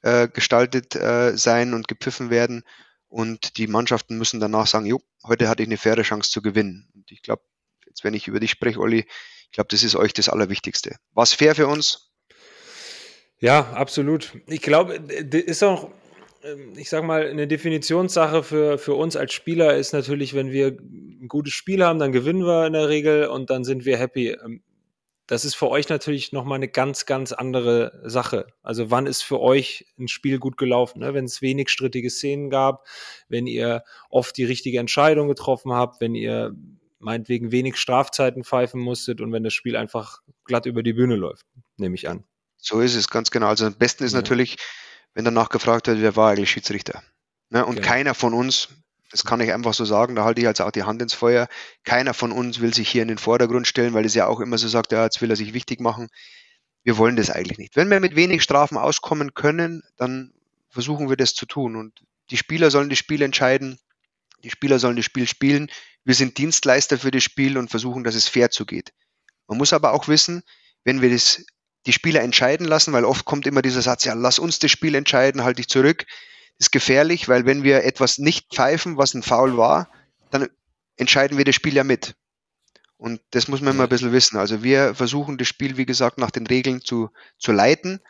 äh, 0.02 0.28
gestaltet 0.28 0.94
äh, 0.94 1.36
sein 1.36 1.74
und 1.74 1.88
gepfiffen 1.88 2.30
werden. 2.30 2.64
Und 3.08 3.58
die 3.58 3.66
Mannschaften 3.66 4.16
müssen 4.16 4.40
danach 4.40 4.66
sagen, 4.66 4.86
jo, 4.86 5.00
heute 5.24 5.48
hatte 5.48 5.62
ich 5.62 5.68
eine 5.68 5.76
faire 5.76 6.02
Chance 6.02 6.30
zu 6.30 6.40
gewinnen. 6.42 6.90
Und 6.94 7.10
ich 7.10 7.22
glaube, 7.22 7.42
jetzt 7.86 8.04
wenn 8.04 8.14
ich 8.14 8.28
über 8.28 8.40
dich 8.40 8.50
spreche, 8.50 8.80
Olli, 8.80 9.06
ich 9.46 9.52
glaube, 9.52 9.68
das 9.68 9.82
ist 9.82 9.96
euch 9.96 10.14
das 10.14 10.30
Allerwichtigste. 10.30 10.96
War 11.12 11.24
es 11.24 11.34
fair 11.34 11.54
für 11.54 11.66
uns? 11.66 12.11
Ja, 13.42 13.72
absolut. 13.72 14.34
Ich 14.46 14.62
glaube, 14.62 14.94
ist 14.94 15.64
auch, 15.64 15.90
ähm, 16.44 16.74
ich 16.76 16.88
sag 16.88 17.02
mal, 17.02 17.26
eine 17.26 17.48
Definitionssache 17.48 18.44
für, 18.44 18.78
für 18.78 18.94
uns 18.94 19.16
als 19.16 19.32
Spieler 19.32 19.76
ist 19.76 19.92
natürlich, 19.92 20.34
wenn 20.34 20.52
wir 20.52 20.68
ein 20.68 21.26
gutes 21.26 21.52
Spiel 21.52 21.84
haben, 21.84 21.98
dann 21.98 22.12
gewinnen 22.12 22.46
wir 22.46 22.68
in 22.68 22.72
der 22.72 22.88
Regel 22.88 23.26
und 23.26 23.50
dann 23.50 23.64
sind 23.64 23.84
wir 23.84 23.98
happy. 23.98 24.28
Ähm, 24.28 24.62
das 25.26 25.44
ist 25.44 25.56
für 25.56 25.68
euch 25.70 25.88
natürlich 25.88 26.30
nochmal 26.30 26.56
eine 26.56 26.68
ganz, 26.68 27.04
ganz 27.04 27.32
andere 27.32 28.00
Sache. 28.04 28.46
Also 28.62 28.92
wann 28.92 29.06
ist 29.06 29.22
für 29.22 29.40
euch 29.40 29.86
ein 29.98 30.06
Spiel 30.06 30.38
gut 30.38 30.56
gelaufen? 30.56 31.00
Ne? 31.00 31.12
Wenn 31.12 31.24
es 31.24 31.42
wenig 31.42 31.68
strittige 31.68 32.10
Szenen 32.10 32.48
gab, 32.48 32.86
wenn 33.28 33.48
ihr 33.48 33.82
oft 34.08 34.36
die 34.36 34.44
richtige 34.44 34.78
Entscheidung 34.78 35.26
getroffen 35.26 35.72
habt, 35.72 36.00
wenn 36.00 36.14
ihr 36.14 36.54
meinetwegen 37.00 37.50
wenig 37.50 37.76
Strafzeiten 37.76 38.44
pfeifen 38.44 38.80
musstet 38.80 39.20
und 39.20 39.32
wenn 39.32 39.42
das 39.42 39.52
Spiel 39.52 39.74
einfach 39.74 40.20
glatt 40.44 40.66
über 40.66 40.84
die 40.84 40.92
Bühne 40.92 41.16
läuft, 41.16 41.46
nehme 41.76 41.96
ich 41.96 42.08
an. 42.08 42.24
So 42.62 42.80
ist 42.80 42.94
es, 42.94 43.08
ganz 43.08 43.30
genau. 43.30 43.48
Also 43.48 43.66
am 43.66 43.74
besten 43.74 44.04
ist 44.04 44.12
ja. 44.12 44.18
natürlich, 44.18 44.56
wenn 45.14 45.24
danach 45.24 45.48
gefragt 45.48 45.88
wird, 45.88 46.00
wer 46.00 46.16
war 46.16 46.30
eigentlich 46.30 46.50
Schiedsrichter? 46.50 47.02
Ne? 47.50 47.66
Und 47.66 47.76
ja. 47.76 47.82
keiner 47.82 48.14
von 48.14 48.32
uns, 48.32 48.68
das 49.10 49.24
kann 49.24 49.40
ich 49.40 49.52
einfach 49.52 49.74
so 49.74 49.84
sagen, 49.84 50.14
da 50.14 50.24
halte 50.24 50.40
ich 50.40 50.46
jetzt 50.46 50.62
auch 50.62 50.70
die 50.70 50.84
Hand 50.84 51.02
ins 51.02 51.12
Feuer. 51.12 51.48
Keiner 51.84 52.14
von 52.14 52.30
uns 52.30 52.60
will 52.60 52.72
sich 52.72 52.88
hier 52.88 53.02
in 53.02 53.08
den 53.08 53.18
Vordergrund 53.18 53.66
stellen, 53.66 53.94
weil 53.94 54.06
es 54.06 54.14
ja 54.14 54.26
auch 54.26 54.40
immer 54.40 54.56
so 54.58 54.68
sagt, 54.68 54.92
ja, 54.92 55.02
jetzt 55.02 55.20
will 55.20 55.28
er 55.28 55.36
sich 55.36 55.52
wichtig 55.52 55.80
machen. 55.80 56.08
Wir 56.84 56.96
wollen 56.96 57.16
das 57.16 57.30
eigentlich 57.30 57.58
nicht. 57.58 57.76
Wenn 57.76 57.90
wir 57.90 58.00
mit 58.00 58.14
wenig 58.14 58.42
Strafen 58.44 58.78
auskommen 58.78 59.34
können, 59.34 59.82
dann 59.96 60.32
versuchen 60.70 61.08
wir 61.08 61.16
das 61.16 61.34
zu 61.34 61.46
tun. 61.46 61.74
Und 61.74 62.00
die 62.30 62.36
Spieler 62.36 62.70
sollen 62.70 62.88
das 62.88 62.98
Spiel 62.98 63.22
entscheiden. 63.22 63.78
Die 64.44 64.50
Spieler 64.50 64.78
sollen 64.78 64.96
das 64.96 65.04
Spiel 65.04 65.26
spielen. 65.26 65.68
Wir 66.04 66.14
sind 66.14 66.38
Dienstleister 66.38 66.96
für 66.96 67.10
das 67.10 67.24
Spiel 67.24 67.58
und 67.58 67.70
versuchen, 67.70 68.04
dass 68.04 68.14
es 68.14 68.28
fair 68.28 68.50
zugeht. 68.50 68.92
Man 69.48 69.58
muss 69.58 69.72
aber 69.72 69.92
auch 69.92 70.06
wissen, 70.06 70.42
wenn 70.84 71.02
wir 71.02 71.10
das, 71.10 71.44
die 71.86 71.92
Spieler 71.92 72.22
entscheiden 72.22 72.66
lassen, 72.66 72.92
weil 72.92 73.04
oft 73.04 73.24
kommt 73.24 73.46
immer 73.46 73.62
dieser 73.62 73.82
Satz, 73.82 74.04
ja, 74.04 74.14
lass 74.14 74.38
uns 74.38 74.58
das 74.58 74.70
Spiel 74.70 74.94
entscheiden, 74.94 75.44
halte 75.44 75.60
ich 75.60 75.68
zurück 75.68 76.06
ist 76.62 76.72
gefährlich, 76.72 77.28
weil 77.28 77.44
wenn 77.44 77.64
wir 77.64 77.84
etwas 77.84 78.18
nicht 78.18 78.54
pfeifen, 78.54 78.96
was 78.96 79.14
ein 79.14 79.22
Foul 79.22 79.56
war, 79.56 79.90
dann 80.30 80.48
entscheiden 80.96 81.36
wir 81.36 81.44
das 81.44 81.56
Spiel 81.56 81.74
ja 81.74 81.84
mit. 81.84 82.14
Und 82.96 83.20
das 83.30 83.48
muss 83.48 83.60
man 83.60 83.74
immer 83.74 83.84
ein 83.84 83.88
bisschen 83.88 84.12
wissen. 84.12 84.38
Also 84.38 84.62
wir 84.62 84.94
versuchen 84.94 85.38
das 85.38 85.48
Spiel, 85.48 85.76
wie 85.76 85.86
gesagt, 85.86 86.18
nach 86.18 86.30
den 86.30 86.46
Regeln 86.46 86.80
zu, 86.80 87.10
zu 87.36 87.50
leiten 87.50 88.00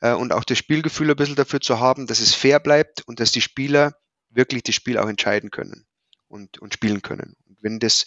äh, 0.00 0.12
und 0.12 0.32
auch 0.32 0.42
das 0.42 0.58
Spielgefühl 0.58 1.10
ein 1.10 1.16
bisschen 1.16 1.36
dafür 1.36 1.60
zu 1.60 1.78
haben, 1.78 2.08
dass 2.08 2.18
es 2.18 2.34
fair 2.34 2.58
bleibt 2.58 3.02
und 3.06 3.20
dass 3.20 3.30
die 3.30 3.40
Spieler 3.40 3.94
wirklich 4.28 4.64
das 4.64 4.74
Spiel 4.74 4.98
auch 4.98 5.08
entscheiden 5.08 5.52
können 5.52 5.86
und, 6.26 6.58
und 6.58 6.74
spielen 6.74 7.02
können. 7.02 7.36
Und 7.46 7.58
wenn 7.62 7.78
das 7.78 8.06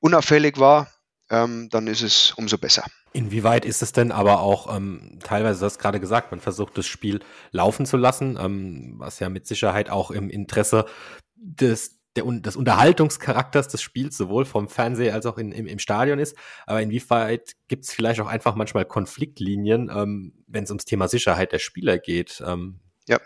unauffällig 0.00 0.58
war, 0.58 0.92
ähm, 1.30 1.70
dann 1.70 1.86
ist 1.86 2.02
es 2.02 2.32
umso 2.32 2.58
besser. 2.58 2.84
Inwieweit 3.12 3.64
ist 3.64 3.82
es 3.82 3.92
denn 3.92 4.12
aber 4.12 4.40
auch 4.40 4.74
ähm, 4.74 5.18
teilweise, 5.22 5.60
du 5.60 5.66
hast 5.66 5.78
gerade 5.78 6.00
gesagt, 6.00 6.30
man 6.30 6.40
versucht 6.40 6.78
das 6.78 6.86
Spiel 6.86 7.20
laufen 7.50 7.86
zu 7.86 7.96
lassen, 7.96 8.38
ähm, 8.40 8.94
was 8.98 9.18
ja 9.18 9.28
mit 9.28 9.46
Sicherheit 9.46 9.90
auch 9.90 10.10
im 10.10 10.30
Interesse 10.30 10.86
des, 11.34 11.98
der, 12.16 12.24
des 12.24 12.56
Unterhaltungscharakters 12.56 13.68
des 13.68 13.82
Spiels 13.82 14.16
sowohl 14.16 14.44
vom 14.44 14.68
Fernseher 14.68 15.14
als 15.14 15.26
auch 15.26 15.38
in, 15.38 15.50
im, 15.52 15.66
im 15.66 15.78
Stadion 15.78 16.18
ist. 16.18 16.36
Aber 16.66 16.80
inwieweit 16.82 17.56
gibt 17.68 17.84
es 17.84 17.92
vielleicht 17.92 18.20
auch 18.20 18.28
einfach 18.28 18.54
manchmal 18.54 18.84
Konfliktlinien, 18.84 19.90
ähm, 19.92 20.44
wenn 20.46 20.64
es 20.64 20.70
ums 20.70 20.84
Thema 20.84 21.08
Sicherheit 21.08 21.52
der 21.52 21.58
Spieler 21.58 21.98
geht? 21.98 22.42
Ähm, 22.46 22.80
ja. 23.08 23.18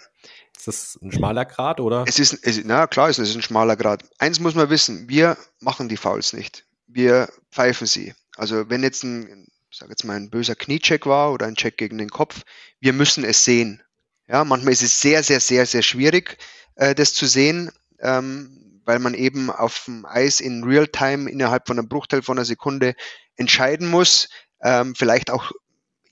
Ist 0.57 0.67
das 0.67 0.99
ein 1.03 1.13
schmaler 1.13 1.45
Grad 1.45 1.81
oder? 1.81 2.05
Es 2.07 2.19
ist, 2.19 2.39
es, 2.43 2.65
na 2.65 2.87
klar, 2.87 3.11
es 3.11 3.19
ist 3.19 3.35
ein 3.35 3.43
schmaler 3.43 3.77
Grad. 3.77 4.05
Eins 4.19 4.41
muss 4.41 4.55
man 4.55 4.71
wissen, 4.71 5.09
wir 5.09 5.37
machen 5.61 5.89
die 5.91 5.99
Fouls 5.99 6.33
nicht 6.33 6.65
wir 6.95 7.29
pfeifen 7.51 7.87
sie. 7.87 8.15
Also 8.37 8.69
wenn 8.71 8.83
jetzt 8.83 9.05
ein, 9.05 9.47
ich 9.75 9.81
sage 9.81 9.91
jetzt 9.91 10.05
mal, 10.05 10.15
ein 10.15 10.31
böser 10.31 10.55
Kniecheck 10.55 11.05
war 11.05 11.33
oder 11.33 11.47
ein 11.47 11.57
Check 11.57 11.77
gegen 11.77 11.99
den 11.99 12.09
Kopf, 12.09 12.43
wir 12.79 12.93
müssen 12.93 13.25
es 13.25 13.45
sehen. 13.45 13.83
Ja, 14.29 14.45
manchmal 14.45 14.73
ist 14.73 14.85
es 14.85 15.01
sehr, 15.01 15.25
sehr, 15.25 15.41
sehr, 15.41 15.67
sehr 15.67 15.83
schwierig, 15.83 16.39
äh, 16.77 16.95
das 16.95 17.13
zu 17.13 17.27
sehen, 17.27 17.73
ähm, 17.99 18.81
weil 18.85 19.01
man 19.01 19.15
eben 19.15 19.51
auf 19.51 19.87
dem 19.87 20.07
Eis 20.07 20.39
in 20.39 20.63
Realtime 20.63 21.29
innerhalb 21.29 21.67
von 21.67 21.77
einem 21.77 21.89
Bruchteil 21.89 22.23
von 22.23 22.39
einer 22.39 22.45
Sekunde 22.45 22.95
entscheiden 23.35 23.91
muss. 23.91 24.29
Ähm, 24.63 24.95
vielleicht 24.95 25.33
auch 25.33 25.51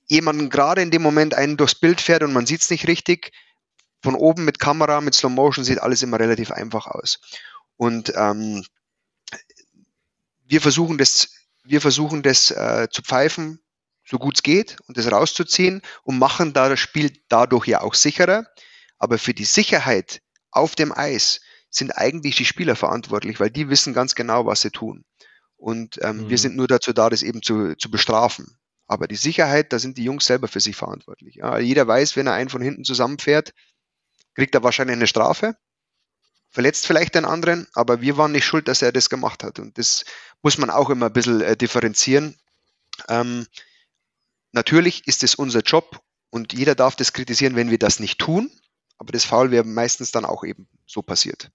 jemanden 0.09 0.51
gerade 0.51 0.83
in 0.83 0.90
dem 0.90 1.03
Moment 1.03 1.35
einen 1.35 1.57
durchs 1.57 1.77
Bild 1.77 2.01
fährt 2.01 2.25
und 2.25 2.33
man 2.33 2.46
sieht 2.46 2.62
es 2.62 2.70
nicht 2.70 2.88
richtig. 2.88 3.31
Von 4.03 4.16
oben 4.16 4.44
mit 4.44 4.59
Kamera, 4.59 5.01
mit 5.01 5.14
Slow 5.14 5.33
Motion 5.33 5.64
sieht 5.64 5.81
alles 5.81 6.03
immer 6.03 6.18
relativ 6.18 6.51
einfach 6.51 6.88
aus. 6.88 7.20
Und 7.77 8.12
ähm, 8.16 8.64
wir 10.48 10.61
versuchen 10.61 10.98
das, 10.98 11.41
wir 11.72 11.80
versuchen 11.80 12.22
das 12.22 12.50
äh, 12.50 12.88
zu 12.90 13.00
pfeifen, 13.00 13.58
so 14.04 14.18
gut 14.18 14.35
es 14.37 14.42
geht 14.42 14.76
und 14.88 14.98
das 14.98 15.11
rauszuziehen 15.11 15.80
und 16.02 16.18
machen 16.18 16.52
da 16.52 16.68
das 16.68 16.78
Spiel 16.78 17.11
dadurch 17.30 17.66
ja 17.66 17.80
auch 17.80 17.94
sicherer. 17.94 18.44
Aber 18.98 19.16
für 19.16 19.32
die 19.32 19.46
Sicherheit 19.46 20.20
auf 20.50 20.74
dem 20.74 20.92
Eis 20.92 21.40
sind 21.70 21.90
eigentlich 21.92 22.37
die 22.37 22.44
Spieler 22.44 22.76
verantwortlich, 22.76 23.40
weil 23.40 23.50
die 23.50 23.70
wissen 23.70 23.94
ganz 23.94 24.14
genau, 24.14 24.44
was 24.44 24.61
sie 24.61 24.70
tun. 24.70 25.06
Und 25.56 25.98
ähm, 26.02 26.24
mhm. 26.24 26.28
wir 26.28 26.37
sind 26.37 26.56
nur 26.56 26.68
dazu 26.68 26.92
da, 26.92 27.08
das 27.08 27.22
eben 27.22 27.40
zu, 27.40 27.74
zu 27.76 27.90
bestrafen. 27.90 28.58
Aber 28.87 29.08
die 29.08 29.16
Sicherheit, 29.16 29.72
da 29.72 29.78
sind 29.78 29.96
die 29.96 30.04
Jungs 30.04 30.26
selber 30.26 30.48
für 30.48 30.61
sich 30.61 30.76
verantwortlich. 30.76 31.37
Ja, 31.37 31.58
jeder 31.58 31.88
weiß, 31.88 32.16
wenn 32.16 32.26
er 32.26 32.35
einen 32.35 32.50
von 32.50 32.61
hinten 32.61 32.85
zusammenfährt, 32.85 33.54
kriegt 34.35 34.54
er 34.54 34.62
wahrscheinlich 34.62 34.96
eine 34.96 35.06
Strafe 35.06 35.56
verletzt 36.52 36.86
vielleicht 36.86 37.14
den 37.14 37.24
anderen, 37.24 37.66
aber 37.72 38.00
wir 38.00 38.16
waren 38.16 38.32
nicht 38.32 38.44
schuld, 38.44 38.68
dass 38.68 38.82
er 38.82 38.92
das 38.92 39.10
gemacht 39.10 39.42
hat. 39.42 39.58
Und 39.58 39.78
das 39.78 40.04
muss 40.42 40.58
man 40.58 40.70
auch 40.70 40.90
immer 40.90 41.06
ein 41.06 41.12
bisschen 41.12 41.40
äh, 41.40 41.56
differenzieren. 41.56 42.36
Ähm, 43.08 43.46
natürlich 44.52 45.08
ist 45.08 45.24
es 45.24 45.34
unser 45.34 45.60
Job 45.60 46.00
und 46.30 46.52
jeder 46.52 46.74
darf 46.74 46.94
das 46.94 47.12
kritisieren, 47.12 47.56
wenn 47.56 47.70
wir 47.70 47.78
das 47.78 47.98
nicht 47.98 48.18
tun. 48.18 48.50
Aber 48.98 49.12
das 49.12 49.24
Foul 49.24 49.50
wäre 49.50 49.64
meistens 49.64 50.12
dann 50.12 50.24
auch 50.24 50.44
eben 50.44 50.68
so 50.86 51.02
passiert. 51.02 51.50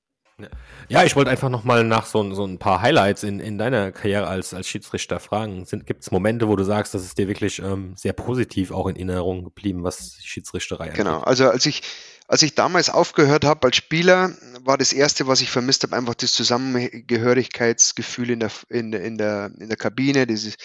Ja, 0.87 1.03
ich 1.03 1.15
wollte 1.15 1.31
einfach 1.31 1.49
nochmal 1.49 1.83
nach 1.83 2.05
so, 2.05 2.33
so 2.33 2.45
ein 2.45 2.59
paar 2.59 2.81
Highlights 2.81 3.23
in, 3.23 3.39
in 3.39 3.57
deiner 3.57 3.91
Karriere 3.91 4.27
als, 4.27 4.53
als 4.53 4.67
Schiedsrichter 4.67 5.19
fragen. 5.19 5.65
Gibt 5.85 6.03
es 6.03 6.11
Momente, 6.11 6.47
wo 6.47 6.55
du 6.55 6.63
sagst, 6.63 6.93
das 6.93 7.03
ist 7.03 7.17
dir 7.17 7.27
wirklich 7.27 7.59
ähm, 7.59 7.93
sehr 7.95 8.13
positiv 8.13 8.71
auch 8.71 8.87
in 8.87 8.95
Erinnerung 8.95 9.43
geblieben, 9.43 9.83
was 9.83 10.17
die 10.17 10.27
Schiedsrichterei 10.27 10.85
angeht? 10.85 10.97
Genau, 10.97 11.21
also 11.21 11.49
als 11.49 11.65
ich, 11.65 11.81
als 12.27 12.41
ich 12.41 12.55
damals 12.55 12.89
aufgehört 12.89 13.45
habe 13.45 13.67
als 13.67 13.77
Spieler, 13.77 14.35
war 14.61 14.77
das 14.77 14.91
Erste, 14.91 15.27
was 15.27 15.39
ich 15.41 15.49
vermisst 15.49 15.83
habe, 15.83 15.95
einfach 15.95 16.15
das 16.15 16.33
Zusammengehörigkeitsgefühl 16.33 18.31
in 18.31 18.41
der, 18.41 18.51
in, 18.69 18.91
in, 18.91 19.17
der, 19.17 19.49
in 19.57 19.69
der 19.69 19.77
Kabine, 19.77 20.27
dieses 20.27 20.57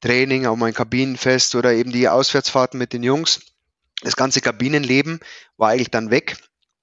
Training, 0.00 0.44
auch 0.44 0.56
mein 0.56 0.74
Kabinenfest 0.74 1.54
oder 1.54 1.72
eben 1.72 1.90
die 1.90 2.08
Auswärtsfahrten 2.08 2.78
mit 2.78 2.92
den 2.92 3.02
Jungs. 3.02 3.40
Das 4.02 4.16
ganze 4.16 4.42
Kabinenleben 4.42 5.20
war 5.56 5.70
eigentlich 5.70 5.90
dann 5.90 6.10
weg. 6.10 6.36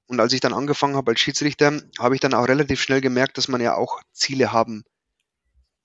Und 0.08 0.20
als 0.20 0.34
ich 0.34 0.40
dann 0.40 0.54
angefangen 0.54 0.96
habe 0.96 1.12
als 1.12 1.20
Schiedsrichter, 1.20 1.80
habe 2.00 2.16
ich 2.16 2.22
dann 2.22 2.34
auch 2.34 2.48
relativ 2.48 2.82
schnell 2.82 3.02
gemerkt, 3.02 3.38
dass 3.38 3.48
man 3.48 3.62
ja 3.62 3.76
auch 3.76 4.02
Ziele 4.12 4.52
haben 4.52 4.84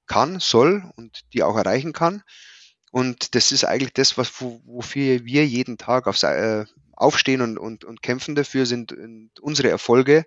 kann, 0.07 0.41
soll 0.41 0.91
und 0.97 1.21
die 1.35 1.43
auch 1.43 1.57
erreichen 1.57 1.93
kann. 1.93 2.23
Und 2.91 3.35
das 3.35 3.53
ist 3.53 3.65
eigentlich 3.65 3.93
das, 3.93 4.17
was, 4.17 4.41
wofür 4.41 5.25
wir 5.27 5.47
jeden 5.47 5.77
Tag 5.77 6.07
aufs, 6.07 6.23
äh, 6.23 6.65
aufstehen 6.97 7.41
und, 7.41 7.59
und, 7.59 7.85
und 7.85 8.03
kämpfen 8.03 8.35
dafür, 8.35 8.67
sind 8.67 8.95
unsere 9.41 9.71
Erfolge. 9.71 10.27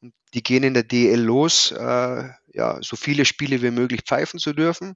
Und 0.00 0.14
die 0.34 0.42
gehen 0.42 0.62
in 0.62 0.74
der 0.74 0.84
DL 0.84 1.20
los, 1.20 1.72
äh, 1.72 2.28
ja, 2.52 2.78
so 2.82 2.96
viele 2.96 3.24
Spiele 3.24 3.62
wie 3.62 3.70
möglich 3.70 4.02
pfeifen 4.02 4.38
zu 4.38 4.52
dürfen. 4.52 4.94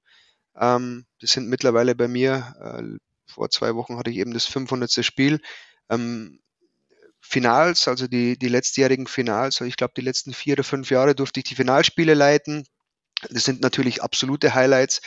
Ähm, 0.57 1.07
das 1.21 1.33
sind 1.33 1.49
mittlerweile 1.49 1.95
bei 1.95 2.09
mir 2.09 2.55
äh, 2.61 2.99
vor 3.27 3.51
zwei 3.51 3.75
Wochen 3.75 3.97
hatte 3.97 4.11
ich 4.11 4.19
eben 4.19 4.35
das 4.35 4.47
500. 4.47 5.05
Spiel. 5.05 5.41
Ähm, 5.89 6.41
Finals, 7.21 7.89
also 7.89 8.09
die, 8.09 8.37
die 8.37 8.49
letztjährigen 8.49 9.07
Finals, 9.07 9.61
ich 9.61 9.77
glaube, 9.77 9.95
die 9.97 10.03
letzten 10.03 10.35
vier 10.35 10.55
oder 10.55 10.65
fünf 10.65 10.91
Jahre 10.91 11.15
durfte 11.15 11.41
ich 11.41 11.45
die 11.45 11.55
Finalspiele 11.55 12.15
leiten. 12.15 12.67
Das 13.31 13.45
sind 13.45 13.63
natürlich 13.63 14.03
absolute 14.03 14.55
Highlights. 14.55 15.01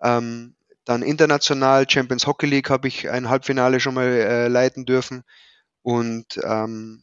Ähm, 0.00 0.54
dann 0.84 1.02
international, 1.02 1.90
Champions 1.90 2.26
Hockey 2.26 2.46
League 2.46 2.70
habe 2.70 2.86
ich 2.86 3.10
ein 3.10 3.28
Halbfinale 3.28 3.80
schon 3.80 3.94
mal 3.94 4.06
äh, 4.06 4.48
leiten 4.48 4.86
dürfen. 4.86 5.24
Und 5.86 6.40
ähm, 6.42 7.00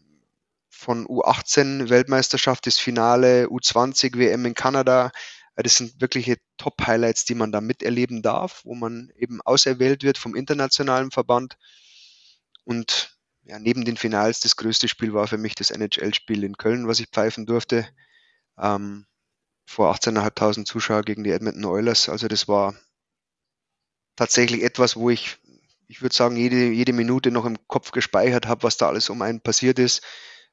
von 0.69 1.07
U18 1.07 1.87
Weltmeisterschaft 1.87 2.67
das 2.67 2.77
Finale, 2.77 3.45
U20 3.45 4.17
WM 4.17 4.45
in 4.45 4.55
Kanada. 4.55 5.13
Äh, 5.55 5.63
das 5.63 5.77
sind 5.77 6.01
wirkliche 6.01 6.35
Top-Highlights, 6.57 7.23
die 7.23 7.35
man 7.35 7.53
da 7.53 7.61
miterleben 7.61 8.21
darf, 8.21 8.59
wo 8.65 8.75
man 8.75 9.09
eben 9.15 9.39
auserwählt 9.39 10.03
wird 10.03 10.17
vom 10.17 10.35
internationalen 10.35 11.11
Verband. 11.11 11.57
Und 12.65 13.17
ja, 13.43 13.57
neben 13.57 13.85
den 13.85 13.95
Finals 13.95 14.41
das 14.41 14.57
größte 14.57 14.89
Spiel 14.89 15.13
war 15.13 15.27
für 15.27 15.37
mich 15.37 15.55
das 15.55 15.71
NHL-Spiel 15.71 16.43
in 16.43 16.57
Köln, 16.57 16.85
was 16.85 16.99
ich 16.99 17.07
pfeifen 17.07 17.45
durfte. 17.45 17.87
Ähm, 18.59 19.05
vor 19.65 19.95
18.500 19.95 20.65
Zuschauer 20.65 21.03
gegen 21.03 21.23
die 21.23 21.31
Edmonton 21.31 21.63
Oilers. 21.63 22.09
Also 22.09 22.27
das 22.27 22.49
war 22.49 22.75
tatsächlich 24.17 24.61
etwas, 24.61 24.97
wo 24.97 25.09
ich, 25.09 25.37
ich 25.93 26.01
würde 26.01 26.15
sagen, 26.15 26.35
jede, 26.35 26.71
jede 26.71 26.91
Minute 26.91 27.29
noch 27.29 27.45
im 27.45 27.55
Kopf 27.67 27.91
gespeichert 27.91 28.47
habe, 28.47 28.63
was 28.63 28.77
da 28.77 28.87
alles 28.87 29.11
um 29.11 29.21
einen 29.21 29.41
passiert 29.41 29.77
ist. 29.77 30.01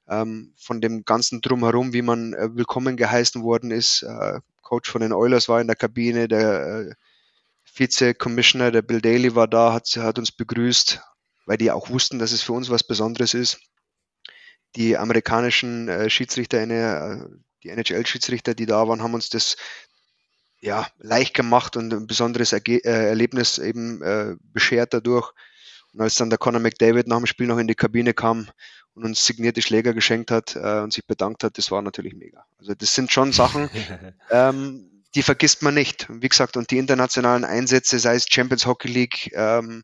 Ähm, 0.07 0.53
von 0.59 0.82
dem 0.82 1.07
ganzen 1.07 1.41
Drumherum, 1.41 1.95
wie 1.95 2.03
man 2.03 2.34
äh, 2.34 2.55
willkommen 2.55 2.99
geheißen 2.99 3.43
worden 3.43 3.70
ist. 3.70 4.03
Äh, 4.03 4.41
Coach 4.61 4.91
von 4.91 5.01
den 5.01 5.14
Oilers 5.14 5.49
war 5.49 5.59
in 5.62 5.66
der 5.66 5.76
Kabine, 5.76 6.28
der 6.28 6.91
äh, 6.91 6.95
Vize-Commissioner, 7.64 8.70
der 8.70 8.82
Bill 8.82 9.01
Daly 9.01 9.34
war 9.34 9.49
da, 9.49 9.72
hat, 9.72 9.86
hat 9.97 10.18
uns 10.18 10.30
begrüßt, 10.30 11.01
weil 11.47 11.57
die 11.57 11.70
auch 11.70 11.88
wussten, 11.88 12.18
dass 12.18 12.32
es 12.32 12.43
für 12.43 12.53
uns 12.53 12.68
was 12.68 12.84
Besonderes 12.84 13.32
ist. 13.32 13.61
Die 14.76 14.99
amerikanischen 14.99 15.88
äh, 15.88 16.11
Schiedsrichter, 16.11 16.61
äh, 16.61 17.24
die 17.62 17.70
NHL-Schiedsrichter, 17.70 18.55
die 18.55 18.66
da 18.66 18.86
waren, 18.86 19.03
haben 19.03 19.14
uns 19.14 19.30
das 19.30 19.57
ja, 20.61 20.87
leicht 20.99 21.35
gemacht 21.35 21.77
und 21.77 21.93
ein 21.93 22.07
besonderes 22.07 22.53
Erge 22.53 22.85
äh, 22.85 23.09
Erlebnis 23.09 23.59
eben 23.59 24.03
äh, 24.03 24.37
beschert 24.53 24.93
dadurch. 24.95 25.33
Und 25.93 26.01
als 26.01 26.15
dann 26.17 26.31
der 26.31 26.39
Conor 26.39 26.61
McDavid 26.61 27.09
nach 27.09 27.17
dem 27.17 27.27
Spiel 27.27 27.47
noch 27.47 27.59
in 27.59 27.67
die 27.67 27.75
Kabine 27.75 28.15
kam 28.15 28.49
und 28.95 29.05
uns 29.05 29.25
signierte 29.25 29.63
Schläger 29.63 29.95
geschenkt 29.95 30.31
hat 30.31 30.55
äh, 30.57 30.81
und 30.81 30.93
sich 30.93 31.07
bedankt 31.07 31.45
hat, 31.45 31.59
das 31.59 31.71
war 31.71 31.83
natürlich 31.83 32.15
mega. 32.15 32.45
Also 32.59 32.75
das 32.75 32.95
sind 32.95 33.11
schon 33.11 33.33
Sachen, 33.33 33.71
ähm, 34.31 35.05
die 35.15 35.23
vergisst 35.23 35.63
man 35.63 35.75
nicht. 35.75 36.07
Wie 36.11 36.29
gesagt, 36.29 36.57
und 36.57 36.71
die 36.71 36.79
internationalen 36.79 37.45
Einsätze, 37.45 37.99
sei 37.99 38.15
es 38.15 38.27
Champions 38.29 38.67
Hockey 38.67 38.89
League, 38.89 39.33
ähm, 39.35 39.83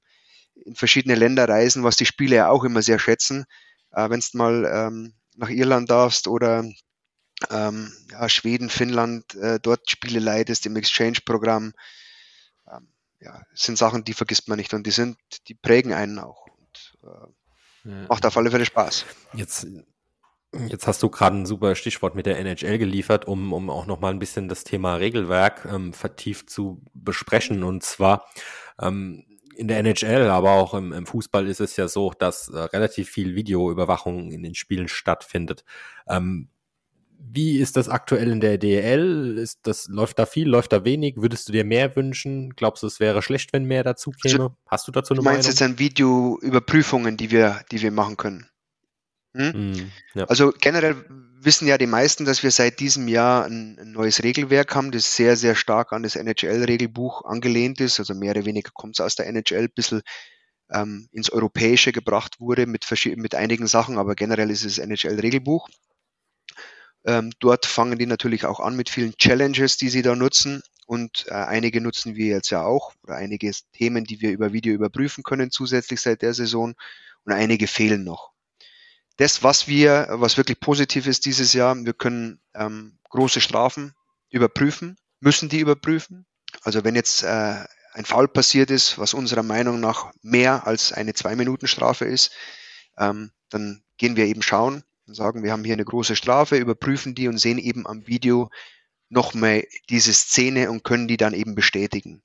in 0.65 0.75
verschiedene 0.75 1.15
Länder 1.15 1.49
reisen, 1.49 1.85
was 1.85 1.97
die 1.97 2.07
Spieler 2.07 2.37
ja 2.37 2.49
auch 2.49 2.65
immer 2.65 2.83
sehr 2.83 2.99
schätzen. 2.99 3.45
Äh, 3.93 4.09
Wenn 4.11 4.21
du 4.21 4.39
mal 4.39 4.65
ähm, 4.73 5.15
nach 5.37 5.51
Irland 5.51 5.91
darfst 5.91 6.29
oder 6.29 6.65
ähm, 7.51 7.93
ja, 8.11 8.29
Schweden, 8.29 8.71
Finnland, 8.71 9.35
äh, 9.35 9.59
dort 9.61 9.91
Spiele 9.91 10.21
leitest 10.21 10.67
im 10.67 10.77
Exchange-Programm. 10.77 11.75
Ähm, 12.71 12.89
ja, 13.21 13.43
sind 13.55 13.79
Sachen, 13.79 14.05
die 14.05 14.15
vergisst 14.15 14.49
man 14.49 14.59
nicht 14.59 14.73
und 14.75 14.87
die 14.87 14.91
sind, 14.91 15.19
die 15.49 15.55
prägen 15.55 15.93
einen 15.93 16.19
auch. 16.19 16.47
Und, 16.47 16.99
äh, 17.05 17.91
ja. 17.91 18.07
Macht 18.09 18.27
auf 18.27 18.37
alle 18.37 18.51
Fälle 18.51 18.65
Spaß. 18.65 19.05
Jetzt, 19.35 19.67
jetzt 20.69 20.87
hast 20.87 21.03
du 21.03 21.09
gerade 21.09 21.37
ein 21.37 21.47
super 21.47 21.75
Stichwort 21.75 22.15
mit 22.15 22.27
der 22.27 22.39
NHL 22.39 22.79
geliefert, 22.79 23.27
um, 23.27 23.53
um 23.53 23.71
auch 23.71 23.87
nochmal 23.87 24.13
ein 24.13 24.19
bisschen 24.19 24.49
das 24.49 24.65
Thema 24.65 24.97
Regelwerk 24.97 25.67
ähm, 25.71 25.93
vertieft 25.93 26.51
zu 26.51 26.83
besprechen. 26.95 27.63
Und 27.63 27.85
zwar 27.85 28.27
ähm, 28.81 29.25
in 29.57 29.69
der 29.69 29.79
NHL, 29.79 30.29
aber 30.29 30.53
auch 30.53 30.75
im, 30.75 30.93
im, 30.93 31.07
Fußball 31.07 31.47
ist 31.47 31.61
es 31.61 31.77
ja 31.77 31.89
so, 31.89 32.13
dass 32.19 32.49
äh, 32.49 32.59
relativ 32.59 33.09
viel 33.09 33.35
Videoüberwachung 33.35 34.33
in 34.33 34.43
den 34.43 34.55
Spielen 34.55 34.89
stattfindet. 34.89 35.65
Ähm, 36.09 36.49
wie 37.19 37.59
ist 37.59 37.77
das 37.77 37.89
aktuell 37.89 38.31
in 38.31 38.41
der 38.41 38.59
DL? 38.59 39.39
Ist 39.39 39.61
das, 39.65 39.89
läuft 39.89 40.19
da 40.19 40.27
viel, 40.27 40.49
läuft 40.49 40.73
da 40.73 40.85
wenig? 40.85 41.17
Würdest 41.17 41.49
du 41.49 41.53
dir 41.53 41.65
mehr 41.65 41.95
wünschen? 41.95 42.55
Glaubst 42.57 42.83
du, 42.83 42.87
es 42.87 43.01
wäre 43.01 43.23
schlecht, 43.23 43.53
wenn 43.53 43.65
mehr 43.65 43.85
dazu 43.85 44.11
käme? 44.11 44.57
Hast 44.67 44.89
du 44.89 44.93
dazu 44.93 45.13
eine 45.13 45.21
du 45.21 45.25
meinst 45.25 45.47
Meinung? 45.47 45.51
jetzt 45.51 45.63
an 45.63 45.79
Videoüberprüfungen, 45.79 47.17
die 47.17 47.31
wir, 47.31 47.61
die 47.71 47.83
wir 47.83 47.91
machen 47.91 48.17
können? 48.17 48.49
Hm? 49.35 49.73
Mm, 49.73 49.93
ja. 50.15 50.25
Also 50.25 50.53
generell 50.59 50.97
wissen 51.41 51.69
ja 51.69 51.79
die 51.79 51.87
meisten, 51.87 52.25
dass 52.25 52.43
wir 52.43 52.51
seit 52.51 52.81
diesem 52.81 53.07
Jahr 53.09 53.45
ein, 53.45 53.79
ein 53.79 53.93
neues 53.93 54.23
Regelwerk 54.23 54.75
haben, 54.75 54.91
das 54.91 55.15
sehr, 55.15 55.37
sehr 55.37 55.55
stark 55.55 55.93
an 55.93 56.03
das 56.03 56.17
NHL-Regelbuch 56.17 57.25
angelehnt 57.25 57.81
ist. 57.81 57.99
Also 57.99 58.15
mehr 58.15 58.33
oder 58.33 58.47
weniger 58.47 58.71
kommt 58.73 58.97
es 58.97 59.01
aus 59.01 59.15
der 59.15 59.27
NHL 59.27 59.65
ein 59.65 59.75
bisschen 59.75 60.03
ähm, 60.71 61.09
ins 61.13 61.31
Europäische 61.31 61.93
gebracht 61.93 62.41
wurde 62.41 62.67
mit, 62.67 62.87
mit 63.17 63.35
einigen 63.35 63.67
Sachen, 63.67 63.99
aber 63.99 64.15
generell 64.15 64.51
ist 64.51 64.65
es 64.65 64.79
NHL-Regelbuch. 64.79 65.69
Ähm, 67.07 67.33
dort 67.39 67.67
fangen 67.67 67.99
die 67.99 68.07
natürlich 68.07 68.45
auch 68.45 68.61
an 68.61 68.77
mit 68.77 68.91
vielen 68.91 69.17
Challenges, 69.17 69.77
die 69.77 69.89
sie 69.89 70.03
da 70.03 70.17
nutzen. 70.17 70.63
Und 70.87 71.27
äh, 71.29 71.35
einige 71.35 71.81
nutzen 71.81 72.17
wir 72.17 72.27
jetzt 72.27 72.51
ja 72.51 72.65
auch, 72.65 72.95
oder 73.03 73.17
einige 73.17 73.51
Themen, 73.73 74.05
die 74.05 74.21
wir 74.21 74.31
über 74.31 74.53
Video 74.53 74.75
überprüfen 74.75 75.25
können, 75.25 75.51
zusätzlich 75.51 76.01
seit 76.01 76.23
der 76.23 76.35
Saison. 76.35 76.75
Und 77.25 77.33
einige 77.33 77.67
fehlen 77.67 78.05
noch. 78.05 78.33
Das, 79.17 79.43
was 79.43 79.67
wir, 79.67 80.09
was 80.11 80.37
wirklich 80.37 80.61
positiv 80.61 81.07
ist 81.07 81.25
dieses 81.25 81.53
Jahr, 81.53 81.75
wir 81.77 81.95
können 81.95 82.41
ähm, 82.55 82.99
große 83.09 83.41
Strafen 83.41 83.95
überprüfen, 84.31 84.97
müssen 85.21 85.49
die 85.49 85.61
überprüfen. 85.61 86.27
Also 86.63 86.85
wenn 86.85 86.95
jetzt 86.95 87.23
äh, 87.23 87.65
ein 87.93 88.05
Foul 88.05 88.29
passiert 88.29 88.71
ist, 88.71 88.99
was 88.99 89.15
unserer 89.15 89.43
Meinung 89.43 89.81
nach 89.81 90.13
mehr 90.23 90.67
als 90.67 90.93
eine 90.93 91.15
Zwei-Minuten-Strafe 91.15 92.05
ist, 92.05 92.33
ähm, 92.99 93.31
dann 93.49 93.83
gehen 93.97 94.17
wir 94.17 94.27
eben 94.27 94.43
schauen, 94.43 94.85
und 95.07 95.15
sagen, 95.15 95.43
wir 95.43 95.53
haben 95.53 95.65
hier 95.65 95.75
eine 95.75 95.85
große 95.85 96.17
Strafe, 96.17 96.57
überprüfen 96.57 97.15
die 97.15 97.29
und 97.29 97.39
sehen 97.39 97.59
eben 97.59 97.87
am 97.87 98.07
Video 98.07 98.51
nochmal 99.09 99.65
diese 99.89 100.13
Szene 100.13 100.71
und 100.71 100.85
können 100.85 101.09
die 101.09 101.17
dann 101.17 101.35
eben 101.35 101.55
bestätigen. 101.55 102.23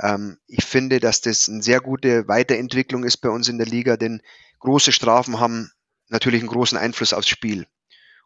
Ähm, 0.00 0.38
ich 0.46 0.64
finde, 0.64 1.00
dass 1.00 1.20
das 1.20 1.48
eine 1.48 1.62
sehr 1.62 1.80
gute 1.80 2.26
Weiterentwicklung 2.28 3.04
ist 3.04 3.18
bei 3.18 3.28
uns 3.28 3.48
in 3.48 3.58
der 3.58 3.66
Liga, 3.66 3.96
denn 3.96 4.22
große 4.58 4.92
Strafen 4.92 5.38
haben 5.38 5.70
natürlich 6.08 6.40
einen 6.40 6.50
großen 6.50 6.78
Einfluss 6.78 7.12
aufs 7.12 7.28
Spiel. 7.28 7.66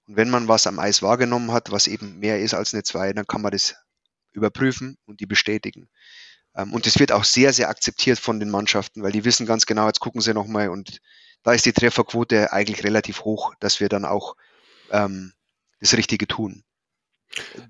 Und 0.06 0.16
wenn 0.16 0.30
man 0.30 0.48
was 0.48 0.66
am 0.66 0.78
Eis 0.78 1.02
wahrgenommen 1.02 1.52
hat, 1.52 1.70
was 1.70 1.86
eben 1.86 2.18
mehr 2.18 2.40
ist 2.40 2.54
als 2.54 2.74
eine 2.74 2.82
2, 2.82 3.12
dann 3.12 3.26
kann 3.26 3.42
man 3.42 3.52
das 3.52 3.76
überprüfen 4.32 4.96
und 5.04 5.20
die 5.20 5.26
bestätigen. 5.26 5.88
Ähm, 6.56 6.72
und 6.72 6.86
das 6.86 6.98
wird 6.98 7.12
auch 7.12 7.24
sehr, 7.24 7.52
sehr 7.52 7.68
akzeptiert 7.68 8.18
von 8.18 8.40
den 8.40 8.50
Mannschaften, 8.50 9.02
weil 9.02 9.12
die 9.12 9.24
wissen 9.24 9.46
ganz 9.46 9.66
genau, 9.66 9.86
jetzt 9.86 10.00
gucken 10.00 10.20
sie 10.20 10.34
nochmal 10.34 10.70
und 10.70 11.00
da 11.42 11.52
ist 11.52 11.66
die 11.66 11.72
Trefferquote 11.72 12.52
eigentlich 12.52 12.84
relativ 12.84 13.24
hoch, 13.24 13.54
dass 13.60 13.80
wir 13.80 13.88
dann 13.88 14.04
auch 14.04 14.36
ähm, 14.90 15.32
das 15.80 15.96
Richtige 15.96 16.26
tun. 16.26 16.62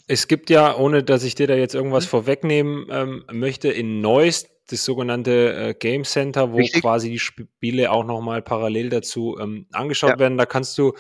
Es 0.07 0.29
gibt 0.29 0.51
ja, 0.51 0.77
ohne 0.77 1.03
dass 1.03 1.25
ich 1.25 1.35
dir 1.35 1.47
da 1.47 1.55
jetzt 1.55 1.75
irgendwas 1.75 2.05
mhm. 2.05 2.11
vorwegnehmen 2.11 2.87
ähm, 2.91 3.25
möchte, 3.33 3.69
in 3.69 4.01
Neuss 4.01 4.49
das 4.69 4.85
sogenannte 4.85 5.53
äh, 5.55 5.75
Game 5.75 6.05
Center, 6.05 6.53
wo 6.53 6.57
Richtig. 6.57 6.83
quasi 6.83 7.11
die 7.11 7.19
Spiele 7.19 7.91
auch 7.91 8.05
nochmal 8.05 8.43
parallel 8.43 8.91
dazu 8.91 9.37
ähm, 9.41 9.67
angeschaut 9.73 10.11
ja. 10.11 10.19
werden. 10.19 10.39
Da 10.39 10.47
kannst 10.47 10.79
du 10.79 10.95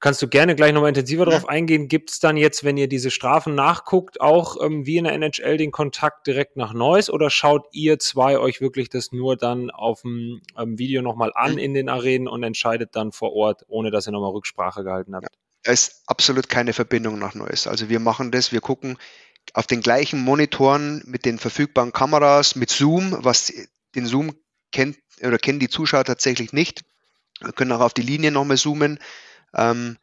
Kannst 0.00 0.22
du 0.22 0.28
gerne 0.28 0.54
gleich 0.54 0.72
nochmal 0.72 0.90
intensiver 0.90 1.24
ja. 1.24 1.30
darauf 1.30 1.48
eingehen. 1.48 1.88
Gibt 1.88 2.10
es 2.10 2.20
dann 2.20 2.36
jetzt, 2.36 2.62
wenn 2.62 2.76
ihr 2.76 2.88
diese 2.88 3.10
Strafen 3.10 3.56
nachguckt, 3.56 4.20
auch 4.20 4.56
ähm, 4.62 4.86
wie 4.86 4.96
in 4.96 5.04
der 5.04 5.12
NHL 5.14 5.56
den 5.56 5.72
Kontakt 5.72 6.26
direkt 6.28 6.56
nach 6.56 6.72
Neues 6.72 7.10
oder 7.10 7.30
schaut 7.30 7.66
ihr 7.72 7.98
zwei 7.98 8.38
euch 8.38 8.60
wirklich 8.60 8.90
das 8.90 9.10
nur 9.10 9.36
dann 9.36 9.70
auf 9.70 10.02
dem 10.02 10.40
ähm, 10.56 10.78
Video 10.78 11.02
nochmal 11.02 11.32
an 11.34 11.52
mhm. 11.52 11.58
in 11.58 11.74
den 11.74 11.88
Arenen 11.88 12.28
und 12.28 12.44
entscheidet 12.44 12.94
dann 12.94 13.10
vor 13.10 13.32
Ort, 13.32 13.64
ohne 13.66 13.90
dass 13.90 14.06
ihr 14.06 14.12
nochmal 14.12 14.30
Rücksprache 14.30 14.84
gehalten 14.84 15.16
habt? 15.16 15.26
Da 15.62 15.72
ist 15.72 16.02
absolut 16.06 16.48
keine 16.48 16.72
Verbindung 16.72 17.18
nach 17.18 17.34
Neues. 17.34 17.66
Also 17.66 17.88
wir 17.88 18.00
machen 18.00 18.30
das, 18.30 18.52
wir 18.52 18.60
gucken 18.60 18.96
auf 19.54 19.66
den 19.66 19.80
gleichen 19.80 20.20
Monitoren 20.20 21.02
mit 21.06 21.24
den 21.24 21.38
verfügbaren 21.38 21.92
Kameras, 21.92 22.54
mit 22.54 22.70
Zoom, 22.70 23.16
was 23.24 23.52
den 23.94 24.06
Zoom 24.06 24.34
kennt 24.72 24.98
oder 25.22 25.38
kennen 25.38 25.58
die 25.58 25.68
Zuschauer 25.68 26.04
tatsächlich 26.04 26.52
nicht. 26.52 26.84
Wir 27.40 27.52
können 27.52 27.72
auch 27.72 27.80
auf 27.80 27.94
die 27.94 28.02
Linie 28.02 28.30
nochmal 28.30 28.56
zoomen. 28.56 28.98
Ähm, 29.54 29.96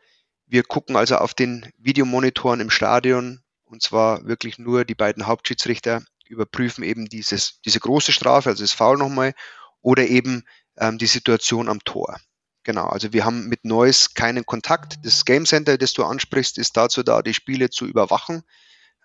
wir 0.48 0.64
gucken 0.64 0.96
also 0.96 1.18
auf 1.18 1.34
den 1.34 1.72
Videomonitoren 1.78 2.60
im 2.60 2.70
Stadion 2.70 3.42
und 3.66 3.82
zwar 3.82 4.26
wirklich 4.26 4.58
nur 4.58 4.86
die 4.86 4.96
beiden 4.96 5.28
Hauptschiedsrichter 5.28 6.04
überprüfen 6.28 6.84
eben 6.84 7.08
dieses, 7.08 7.62
diese 7.62 7.80
große 7.80 8.12
Strafe, 8.12 8.50
also 8.50 8.64
das 8.64 8.74
Foul 8.74 8.98
nochmal, 8.98 9.34
oder 9.82 10.08
eben 10.08 10.44
ähm, 10.78 10.98
die 10.98 11.06
Situation 11.06 11.70
am 11.70 11.84
Tor. 11.84 12.20
Genau, 12.66 12.88
also 12.88 13.14
wir 13.14 13.26
haben 13.26 13.48
mit 13.48 13.64
Neues 13.64 14.16
keinen 14.16 14.44
Kontakt. 14.44 14.98
Das 15.04 15.24
Game 15.24 15.46
Center, 15.46 15.78
das 15.78 15.94
du 15.94 16.04
ansprichst, 16.04 16.58
ist 16.58 16.76
dazu 16.76 17.04
da, 17.04 17.22
die 17.22 17.36
Spiele 17.36 17.70
zu 17.70 17.86
überwachen, 17.86 18.42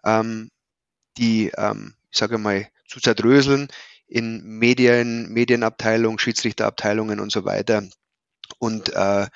ähm, 0.03 0.51
die, 1.19 1.53
ähm, 1.59 1.95
ich 2.11 2.19
sage 2.19 2.39
mal, 2.39 2.67
zu 2.89 3.01
zerdröseln 3.01 3.69
in 4.07 4.43
Medien, 4.43 5.29
Medienabteilung, 5.29 6.19
Schiedsrichterabteilungen 6.19 7.21
und 7.21 7.31
so 7.31 7.45
weiter. 7.45 7.87
Und 8.59 8.89
äh, 8.95 9.29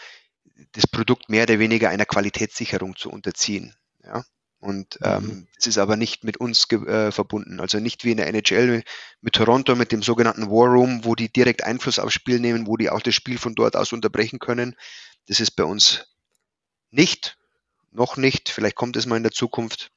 das 0.73 0.87
Produkt 0.87 1.29
mehr 1.29 1.43
oder 1.43 1.59
weniger 1.59 1.91
einer 1.91 2.07
Qualitätssicherung 2.07 2.97
zu 2.97 3.11
unterziehen. 3.11 3.77
Ja? 4.03 4.25
Und 4.65 4.99
mhm. 5.01 5.07
ähm, 5.07 5.47
es 5.59 5.67
ist 5.67 5.77
aber 5.77 5.97
nicht 5.97 6.25
mit 6.25 6.39
uns 6.39 6.67
äh, 6.73 7.13
verbunden. 7.13 7.61
Also 7.61 7.81
nicht 7.81 8.05
wie 8.05 8.13
in 8.13 8.17
der 8.17 8.29
NHL 8.29 8.83
mit 9.21 9.35
Toronto, 9.35 9.77
mit 9.77 9.93
dem 9.93 10.03
sogenannten 10.03 10.51
War 10.51 10.69
Room, 10.69 11.05
wo 11.05 11.15
die 11.15 11.31
direkt 11.31 11.63
Einfluss 11.63 11.99
aufs 11.99 12.15
Spiel 12.15 12.41
nehmen, 12.41 12.67
wo 12.67 12.79
die 12.79 12.89
auch 12.89 13.03
das 13.03 13.15
Spiel 13.15 13.37
von 13.37 13.55
dort 13.55 13.77
aus 13.77 13.93
unterbrechen 13.93 14.39
können. 14.39 14.75
Das 15.29 15.39
ist 15.39 15.51
bei 15.51 15.65
uns 15.65 16.07
nicht, 16.91 17.37
noch 17.93 18.17
nicht. 18.17 18.49
Vielleicht 18.49 18.75
kommt 18.75 18.97
es 18.97 19.05
mal 19.05 19.19
in 19.19 19.23
der 19.23 19.33
Zukunft. 19.33 19.91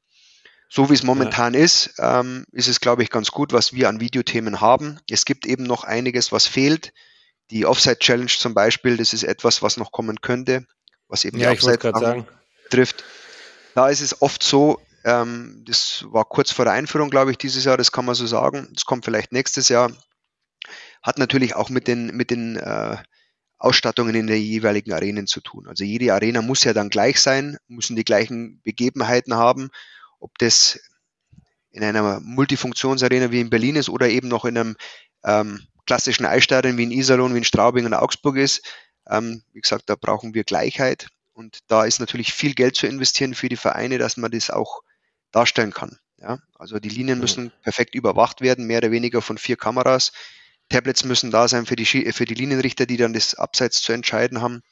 So 0.68 0.90
wie 0.90 0.96
es 0.96 1.04
momentan 1.04 1.54
ja. 1.54 1.62
ist, 1.62 1.94
ähm, 2.00 2.46
ist 2.52 2.68
es, 2.68 2.82
glaube 2.82 3.04
ich, 3.04 3.10
ganz 3.10 3.32
gut, 3.32 3.54
was 3.54 3.72
wir 3.72 3.88
an 3.88 4.02
Videothemen 4.02 4.60
haben. 4.60 5.00
Es 5.10 5.24
gibt 5.24 5.46
eben 5.46 5.64
noch 5.64 5.86
einiges, 5.86 6.34
was 6.34 6.46
fehlt. 6.46 6.92
Die 7.52 7.66
Offside 7.66 8.00
Challenge 8.00 8.28
zum 8.28 8.54
Beispiel, 8.54 8.98
das 8.98 9.14
ist 9.14 9.24
etwas, 9.24 9.62
was 9.62 9.78
noch 9.78 9.94
kommen 9.94 10.20
könnte, 10.20 10.66
was 11.08 11.24
eben 11.24 11.40
ja, 11.40 11.52
die 11.52 11.58
Offside 11.58 12.26
trifft. 12.70 13.06
Da 13.78 13.90
ist 13.90 14.02
es 14.02 14.22
oft 14.22 14.42
so, 14.42 14.82
ähm, 15.04 15.64
das 15.68 16.06
war 16.10 16.26
kurz 16.26 16.52
vor 16.52 16.66
der 16.66 16.74
Einführung, 16.74 17.12
glaube 17.12 17.30
ich, 17.30 17.38
dieses 17.38 17.64
Jahr, 17.64 17.78
das 17.78 17.92
kann 17.92 18.06
man 18.06 18.16
so 18.16 18.26
sagen. 18.26 18.70
Das 18.74 18.86
kommt 18.86 19.06
vielleicht 19.06 19.32
nächstes 19.32 19.70
Jahr. 19.70 19.92
Hat 21.04 21.20
natürlich 21.20 21.56
auch 21.56 21.70
mit 21.70 21.88
den, 21.88 22.08
mit 22.08 22.32
den 22.32 22.56
äh, 22.56 22.98
Ausstattungen 23.60 24.16
in 24.16 24.26
den 24.26 24.42
jeweiligen 24.42 24.94
Arenen 24.94 25.28
zu 25.28 25.42
tun. 25.42 25.68
Also 25.68 25.84
jede 25.84 26.14
Arena 26.14 26.42
muss 26.42 26.64
ja 26.64 26.74
dann 26.74 26.90
gleich 26.90 27.22
sein, 27.22 27.58
müssen 27.68 27.96
die 27.96 28.04
gleichen 28.04 28.62
Begebenheiten 28.64 29.36
haben 29.36 29.70
ob 30.20 30.38
das 30.38 30.80
in 31.72 31.84
einer 31.84 32.20
Multifunktionsarena 32.22 33.32
wie 33.32 33.42
in 33.42 33.50
Berlin 33.50 33.76
ist 33.76 33.90
oder 33.90 34.10
eben 34.10 34.28
noch 34.28 34.46
in 34.46 34.58
einem 34.58 34.76
ähm, 35.24 35.68
klassischen 35.86 36.26
Eisstadion 36.26 36.78
wie 36.78 36.84
in 36.84 36.92
Iserlohn, 36.92 37.34
wie 37.34 37.40
in 37.40 37.44
Straubing 37.44 37.86
und 37.86 37.94
Augsburg 37.94 38.38
ist. 38.38 38.62
Ähm, 39.10 39.44
wie 39.54 39.62
gesagt, 39.62 39.84
da 39.90 39.96
brauchen 39.96 40.34
wir 40.34 40.44
Gleichheit 40.44 41.08
und 41.38 41.60
da 41.68 41.86
ist 41.86 42.00
natürlich 42.00 42.34
viel 42.34 42.56
Geld 42.56 42.76
zu 42.76 42.88
investieren 42.88 43.36
für 43.36 43.48
die 43.48 43.58
Vereine, 43.58 44.00
dass 44.00 44.18
man 44.18 44.32
das 44.32 44.50
auch 44.50 44.82
darstellen 45.32 45.72
kann. 45.72 46.00
Ja? 46.18 46.40
Also 46.58 46.80
die 46.80 46.90
Linien 46.90 47.20
müssen 47.20 47.52
perfekt 47.62 47.94
überwacht 47.94 48.42
werden, 48.42 48.66
mehr 48.66 48.80
oder 48.80 48.90
weniger 48.90 49.22
von 49.22 49.38
vier 49.38 49.56
Kameras. 49.56 50.14
Tablets 50.70 51.04
müssen 51.04 51.30
da 51.30 51.48
sein 51.48 51.68
für 51.68 51.76
die, 51.76 51.86
für 51.86 52.26
die 52.26 52.34
Linienrichter, 52.34 52.88
die 52.88 52.98
dann 52.98 53.14
das 53.14 53.36
Abseits 53.36 53.84
zu 53.84 53.94
entscheiden 53.94 54.42
haben. 54.42 54.64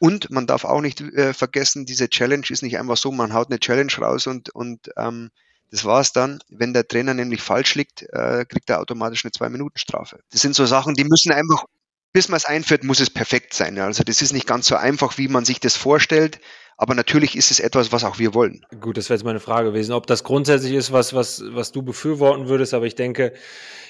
Und 0.00 0.30
man 0.30 0.48
darf 0.48 0.64
auch 0.64 0.80
nicht 0.80 1.00
äh, 1.00 1.32
vergessen, 1.32 1.86
diese 1.86 2.08
Challenge 2.08 2.46
ist 2.48 2.64
nicht 2.64 2.76
einfach 2.76 2.96
so, 2.96 3.12
man 3.12 3.32
haut 3.32 3.48
eine 3.48 3.60
Challenge 3.60 3.92
raus 3.98 4.26
und, 4.26 4.50
und 4.50 4.90
ähm, 4.96 5.30
das 5.70 5.84
war's 5.84 6.12
dann. 6.12 6.40
Wenn 6.48 6.74
der 6.74 6.88
Trainer 6.88 7.14
nämlich 7.14 7.40
falsch 7.40 7.76
liegt, 7.76 8.02
äh, 8.12 8.44
kriegt 8.46 8.68
er 8.68 8.80
automatisch 8.80 9.24
eine 9.24 9.30
Zwei-Minuten-Strafe. 9.30 10.18
Das 10.30 10.40
sind 10.40 10.56
so 10.56 10.66
Sachen, 10.66 10.94
die 10.94 11.04
müssen 11.04 11.30
einfach, 11.30 11.66
bis 12.12 12.28
man 12.28 12.36
es 12.36 12.44
einführt, 12.44 12.84
muss 12.84 13.00
es 13.00 13.10
perfekt 13.10 13.54
sein. 13.54 13.78
Also 13.78 14.02
das 14.02 14.22
ist 14.22 14.32
nicht 14.32 14.46
ganz 14.46 14.66
so 14.66 14.76
einfach, 14.76 15.18
wie 15.18 15.28
man 15.28 15.44
sich 15.44 15.60
das 15.60 15.76
vorstellt. 15.76 16.40
Aber 16.76 16.94
natürlich 16.94 17.36
ist 17.36 17.50
es 17.50 17.60
etwas, 17.60 17.92
was 17.92 18.04
auch 18.04 18.18
wir 18.18 18.32
wollen. 18.32 18.64
Gut, 18.80 18.96
das 18.96 19.10
wäre 19.10 19.18
jetzt 19.18 19.24
meine 19.24 19.38
Frage 19.38 19.68
gewesen, 19.68 19.92
ob 19.92 20.06
das 20.06 20.24
grundsätzlich 20.24 20.72
ist, 20.72 20.90
was, 20.92 21.12
was, 21.12 21.42
was 21.48 21.72
du 21.72 21.82
befürworten 21.82 22.48
würdest. 22.48 22.72
Aber 22.72 22.86
ich 22.86 22.94
denke, 22.94 23.34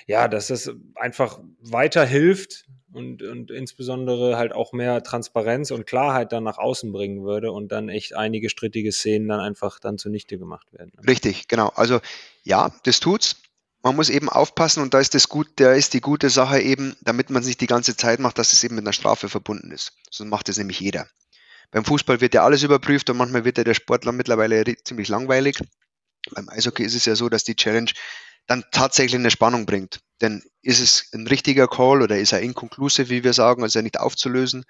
ja, 0.08 0.26
dass 0.26 0.48
das 0.48 0.72
einfach 0.96 1.38
weiterhilft, 1.60 2.66
und, 2.92 3.22
und 3.22 3.50
insbesondere 3.50 4.36
halt 4.36 4.52
auch 4.52 4.72
mehr 4.72 5.02
Transparenz 5.02 5.70
und 5.70 5.86
Klarheit 5.86 6.32
dann 6.32 6.44
nach 6.44 6.58
außen 6.58 6.92
bringen 6.92 7.24
würde 7.24 7.52
und 7.52 7.70
dann 7.70 7.88
echt 7.88 8.14
einige 8.16 8.50
strittige 8.50 8.92
Szenen 8.92 9.28
dann 9.28 9.40
einfach 9.40 9.78
dann 9.78 9.98
zunichte 9.98 10.38
gemacht 10.38 10.72
werden. 10.72 10.92
Richtig, 11.06 11.48
genau. 11.48 11.68
Also 11.74 12.00
ja, 12.42 12.72
das 12.84 13.00
tut's. 13.00 13.36
Man 13.82 13.96
muss 13.96 14.10
eben 14.10 14.28
aufpassen 14.28 14.82
und 14.82 14.92
da 14.92 15.00
ist 15.00 15.14
das 15.14 15.28
gut, 15.28 15.48
da 15.56 15.72
ist 15.72 15.94
die 15.94 16.02
gute 16.02 16.28
Sache 16.28 16.60
eben, 16.60 16.96
damit 17.00 17.30
man 17.30 17.42
sich 17.42 17.56
die 17.56 17.66
ganze 17.66 17.96
Zeit 17.96 18.20
macht, 18.20 18.38
dass 18.38 18.52
es 18.52 18.62
eben 18.62 18.74
mit 18.74 18.84
einer 18.84 18.92
Strafe 18.92 19.28
verbunden 19.28 19.70
ist. 19.70 19.92
Sonst 20.10 20.30
macht 20.30 20.48
es 20.50 20.58
nämlich 20.58 20.80
jeder. 20.80 21.06
Beim 21.70 21.84
Fußball 21.84 22.20
wird 22.20 22.34
ja 22.34 22.44
alles 22.44 22.62
überprüft 22.62 23.08
und 23.10 23.16
manchmal 23.16 23.44
wird 23.44 23.58
ja 23.58 23.64
der 23.64 23.74
Sportler 23.74 24.12
mittlerweile 24.12 24.64
ziemlich 24.84 25.08
langweilig. 25.08 25.58
Beim 26.32 26.48
Eishockey 26.48 26.82
ist 26.82 26.94
es 26.94 27.06
ja 27.06 27.14
so, 27.14 27.28
dass 27.28 27.44
die 27.44 27.56
Challenge 27.56 27.90
dann 28.46 28.64
tatsächlich 28.72 29.18
eine 29.18 29.30
Spannung 29.30 29.64
bringt. 29.64 30.00
Denn 30.20 30.42
ist 30.60 30.80
es 30.80 31.08
ein 31.14 31.26
richtiger 31.26 31.68
Call 31.68 32.02
oder 32.02 32.18
ist 32.18 32.32
er 32.32 32.40
inconclusive, 32.40 33.08
wie 33.08 33.24
wir 33.24 33.32
sagen, 33.32 33.62
also 33.62 33.80
nicht 33.80 33.98
aufzulösen? 33.98 34.64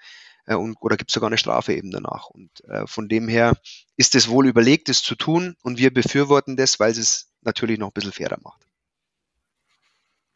Äh, 0.45 0.55
und, 0.55 0.77
oder 0.79 0.95
gibt 0.97 1.09
es 1.09 1.13
sogar 1.13 1.27
eine 1.27 1.37
Strafe 1.37 1.73
eben 1.73 1.91
danach? 1.91 2.27
Und 2.27 2.49
äh, 2.69 2.87
von 2.87 3.09
dem 3.09 3.27
her 3.27 3.57
ist 3.97 4.15
es 4.15 4.29
wohl 4.29 4.47
überlegt, 4.47 4.87
es 4.87 5.01
zu 5.01 5.15
tun 5.15 5.55
und 5.63 5.79
wir 5.79 5.93
befürworten 5.93 6.55
das, 6.55 6.79
weil 6.79 6.91
es 6.91 6.97
es 6.97 7.31
natürlich 7.41 7.79
noch 7.79 7.87
ein 7.87 7.93
bisschen 7.93 8.13
fairer 8.13 8.37
macht. 8.41 8.70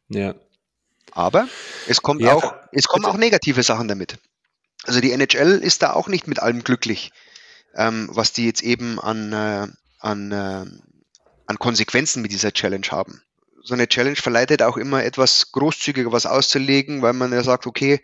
Ja. 0.09 0.35
Aber 1.11 1.47
es 1.87 2.01
kommt 2.01 2.21
ja, 2.21 2.33
auch, 2.33 2.53
es 2.71 2.85
kommen 2.85 3.05
auch 3.05 3.17
negative 3.17 3.63
Sachen 3.63 3.87
damit. 3.87 4.17
Also 4.83 4.99
die 4.99 5.11
NHL 5.11 5.59
ist 5.59 5.81
da 5.81 5.93
auch 5.93 6.07
nicht 6.07 6.27
mit 6.27 6.39
allem 6.39 6.63
glücklich, 6.63 7.11
ähm, 7.75 8.09
was 8.11 8.33
die 8.33 8.45
jetzt 8.45 8.61
eben 8.61 8.99
an, 8.99 9.33
äh, 9.33 9.67
an, 9.99 10.31
äh, 10.31 10.65
an 11.47 11.59
Konsequenzen 11.59 12.21
mit 12.21 12.31
dieser 12.31 12.51
Challenge 12.51 12.87
haben 12.91 13.21
so 13.65 13.73
eine 13.73 13.87
Challenge 13.87 14.15
verleitet 14.15 14.61
auch 14.61 14.77
immer 14.77 15.03
etwas 15.03 15.51
großzügiger 15.51 16.11
was 16.11 16.27
auszulegen, 16.27 17.01
weil 17.01 17.13
man 17.13 17.33
ja 17.33 17.43
sagt, 17.43 17.65
okay, 17.65 17.99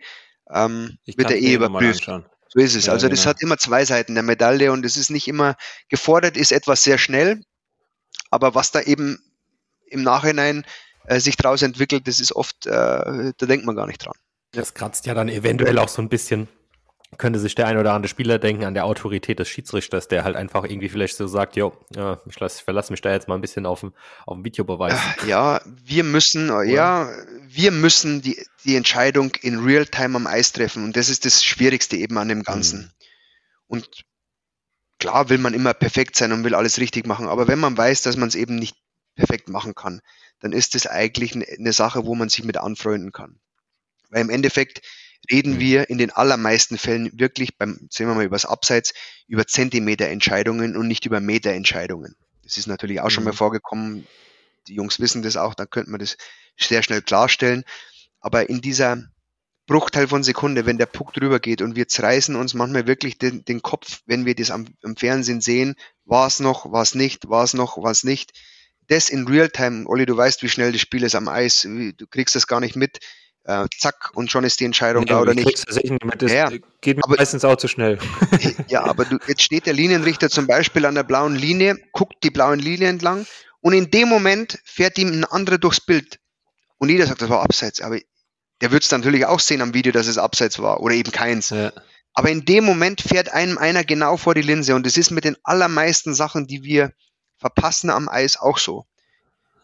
ähm, 0.52 0.98
wird 1.06 1.30
er 1.30 1.38
eh 1.38 1.54
überprüft. 1.54 2.04
So 2.04 2.60
ist 2.60 2.74
es. 2.74 2.86
Ja, 2.86 2.92
also 2.92 3.08
das 3.08 3.20
genau. 3.20 3.30
hat 3.30 3.42
immer 3.42 3.56
zwei 3.56 3.84
Seiten 3.84 4.14
der 4.14 4.24
Medaille 4.24 4.72
und 4.72 4.84
es 4.84 4.96
ist 4.96 5.10
nicht 5.10 5.28
immer 5.28 5.56
gefordert, 5.88 6.36
ist 6.36 6.52
etwas 6.52 6.82
sehr 6.82 6.98
schnell, 6.98 7.42
aber 8.30 8.54
was 8.54 8.72
da 8.72 8.82
eben 8.82 9.22
im 9.86 10.02
Nachhinein 10.02 10.66
äh, 11.06 11.20
sich 11.20 11.36
daraus 11.36 11.62
entwickelt, 11.62 12.06
das 12.06 12.20
ist 12.20 12.34
oft, 12.34 12.66
äh, 12.66 12.70
da 12.70 13.46
denkt 13.46 13.66
man 13.66 13.76
gar 13.76 13.86
nicht 13.86 14.04
dran. 14.04 14.14
Das 14.52 14.74
kratzt 14.74 15.06
ja 15.06 15.14
dann 15.14 15.28
eventuell 15.28 15.78
auch 15.78 15.88
so 15.88 16.02
ein 16.02 16.08
bisschen 16.08 16.48
könnte 17.18 17.38
sich 17.38 17.54
der 17.54 17.66
ein 17.66 17.76
oder 17.76 17.92
andere 17.92 18.08
Spieler 18.08 18.38
denken 18.38 18.64
an 18.64 18.74
der 18.74 18.86
Autorität 18.86 19.38
des 19.38 19.48
Schiedsrichters, 19.48 20.08
der 20.08 20.24
halt 20.24 20.34
einfach 20.34 20.64
irgendwie 20.64 20.88
vielleicht 20.88 21.16
so 21.16 21.26
sagt, 21.26 21.56
jo, 21.56 21.76
ja, 21.94 22.20
ich, 22.26 22.40
lass, 22.40 22.56
ich 22.56 22.62
verlasse 22.62 22.92
mich 22.92 23.02
da 23.02 23.12
jetzt 23.12 23.28
mal 23.28 23.34
ein 23.34 23.40
bisschen 23.40 23.66
auf 23.66 23.80
den, 23.80 23.92
auf 24.26 24.36
den 24.36 24.44
Videobeweis. 24.44 24.98
Äh, 25.22 25.28
ja, 25.28 25.60
wir 25.64 26.04
müssen, 26.04 26.50
Oder? 26.50 26.64
ja, 26.64 27.10
wir 27.46 27.70
müssen 27.70 28.22
die, 28.22 28.42
die 28.64 28.76
Entscheidung 28.76 29.32
in 29.42 29.58
Realtime 29.58 30.16
am 30.16 30.26
Eis 30.26 30.52
treffen 30.52 30.84
und 30.84 30.96
das 30.96 31.10
ist 31.10 31.26
das 31.26 31.44
Schwierigste 31.44 31.96
eben 31.96 32.16
an 32.16 32.28
dem 32.28 32.42
Ganzen. 32.44 32.80
Mhm. 32.80 32.90
Und 33.66 33.88
klar 34.98 35.28
will 35.28 35.38
man 35.38 35.52
immer 35.52 35.74
perfekt 35.74 36.16
sein 36.16 36.32
und 36.32 36.44
will 36.44 36.54
alles 36.54 36.78
richtig 36.78 37.06
machen, 37.06 37.28
aber 37.28 37.46
wenn 37.46 37.58
man 37.58 37.76
weiß, 37.76 38.02
dass 38.02 38.16
man 38.16 38.28
es 38.28 38.34
eben 38.34 38.56
nicht 38.56 38.76
perfekt 39.16 39.50
machen 39.50 39.74
kann, 39.74 40.00
dann 40.42 40.52
ist 40.52 40.74
das 40.74 40.86
eigentlich 40.86 41.34
eine 41.34 41.72
Sache, 41.72 42.04
wo 42.04 42.14
man 42.14 42.28
sich 42.28 42.44
mit 42.44 42.56
anfreunden 42.56 43.12
kann. 43.12 43.38
Weil 44.10 44.22
im 44.22 44.30
Endeffekt, 44.30 44.82
reden 45.30 45.54
mhm. 45.54 45.60
wir 45.60 45.90
in 45.90 45.98
den 45.98 46.10
allermeisten 46.10 46.76
Fällen 46.76 47.10
wirklich 47.14 47.56
beim, 47.56 47.86
sehen 47.90 48.08
wir 48.08 48.14
mal 48.14 48.24
übers 48.24 48.44
Abseits, 48.44 48.92
über 49.28 49.46
Zentimeter-Entscheidungen 49.46 50.76
und 50.76 50.88
nicht 50.88 51.06
über 51.06 51.20
Meter-Entscheidungen. 51.20 52.16
Das 52.42 52.56
ist 52.56 52.66
natürlich 52.66 53.00
auch 53.00 53.10
schon 53.10 53.24
mal 53.24 53.30
mhm. 53.30 53.36
vorgekommen. 53.36 54.06
Die 54.66 54.74
Jungs 54.74 54.98
wissen 55.00 55.22
das 55.22 55.36
auch, 55.36 55.54
dann 55.54 55.70
könnte 55.70 55.90
man 55.90 56.00
das 56.00 56.16
sehr 56.58 56.82
schnell 56.82 57.02
klarstellen. 57.02 57.64
Aber 58.20 58.48
in 58.48 58.60
dieser 58.60 59.04
Bruchteil 59.66 60.08
von 60.08 60.24
Sekunde, 60.24 60.66
wenn 60.66 60.78
der 60.78 60.86
Puck 60.86 61.14
drüber 61.14 61.38
geht 61.38 61.62
und 61.62 61.76
wir 61.76 61.86
zerreißen 61.86 62.34
uns 62.34 62.52
manchmal 62.52 62.88
wirklich 62.88 63.16
den, 63.16 63.44
den 63.44 63.62
Kopf, 63.62 64.02
wenn 64.06 64.26
wir 64.26 64.34
das 64.34 64.50
am, 64.50 64.66
am 64.82 64.96
Fernsehen 64.96 65.40
sehen, 65.40 65.76
war 66.04 66.26
es 66.26 66.40
noch, 66.40 66.72
war 66.72 66.82
es 66.82 66.96
nicht, 66.96 67.28
war 67.28 67.44
es 67.44 67.54
noch, 67.54 67.78
war 67.78 67.92
es 67.92 68.02
nicht. 68.02 68.32
Das 68.92 69.08
in 69.08 69.26
Realtime, 69.26 69.86
Olli, 69.86 70.04
du 70.04 70.14
weißt, 70.14 70.42
wie 70.42 70.50
schnell 70.50 70.70
das 70.70 70.82
Spiel 70.82 71.02
ist 71.02 71.14
am 71.14 71.26
Eis, 71.26 71.62
du 71.62 72.06
kriegst 72.10 72.34
das 72.34 72.46
gar 72.46 72.60
nicht 72.60 72.76
mit 72.76 72.98
äh, 73.44 73.66
zack, 73.78 74.10
und 74.14 74.30
schon 74.30 74.44
ist 74.44 74.60
die 74.60 74.66
Entscheidung 74.66 75.04
nee, 75.04 75.08
da 75.08 75.20
oder 75.22 75.32
nicht. 75.32 75.64
Das 75.66 76.30
ja, 76.30 76.50
geht 76.82 76.98
mir 76.98 77.02
aber, 77.04 77.16
meistens 77.16 77.42
auch 77.42 77.56
zu 77.56 77.68
schnell. 77.68 77.98
ja, 78.68 78.84
aber 78.84 79.06
du, 79.06 79.16
jetzt 79.26 79.40
steht 79.40 79.64
der 79.64 79.72
Linienrichter 79.72 80.28
zum 80.28 80.46
Beispiel 80.46 80.84
an 80.84 80.94
der 80.94 81.04
blauen 81.04 81.34
Linie, 81.34 81.78
guckt 81.92 82.16
die 82.22 82.30
blauen 82.30 82.58
Linie 82.58 82.88
entlang 82.88 83.24
und 83.62 83.72
in 83.72 83.90
dem 83.90 84.10
Moment 84.10 84.58
fährt 84.66 84.98
ihm 84.98 85.08
ein 85.08 85.24
anderer 85.24 85.56
durchs 85.56 85.80
Bild. 85.80 86.18
Und 86.76 86.90
jeder 86.90 87.06
sagt, 87.06 87.22
das 87.22 87.30
war 87.30 87.40
abseits. 87.40 87.80
Aber 87.80 87.98
der 88.60 88.72
wird 88.72 88.82
es 88.82 88.90
natürlich 88.90 89.24
auch 89.24 89.40
sehen 89.40 89.62
am 89.62 89.72
Video, 89.72 89.92
dass 89.92 90.06
es 90.06 90.18
abseits 90.18 90.58
war 90.58 90.80
oder 90.80 90.94
eben 90.94 91.12
keins. 91.12 91.48
Ja. 91.48 91.72
Aber 92.12 92.28
in 92.28 92.44
dem 92.44 92.64
Moment 92.64 93.00
fährt 93.00 93.32
einem 93.32 93.56
einer 93.56 93.84
genau 93.84 94.18
vor 94.18 94.34
die 94.34 94.42
Linse 94.42 94.74
und 94.74 94.86
es 94.86 94.98
ist 94.98 95.10
mit 95.10 95.24
den 95.24 95.38
allermeisten 95.44 96.12
Sachen, 96.12 96.46
die 96.46 96.62
wir 96.62 96.92
verpassen 97.42 97.90
am 97.90 98.08
Eis 98.08 98.38
auch 98.38 98.56
so. 98.56 98.86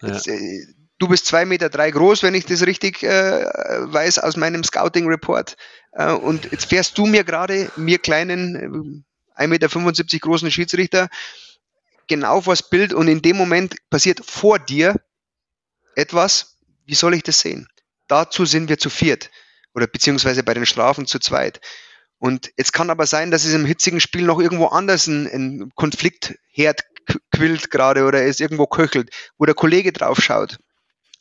Ja. 0.03 0.09
Jetzt, 0.09 0.29
äh, 0.29 0.67
Du 0.99 1.07
bist 1.07 1.27
zwei 1.27 1.45
Meter 1.45 1.69
drei 1.69 1.93
groß, 1.93 2.25
wenn 2.25 2.35
ich 2.35 2.45
das 2.45 2.67
richtig 2.67 3.05
äh, 3.05 3.45
weiß 3.45 4.19
aus 4.19 4.37
meinem 4.37 4.65
Scouting-Report. 4.65 5.57
Äh, 5.93 6.13
und 6.13 6.51
jetzt 6.51 6.67
fährst 6.67 6.99
du 6.99 7.07
mir 7.07 7.23
gerade, 7.23 7.71
mir 7.77 7.99
kleinen, 7.99 9.05
äh, 9.37 9.43
1,75 9.45 9.47
Meter 9.47 10.19
großen 10.19 10.51
Schiedsrichter, 10.51 11.09
genau 12.09 12.41
vors 12.41 12.69
Bild 12.69 12.93
und 12.93 13.07
in 13.07 13.23
dem 13.23 13.37
Moment 13.37 13.77
passiert 13.91 14.23
vor 14.25 14.59
dir 14.59 14.97
etwas. 15.95 16.59
Wie 16.85 16.97
soll 16.97 17.15
ich 17.15 17.23
das 17.23 17.39
sehen? 17.39 17.69
Dazu 18.09 18.45
sind 18.45 18.69
wir 18.69 18.79
zu 18.79 18.91
viert 18.91 19.31
oder 19.75 19.87
beziehungsweise 19.87 20.43
bei 20.43 20.55
den 20.55 20.67
Strafen 20.67 21.07
zu 21.07 21.21
zweit. 21.21 21.61
Und 22.19 22.51
jetzt 22.57 22.73
kann 22.73 22.91
aber 22.91 23.07
sein, 23.07 23.31
dass 23.31 23.45
es 23.45 23.55
im 23.55 23.65
hitzigen 23.65 24.01
Spiel 24.01 24.25
noch 24.25 24.41
irgendwo 24.41 24.67
anders 24.67 25.07
ein, 25.07 25.27
ein 25.27 25.73
Konfliktherd 25.77 26.88
quillt 27.31 27.71
gerade 27.71 28.05
oder 28.05 28.25
es 28.25 28.41
irgendwo 28.41 28.67
köchelt, 28.67 29.11
wo 29.39 29.45
der 29.45 29.55
Kollege 29.55 29.93
drauf 29.93 30.21
schaut 30.21 30.59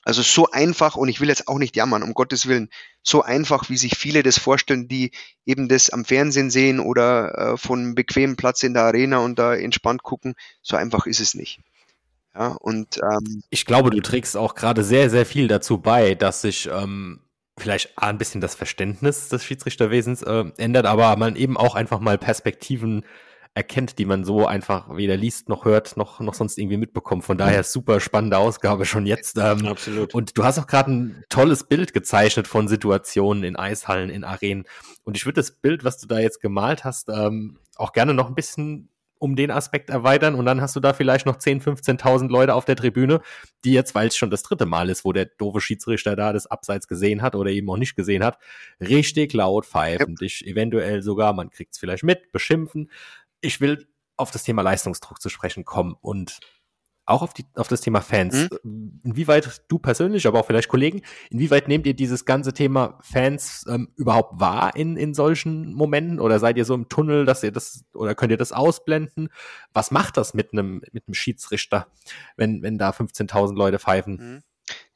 Also 0.03 0.21
so 0.21 0.49
einfach, 0.51 0.95
und 0.95 1.09
ich 1.09 1.19
will 1.21 1.29
jetzt 1.29 1.47
auch 1.47 1.57
nicht 1.57 1.75
jammern, 1.75 2.03
um 2.03 2.13
Gottes 2.13 2.47
Willen, 2.47 2.69
so 3.03 3.23
einfach, 3.23 3.69
wie 3.69 3.77
sich 3.77 3.97
viele 3.97 4.23
das 4.23 4.37
vorstellen, 4.37 4.87
die 4.87 5.11
eben 5.45 5.67
das 5.67 5.89
am 5.89 6.05
Fernsehen 6.05 6.49
sehen 6.49 6.79
oder 6.79 7.53
äh, 7.53 7.57
von 7.57 7.79
einem 7.79 7.95
bequemen 7.95 8.35
Platz 8.35 8.63
in 8.63 8.73
der 8.73 8.83
Arena 8.83 9.19
und 9.19 9.39
da 9.39 9.55
entspannt 9.55 10.03
gucken, 10.03 10.35
so 10.61 10.75
einfach 10.75 11.05
ist 11.05 11.19
es 11.19 11.33
nicht. 11.33 11.59
Ja, 12.35 12.49
und 12.49 12.97
ähm, 12.97 13.41
ich 13.49 13.65
glaube, 13.65 13.89
du 13.89 13.99
trägst 13.99 14.37
auch 14.37 14.53
gerade 14.53 14.83
sehr, 14.83 15.09
sehr 15.09 15.25
viel 15.25 15.47
dazu 15.47 15.79
bei, 15.79 16.13
dass 16.13 16.41
sich 16.41 16.69
ähm, 16.71 17.21
vielleicht 17.57 17.97
ein 17.97 18.17
bisschen 18.17 18.41
das 18.41 18.55
Verständnis 18.55 19.29
des 19.29 19.43
Schiedsrichterwesens 19.43 20.21
äh, 20.21 20.45
ändert, 20.57 20.85
aber 20.85 21.15
man 21.17 21.35
eben 21.35 21.57
auch 21.57 21.75
einfach 21.75 21.99
mal 21.99 22.17
Perspektiven 22.17 23.03
erkennt, 23.57 23.97
die 23.97 24.05
man 24.05 24.23
so 24.23 24.45
einfach 24.45 24.95
weder 24.95 25.17
liest 25.17 25.49
noch 25.49 25.65
hört 25.65 25.97
noch 25.97 26.19
noch 26.19 26.35
sonst 26.35 26.59
irgendwie 26.59 26.77
mitbekommt. 26.77 27.25
Von 27.25 27.39
daher 27.39 27.63
super 27.63 27.99
spannende 27.99 28.37
Ausgabe 28.37 28.85
schon 28.85 29.07
jetzt. 29.07 29.37
Ähm, 29.37 29.65
Absolut. 29.65 30.13
Und 30.13 30.37
du 30.37 30.43
hast 30.43 30.59
auch 30.59 30.67
gerade 30.67 30.91
ein 30.91 31.23
tolles 31.29 31.63
Bild 31.63 31.91
gezeichnet 31.91 32.47
von 32.47 32.67
Situationen 32.67 33.43
in 33.43 33.55
Eishallen, 33.55 34.11
in 34.11 34.23
Arenen. 34.23 34.65
Und 35.03 35.17
ich 35.17 35.25
würde 35.25 35.41
das 35.41 35.51
Bild, 35.51 35.83
was 35.83 35.97
du 35.97 36.07
da 36.07 36.19
jetzt 36.19 36.39
gemalt 36.39 36.83
hast, 36.83 37.09
ähm, 37.09 37.57
auch 37.75 37.93
gerne 37.93 38.13
noch 38.13 38.27
ein 38.27 38.35
bisschen 38.35 38.89
um 39.19 39.35
den 39.35 39.49
Aspekt 39.49 39.89
erweitern 39.89 40.35
und 40.35 40.45
dann 40.45 40.61
hast 40.61 40.75
du 40.75 40.79
da 40.79 40.93
vielleicht 40.93 41.25
noch 41.25 41.37
10, 41.37 41.61
15.000 41.61 42.29
Leute 42.29 42.53
auf 42.53 42.65
der 42.65 42.75
Tribüne, 42.75 43.21
die 43.65 43.73
jetzt, 43.73 43.95
weil 43.95 44.09
es 44.09 44.17
schon 44.17 44.29
das 44.29 44.43
dritte 44.43 44.67
Mal 44.67 44.89
ist, 44.89 45.05
wo 45.05 45.13
der 45.13 45.25
doofe 45.25 45.59
Schiedsrichter 45.59 46.15
da 46.15 46.33
das 46.33 46.45
Abseits 46.45 46.87
gesehen 46.87 47.23
hat 47.23 47.33
oder 47.33 47.49
eben 47.49 47.67
auch 47.71 47.77
nicht 47.77 47.95
gesehen 47.95 48.23
hat, 48.23 48.37
richtig 48.79 49.33
laut 49.33 49.65
pfeifen, 49.65 50.09
ja. 50.09 50.15
dich 50.15 50.45
eventuell 50.45 51.01
sogar, 51.01 51.33
man 51.33 51.49
kriegt 51.49 51.73
es 51.73 51.79
vielleicht 51.79 52.03
mit, 52.03 52.31
beschimpfen 52.31 52.91
ich 53.41 53.61
will 53.61 53.87
auf 54.15 54.31
das 54.31 54.43
Thema 54.43 54.61
Leistungsdruck 54.61 55.21
zu 55.21 55.29
sprechen 55.29 55.63
kommen 55.65 55.95
und 56.01 56.39
auch 57.07 57.21
auf, 57.21 57.33
die, 57.33 57.45
auf 57.55 57.69
das 57.69 57.81
Thema 57.81 58.01
Fans. 58.01 58.49
Mhm. 58.63 58.99
Inwieweit 59.03 59.61
du 59.69 59.79
persönlich, 59.79 60.27
aber 60.27 60.41
auch 60.41 60.45
vielleicht 60.45 60.67
Kollegen, 60.67 61.01
inwieweit 61.29 61.69
nehmt 61.69 61.87
ihr 61.87 61.93
dieses 61.93 62.25
ganze 62.25 62.53
Thema 62.53 62.99
Fans 63.01 63.65
ähm, 63.69 63.89
überhaupt 63.95 64.41
wahr 64.41 64.75
in, 64.75 64.97
in 64.97 65.13
solchen 65.13 65.73
Momenten? 65.73 66.19
Oder 66.19 66.39
seid 66.39 66.57
ihr 66.57 66.65
so 66.65 66.73
im 66.73 66.89
Tunnel, 66.89 67.25
dass 67.25 67.43
ihr 67.43 67.51
das, 67.51 67.85
oder 67.93 68.13
könnt 68.13 68.31
ihr 68.31 68.37
das 68.37 68.51
ausblenden? 68.51 69.29
Was 69.71 69.89
macht 69.89 70.17
das 70.17 70.33
mit 70.33 70.51
einem, 70.51 70.81
mit 70.91 71.07
einem 71.07 71.13
Schiedsrichter, 71.13 71.87
wenn, 72.35 72.61
wenn 72.61 72.77
da 72.77 72.89
15.000 72.89 73.55
Leute 73.55 73.79
pfeifen? 73.79 74.15
Mhm. 74.15 74.43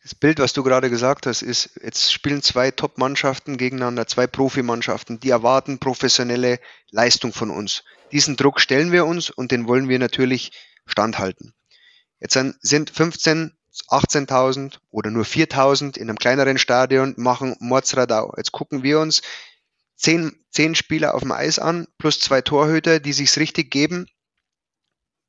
Das 0.03 0.15
Bild, 0.15 0.39
was 0.39 0.51
du 0.51 0.63
gerade 0.63 0.89
gesagt 0.89 1.27
hast, 1.27 1.43
ist, 1.43 1.79
jetzt 1.81 2.11
spielen 2.11 2.41
zwei 2.41 2.71
Top-Mannschaften 2.71 3.55
gegeneinander, 3.55 4.07
zwei 4.07 4.27
Profimannschaften, 4.27 5.19
die 5.19 5.29
erwarten 5.29 5.77
professionelle 5.77 6.59
Leistung 6.89 7.31
von 7.31 7.51
uns. 7.51 7.83
Diesen 8.11 8.35
Druck 8.35 8.59
stellen 8.59 8.91
wir 8.91 9.05
uns 9.05 9.29
und 9.29 9.51
den 9.51 9.67
wollen 9.67 9.89
wir 9.89 9.99
natürlich 9.99 10.51
standhalten. 10.85 11.53
Jetzt 12.19 12.37
sind 12.61 12.89
15, 12.89 13.57
18.000 13.87 14.79
oder 14.89 15.09
nur 15.09 15.23
4.000 15.23 15.97
in 15.97 16.09
einem 16.09 16.17
kleineren 16.17 16.57
Stadion, 16.57 17.13
machen 17.17 17.55
Mordsradau. 17.59 18.33
Jetzt 18.37 18.51
gucken 18.51 18.83
wir 18.83 18.99
uns 18.99 19.21
zehn, 19.95 20.35
zehn 20.49 20.75
Spieler 20.75 21.15
auf 21.15 21.21
dem 21.21 21.31
Eis 21.31 21.59
an, 21.59 21.87
plus 21.97 22.19
zwei 22.19 22.41
Torhüter, 22.41 22.99
die 22.99 23.13
sich's 23.13 23.37
richtig 23.37 23.71
geben. 23.71 24.07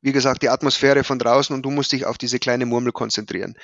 Wie 0.00 0.12
gesagt, 0.12 0.42
die 0.42 0.48
Atmosphäre 0.48 1.04
von 1.04 1.18
draußen 1.18 1.54
und 1.54 1.62
du 1.62 1.70
musst 1.70 1.92
dich 1.92 2.06
auf 2.06 2.18
diese 2.18 2.40
kleine 2.40 2.66
Murmel 2.66 2.92
konzentrieren. 2.92 3.56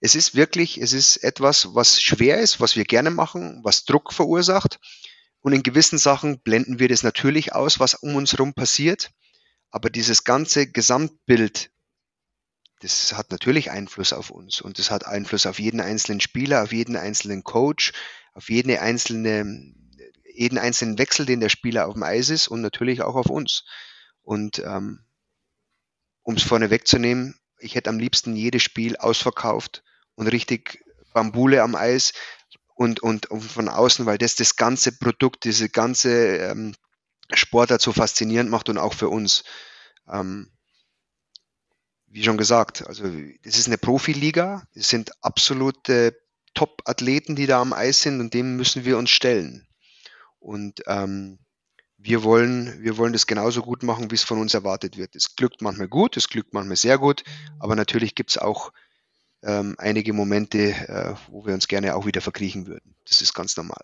Es 0.00 0.14
ist 0.14 0.34
wirklich, 0.34 0.78
es 0.78 0.92
ist 0.92 1.18
etwas, 1.18 1.74
was 1.74 2.00
schwer 2.00 2.40
ist, 2.40 2.60
was 2.60 2.76
wir 2.76 2.84
gerne 2.84 3.10
machen, 3.10 3.60
was 3.62 3.84
Druck 3.84 4.12
verursacht. 4.12 4.78
Und 5.44 5.52
in 5.52 5.62
gewissen 5.62 5.98
Sachen 5.98 6.40
blenden 6.40 6.78
wir 6.78 6.88
das 6.88 7.02
natürlich 7.02 7.52
aus, 7.54 7.78
was 7.78 7.92
um 7.92 8.16
uns 8.16 8.32
herum 8.32 8.54
passiert. 8.54 9.10
Aber 9.70 9.90
dieses 9.90 10.24
ganze 10.24 10.66
Gesamtbild, 10.66 11.70
das 12.80 13.12
hat 13.12 13.30
natürlich 13.30 13.70
Einfluss 13.70 14.14
auf 14.14 14.30
uns 14.30 14.62
und 14.62 14.78
das 14.78 14.90
hat 14.90 15.04
Einfluss 15.04 15.44
auf 15.44 15.58
jeden 15.58 15.82
einzelnen 15.82 16.22
Spieler, 16.22 16.62
auf 16.62 16.72
jeden 16.72 16.96
einzelnen 16.96 17.44
Coach, 17.44 17.92
auf 18.32 18.48
jede 18.48 18.80
einzelne, 18.80 19.74
jeden 20.34 20.56
einzelnen 20.56 20.96
Wechsel, 20.96 21.26
den 21.26 21.40
der 21.40 21.50
Spieler 21.50 21.88
auf 21.88 21.92
dem 21.92 22.04
Eis 22.04 22.30
ist 22.30 22.48
und 22.48 22.62
natürlich 22.62 23.02
auch 23.02 23.14
auf 23.14 23.26
uns. 23.26 23.66
Und 24.22 24.60
ähm, 24.60 25.04
um 26.22 26.36
es 26.36 26.42
vorne 26.42 26.70
wegzunehmen, 26.70 27.38
ich 27.58 27.74
hätte 27.74 27.90
am 27.90 27.98
liebsten 27.98 28.34
jedes 28.34 28.62
Spiel 28.62 28.96
ausverkauft 28.96 29.84
und 30.14 30.26
richtig 30.26 30.82
Bambule 31.12 31.62
am 31.62 31.74
Eis 31.74 32.14
und, 32.74 33.00
und, 33.00 33.30
und 33.30 33.40
von 33.40 33.68
außen, 33.68 34.06
weil 34.06 34.18
das 34.18 34.34
das 34.34 34.56
ganze 34.56 34.92
Produkt, 34.92 35.44
diese 35.44 35.68
ganze 35.68 36.36
ähm, 36.38 36.74
Sportart 37.32 37.80
so 37.80 37.92
faszinierend 37.92 38.50
macht 38.50 38.68
und 38.68 38.78
auch 38.78 38.94
für 38.94 39.08
uns. 39.08 39.44
Ähm, 40.08 40.50
wie 42.06 42.22
schon 42.22 42.38
gesagt, 42.38 42.86
also 42.86 43.04
das 43.42 43.58
ist 43.58 43.66
eine 43.66 43.78
Profiliga, 43.78 44.66
es 44.74 44.88
sind 44.88 45.12
absolute 45.24 46.16
Top-Athleten, 46.54 47.34
die 47.34 47.46
da 47.46 47.60
am 47.60 47.72
Eis 47.72 48.02
sind 48.02 48.20
und 48.20 48.34
dem 48.34 48.56
müssen 48.56 48.84
wir 48.84 48.98
uns 48.98 49.10
stellen. 49.10 49.66
Und 50.38 50.82
ähm, 50.86 51.38
wir 51.96 52.22
wollen, 52.22 52.82
wir 52.82 52.98
wollen 52.98 53.14
das 53.14 53.26
genauso 53.26 53.62
gut 53.62 53.82
machen, 53.82 54.10
wie 54.10 54.14
es 54.14 54.22
von 54.22 54.38
uns 54.38 54.54
erwartet 54.54 54.96
wird. 54.96 55.16
Es 55.16 55.34
glückt 55.36 55.62
manchmal 55.62 55.88
gut, 55.88 56.16
es 56.16 56.28
glückt 56.28 56.52
manchmal 56.52 56.76
sehr 56.76 56.98
gut, 56.98 57.24
aber 57.58 57.74
natürlich 57.74 58.14
gibt 58.14 58.30
es 58.30 58.38
auch 58.38 58.72
ähm, 59.44 59.74
einige 59.78 60.12
Momente, 60.12 60.58
äh, 60.58 61.14
wo 61.28 61.46
wir 61.46 61.54
uns 61.54 61.68
gerne 61.68 61.94
auch 61.94 62.06
wieder 62.06 62.20
verkriechen 62.20 62.66
würden. 62.66 62.94
Das 63.08 63.20
ist 63.20 63.34
ganz 63.34 63.56
normal. 63.56 63.82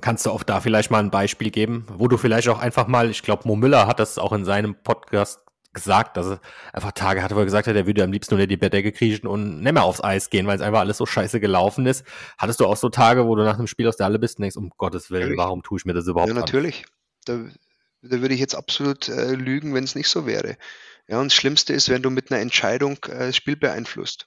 Kannst 0.00 0.26
du 0.26 0.30
auch 0.30 0.42
da 0.42 0.60
vielleicht 0.60 0.90
mal 0.90 0.98
ein 0.98 1.10
Beispiel 1.10 1.50
geben, 1.50 1.86
wo 1.90 2.06
du 2.08 2.18
vielleicht 2.18 2.48
auch 2.48 2.58
einfach 2.58 2.86
mal, 2.86 3.10
ich 3.10 3.22
glaube, 3.22 3.48
Mo 3.48 3.56
Müller 3.56 3.86
hat 3.86 3.98
das 3.98 4.18
auch 4.18 4.32
in 4.32 4.44
seinem 4.44 4.74
Podcast 4.82 5.40
gesagt, 5.72 6.16
dass 6.16 6.26
er 6.26 6.40
einfach 6.72 6.92
Tage 6.92 7.22
hatte, 7.22 7.36
wo 7.36 7.40
er 7.40 7.44
gesagt 7.44 7.66
hat, 7.66 7.76
er 7.76 7.86
würde 7.86 8.02
am 8.02 8.10
liebsten 8.10 8.34
unter 8.34 8.46
die 8.46 8.56
Bettdecke 8.56 8.92
kriechen 8.92 9.26
und 9.26 9.60
nicht 9.60 9.72
mehr 9.72 9.84
aufs 9.84 10.02
Eis 10.02 10.30
gehen, 10.30 10.46
weil 10.46 10.56
es 10.56 10.62
einfach 10.62 10.80
alles 10.80 10.96
so 10.96 11.06
scheiße 11.06 11.38
gelaufen 11.38 11.86
ist. 11.86 12.04
Hattest 12.38 12.60
du 12.60 12.66
auch 12.66 12.76
so 12.76 12.88
Tage, 12.88 13.26
wo 13.26 13.36
du 13.36 13.44
nach 13.44 13.58
einem 13.58 13.66
Spiel 13.66 13.86
aus 13.86 13.96
der 13.96 14.06
Halle 14.06 14.18
bist 14.18 14.38
und 14.38 14.42
denkst, 14.42 14.56
um 14.56 14.70
Gottes 14.76 15.10
Willen, 15.10 15.22
natürlich. 15.22 15.38
warum 15.38 15.62
tue 15.62 15.78
ich 15.78 15.84
mir 15.84 15.92
das 15.94 16.06
überhaupt 16.06 16.28
Ja, 16.28 16.34
natürlich. 16.34 16.86
Da, 17.26 17.44
da, 18.02 18.20
würde 18.20 18.34
ich 18.34 18.40
jetzt 18.40 18.54
absolut 18.54 19.08
äh, 19.08 19.34
lügen, 19.34 19.74
wenn 19.74 19.84
es 19.84 19.94
nicht 19.94 20.08
so 20.08 20.26
wäre. 20.26 20.56
Ja, 21.08 21.20
und 21.20 21.30
das 21.30 21.36
Schlimmste 21.36 21.72
ist, 21.72 21.88
wenn 21.88 22.02
du 22.02 22.10
mit 22.10 22.30
einer 22.30 22.40
Entscheidung 22.40 22.98
äh, 23.04 23.26
das 23.26 23.36
Spiel 23.36 23.56
beeinflusst. 23.56 24.26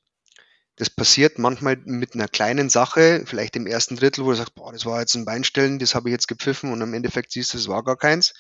Das 0.77 0.89
passiert 0.89 1.39
manchmal 1.39 1.75
mit 1.83 2.13
einer 2.15 2.29
kleinen 2.29 2.69
Sache, 2.69 3.23
vielleicht 3.25 3.57
im 3.57 3.67
ersten 3.67 3.97
Drittel, 3.97 4.23
wo 4.23 4.29
du 4.29 4.37
sagst, 4.37 4.55
boah, 4.55 4.71
das 4.71 4.85
war 4.85 5.01
jetzt 5.01 5.15
ein 5.15 5.25
Beinstellen, 5.25 5.77
das 5.77 5.93
habe 5.93 6.09
ich 6.09 6.13
jetzt 6.13 6.29
gepfiffen 6.29 6.71
und 6.71 6.79
im 6.81 6.93
Endeffekt 6.93 7.33
siehst 7.33 7.53
du, 7.53 7.57
es 7.57 7.67
war 7.67 7.83
gar 7.83 7.97
keins 7.97 8.33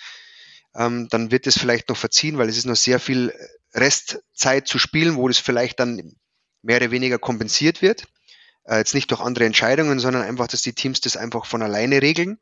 ähm, 0.75 1.07
dann 1.09 1.31
wird 1.31 1.47
es 1.47 1.57
vielleicht 1.57 1.89
noch 1.89 1.97
verziehen, 1.97 2.37
weil 2.37 2.49
es 2.49 2.57
ist 2.57 2.65
noch 2.65 2.75
sehr 2.75 2.99
viel 2.99 3.33
Restzeit 3.73 4.67
zu 4.67 4.79
spielen, 4.79 5.15
wo 5.15 5.27
das 5.27 5.37
vielleicht 5.37 5.79
dann 5.79 6.15
mehr 6.61 6.77
oder 6.77 6.91
weniger 6.91 7.19
kompensiert 7.19 7.81
wird. 7.81 8.05
Äh, 8.65 8.77
jetzt 8.77 8.93
nicht 8.93 9.11
durch 9.11 9.21
andere 9.21 9.45
Entscheidungen, 9.45 9.99
sondern 9.99 10.23
einfach, 10.23 10.47
dass 10.47 10.61
die 10.61 10.73
Teams 10.73 11.01
das 11.01 11.17
einfach 11.17 11.45
von 11.45 11.61
alleine 11.61 12.01
regeln, 12.01 12.39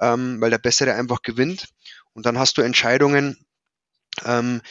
ähm, 0.00 0.40
weil 0.40 0.50
der 0.50 0.58
Bessere 0.58 0.94
einfach 0.94 1.22
gewinnt. 1.22 1.68
Und 2.12 2.26
dann 2.26 2.38
hast 2.38 2.58
du 2.58 2.62
Entscheidungen, 2.62 3.44
ähm, 4.24 4.62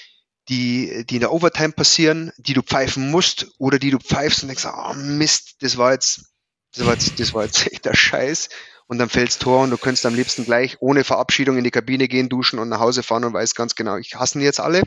die, 0.49 1.05
die 1.05 1.15
in 1.15 1.21
der 1.21 1.31
Overtime 1.31 1.73
passieren, 1.73 2.31
die 2.37 2.53
du 2.53 2.61
pfeifen 2.61 3.11
musst 3.11 3.47
oder 3.57 3.79
die 3.79 3.91
du 3.91 3.99
pfeifst 3.99 4.43
und 4.43 4.49
denkst, 4.49 4.65
oh 4.65 4.93
Mist, 4.93 5.61
das 5.61 5.77
war 5.77 5.93
jetzt, 5.93 6.33
das 6.75 6.85
war 6.85 6.93
jetzt, 6.93 7.19
das 7.19 7.33
war 7.33 7.45
jetzt 7.45 7.67
echt 7.71 7.85
der 7.85 7.95
Scheiß 7.95 8.49
und 8.87 8.97
dann 8.99 9.09
fällt's 9.09 9.39
Tor 9.39 9.61
und 9.61 9.69
du 9.69 9.77
könntest 9.77 10.05
am 10.05 10.15
liebsten 10.15 10.45
gleich 10.45 10.77
ohne 10.81 11.03
Verabschiedung 11.03 11.57
in 11.57 11.63
die 11.63 11.71
Kabine 11.71 12.07
gehen, 12.07 12.29
duschen 12.29 12.59
und 12.59 12.69
nach 12.69 12.79
Hause 12.79 13.03
fahren 13.03 13.23
und 13.23 13.33
weißt 13.33 13.55
ganz 13.55 13.75
genau, 13.75 13.97
ich 13.97 14.15
hasse 14.15 14.39
jetzt 14.39 14.59
alle. 14.59 14.83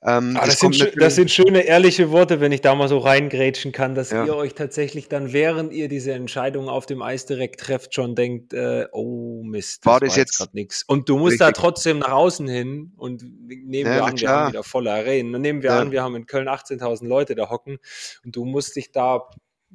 Ähm, 0.00 0.36
ah, 0.36 0.46
das, 0.46 0.60
das, 0.60 0.76
sind, 0.76 0.92
das, 0.96 1.14
sind, 1.16 1.28
schöne, 1.28 1.62
ehrliche 1.62 2.12
Worte, 2.12 2.40
wenn 2.40 2.52
ich 2.52 2.60
da 2.60 2.76
mal 2.76 2.88
so 2.88 2.98
reingrätschen 2.98 3.72
kann, 3.72 3.96
dass 3.96 4.12
ja. 4.12 4.24
ihr 4.24 4.36
euch 4.36 4.54
tatsächlich 4.54 5.08
dann, 5.08 5.32
während 5.32 5.72
ihr 5.72 5.88
diese 5.88 6.12
Entscheidung 6.12 6.68
auf 6.68 6.86
dem 6.86 7.02
Eis 7.02 7.26
direkt 7.26 7.58
trefft, 7.58 7.94
schon 7.94 8.14
denkt, 8.14 8.52
äh, 8.52 8.86
oh 8.92 9.42
Mist, 9.42 9.84
das 9.84 9.92
war 9.92 9.98
das 9.98 10.14
jetzt 10.14 10.38
gerade 10.38 10.52
nichts. 10.54 10.84
Und 10.84 11.08
du 11.08 11.18
musst 11.18 11.40
richtig. 11.40 11.46
da 11.48 11.52
trotzdem 11.52 11.98
nach 11.98 12.12
außen 12.12 12.46
hin 12.46 12.92
und 12.96 13.24
nehmen 13.48 13.90
ja, 13.90 13.96
wir 13.96 14.04
an, 14.04 14.20
wir 14.20 14.28
haben 14.28 14.48
wieder 14.50 14.62
volle 14.62 14.92
Arenen. 14.92 15.32
Dann 15.32 15.42
nehmen 15.42 15.62
wir 15.62 15.70
ja. 15.70 15.80
an, 15.80 15.90
wir 15.90 16.04
haben 16.04 16.14
in 16.14 16.26
Köln 16.26 16.48
18.000 16.48 17.04
Leute 17.04 17.34
da 17.34 17.50
hocken 17.50 17.78
und 18.24 18.36
du 18.36 18.44
musst 18.44 18.76
dich 18.76 18.92
da 18.92 19.28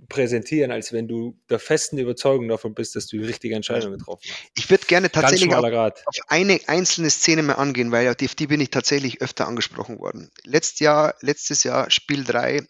präsentieren, 0.09 0.71
als 0.71 0.93
wenn 0.93 1.07
du 1.07 1.39
der 1.49 1.59
festen 1.59 1.97
Überzeugung 1.97 2.47
davon 2.47 2.73
bist, 2.73 2.95
dass 2.95 3.07
du 3.07 3.17
die 3.17 3.25
richtige 3.25 3.55
Entscheidung 3.55 3.91
getroffen 3.91 4.29
hast. 4.29 4.51
Ich 4.55 4.69
würde 4.69 4.85
gerne 4.85 5.11
tatsächlich 5.11 5.53
auf, 5.53 5.63
auf, 5.63 6.15
eine 6.27 6.59
einzelne 6.67 7.09
Szene 7.09 7.43
mal 7.43 7.53
angehen, 7.53 7.91
weil 7.91 8.07
auf 8.09 8.15
die, 8.15 8.25
auf 8.25 8.35
die 8.35 8.47
bin 8.47 8.61
ich 8.61 8.69
tatsächlich 8.69 9.21
öfter 9.21 9.47
angesprochen 9.47 9.99
worden. 9.99 10.31
Letztes 10.43 10.79
Jahr, 10.79 11.15
letztes 11.21 11.63
Jahr 11.63 11.89
Spiel 11.89 12.23
3, 12.23 12.61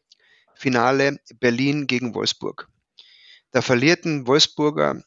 Finale 0.56 1.20
Berlin 1.40 1.88
gegen 1.88 2.14
Wolfsburg. 2.16 2.68
Da 3.52 3.62
verliert 3.62 4.06
ein 4.06 4.28
Wolfsburger 4.28 5.04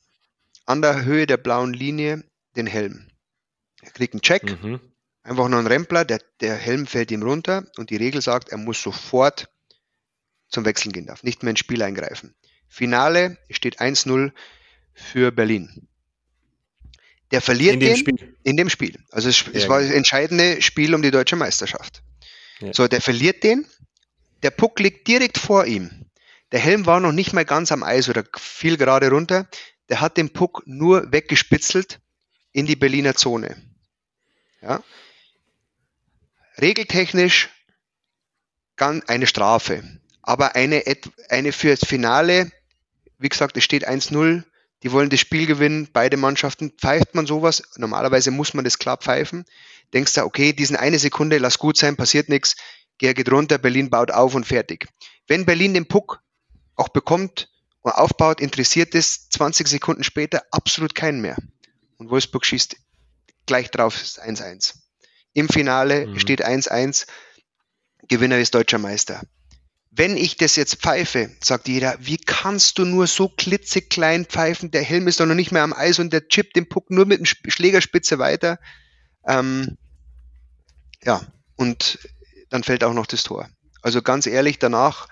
an 0.67 0.83
der 0.83 1.05
Höhe 1.05 1.27
der 1.27 1.37
blauen 1.37 1.73
Linie 1.73 2.25
den 2.57 2.67
Helm. 2.67 3.09
Er 3.83 3.91
kriegt 3.91 4.15
einen 4.15 4.23
Check, 4.23 4.63
mhm. 4.63 4.81
einfach 5.23 5.49
nur 5.49 5.61
ein 5.61 5.67
Rempler, 5.67 6.05
der, 6.05 6.21
der 6.41 6.55
Helm 6.55 6.87
fällt 6.87 7.11
ihm 7.11 7.23
runter 7.23 7.67
und 7.77 7.91
die 7.91 7.97
Regel 7.97 8.21
sagt, 8.21 8.49
er 8.49 8.59
muss 8.59 8.83
sofort 8.83 9.49
zum 10.49 10.65
Wechseln 10.65 10.93
gehen 10.93 11.07
darf, 11.07 11.23
nicht 11.23 11.43
mehr 11.43 11.51
ins 11.51 11.61
Spiel 11.61 11.83
eingreifen. 11.83 12.35
Finale 12.69 13.39
steht 13.51 13.81
1-0 13.81 14.33
für 14.95 15.33
Berlin. 15.33 15.89
Der 17.31 17.41
verliert 17.41 17.75
in 17.75 17.81
dem 17.81 17.89
den 17.89 17.97
Spiel. 17.97 18.37
in 18.45 18.57
dem 18.57 18.71
Spiel. 18.71 19.05
Also 19.11 19.29
es, 19.29 19.41
ja, 19.41 19.53
es 19.53 19.69
war 19.69 19.81
das 19.81 19.91
entscheidende 19.91 20.63
Spiel 20.63 20.95
um 20.95 21.03
die 21.03 21.11
deutsche 21.11 21.37
Meisterschaft. 21.37 22.03
Ja. 22.61 22.73
So, 22.73 22.87
der 22.87 23.01
verliert 23.01 23.43
den. 23.43 23.67
Der 24.43 24.51
Puck 24.51 24.79
liegt 24.79 25.09
direkt 25.09 25.39
vor 25.39 25.67
ihm. 25.67 26.07
Der 26.53 26.61
Helm 26.61 26.87
war 26.87 27.01
noch 27.01 27.13
nicht 27.13 27.33
mal 27.33 27.45
ganz 27.45 27.73
am 27.73 27.83
Eis 27.83 28.09
oder 28.09 28.25
fiel 28.37 28.77
gerade 28.77 29.11
runter. 29.11 29.49
Der 29.89 30.01
hat 30.01 30.17
den 30.17 30.31
Puck 30.33 30.63
nur 30.67 31.13
weggespitzelt 31.13 32.01
in 32.53 32.67
die 32.67 32.77
Berliner 32.77 33.15
Zone. 33.15 33.57
Ja. 34.63 34.83
Regeltechnisch 36.61 37.51
eine 38.79 39.27
Strafe, 39.27 39.83
aber 40.27 40.57
eine, 40.57 40.83
eine 41.31 41.53
fürs 41.53 41.81
Finale, 41.81 42.51
wie 43.19 43.29
gesagt, 43.29 43.57
es 43.57 43.65
steht 43.65 43.89
1-0, 43.89 44.43
die 44.83 44.93
wollen 44.93 45.09
das 45.09 45.21
Spiel 45.21 45.47
gewinnen, 45.47 45.89
beide 45.93 46.19
Mannschaften, 46.19 46.73
pfeift 46.73 47.15
man 47.15 47.27
sowas, 47.27 47.63
normalerweise 47.77 48.31
muss 48.31 48.53
man 48.53 48.65
das 48.65 48.79
klar 48.79 48.99
pfeifen, 48.99 49.47
denkst 49.95 50.15
du, 50.15 50.25
okay, 50.25 50.53
diesen 50.53 50.77
eine 50.77 50.99
Sekunde, 50.99 51.39
lass 51.39 51.59
gut 51.59 51.79
sein, 51.79 51.97
passiert 51.97 52.29
nichts, 52.29 52.57
Ger 52.99 53.15
geht 53.15 53.31
runter, 53.31 53.59
Berlin 53.59 53.89
baut 53.89 54.11
auf 54.11 54.35
und 54.35 54.47
fertig. 54.47 54.89
Wenn 55.29 55.47
Berlin 55.47 55.75
den 55.75 55.87
Puck 55.87 56.21
auch 56.75 56.89
bekommt 56.89 57.49
und 57.83 57.93
aufbaut, 57.93 58.41
interessiert 58.41 58.95
es 58.95 59.29
20 59.31 59.69
Sekunden 59.69 60.03
später 60.03 60.43
absolut 60.51 60.95
keinen 60.95 61.21
mehr. 61.21 61.37
Und 61.99 62.11
Wolfsburg 62.11 62.45
schießt 62.45 62.77
gleich 63.47 63.71
drauf 63.71 63.97
1-1. 63.97 64.75
Im 65.35 65.49
Finale 65.49 66.07
mhm. 66.07 66.19
steht 66.19 66.45
1-1, 66.45 67.07
Gewinner 68.09 68.39
ist 68.39 68.55
deutscher 68.55 68.79
Meister. 68.79 69.23
Wenn 69.99 70.19
ich 70.19 70.37
das 70.37 70.57
jetzt 70.57 70.83
pfeife, 70.83 71.31
sagt 71.43 71.69
jeder, 71.69 71.97
wie 72.01 72.19
kannst 72.19 72.77
du 72.77 72.85
nur 72.85 73.07
so 73.07 73.31
klitzeklein 73.31 74.27
pfeifen? 74.27 74.71
Der 74.71 74.83
Helm 74.83 75.09
ist 75.09 75.21
doch 75.21 75.27
noch 75.27 75.35
nicht 75.35 75.53
mehr 75.53 75.63
am 75.63 75.73
Eis 75.73 75.99
und 75.99 76.13
der 76.13 76.29
chippt 76.29 76.55
den 76.55 76.69
Puck 76.69 76.91
nur 76.91 77.07
mit 77.07 77.19
dem 77.19 77.25
Schlägerspitze 77.25 78.19
weiter. 78.19 78.59
Ähm, 79.27 79.79
ja, 81.03 81.27
und 81.57 81.99
dann 82.51 82.63
fällt 82.63 82.85
auch 82.85 82.93
noch 82.93 83.07
das 83.07 83.23
Tor. 83.23 83.49
Also 83.81 84.03
ganz 84.03 84.27
ehrlich, 84.27 84.59
danach 84.59 85.09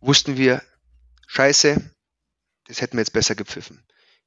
wussten 0.00 0.38
wir, 0.38 0.62
scheiße, 1.26 1.94
das 2.66 2.80
hätten 2.80 2.96
wir 2.96 3.02
jetzt 3.02 3.12
besser 3.12 3.34
gepfiffen. 3.34 3.84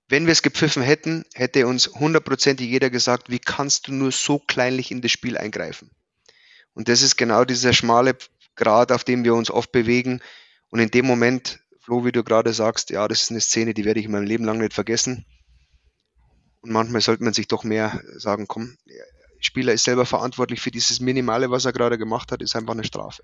Wenn 0.08 0.28
wir 0.28 0.34
es 0.34 0.44
gepfiffen 0.44 0.84
hätten, 0.84 1.26
hätte 1.34 1.66
uns 1.66 1.88
hundertprozentig 1.88 2.70
jeder 2.70 2.92
gesagt, 2.92 3.32
wie 3.32 3.40
kannst 3.40 3.88
du 3.88 3.94
nur 3.94 4.12
so 4.12 4.38
kleinlich 4.38 4.92
in 4.92 5.02
das 5.02 5.10
Spiel 5.10 5.40
eingreifen? 5.40 5.90
Und 6.74 6.88
das 6.88 7.02
ist 7.02 7.18
genau 7.18 7.46
dieser 7.46 7.74
schmale 7.74 8.16
Grad, 8.62 8.92
auf 8.92 9.04
dem 9.04 9.24
wir 9.24 9.34
uns 9.34 9.50
oft 9.50 9.72
bewegen. 9.72 10.22
Und 10.70 10.80
in 10.80 10.92
dem 10.92 11.06
Moment, 11.06 11.60
Flo, 11.80 12.06
wie 12.06 12.12
du 12.12 12.24
gerade 12.24 12.54
sagst, 12.54 12.92
ja, 12.92 13.08
das 13.08 13.24
ist 13.24 13.32
eine 13.32 13.42
Szene, 13.42 13.74
die 13.74 13.86
werde 13.86 14.00
ich 14.00 14.06
in 14.06 14.12
meinem 14.12 14.28
Leben 14.28 14.46
lang 14.46 14.60
nicht 14.60 14.74
vergessen. 14.74 15.26
Und 16.62 16.72
manchmal 16.72 17.02
sollte 17.02 17.24
man 17.24 17.34
sich 17.34 17.48
doch 17.48 17.64
mehr 17.64 18.02
sagen, 18.18 18.48
komm, 18.48 18.78
Spieler 19.40 19.74
ist 19.74 19.84
selber 19.84 20.06
verantwortlich 20.06 20.62
für 20.62 20.70
dieses 20.70 21.00
Minimale, 21.00 21.50
was 21.50 21.66
er 21.66 21.74
gerade 21.74 21.98
gemacht 21.98 22.32
hat, 22.32 22.44
ist 22.44 22.56
einfach 22.56 22.74
eine 22.74 22.84
Strafe. 22.84 23.24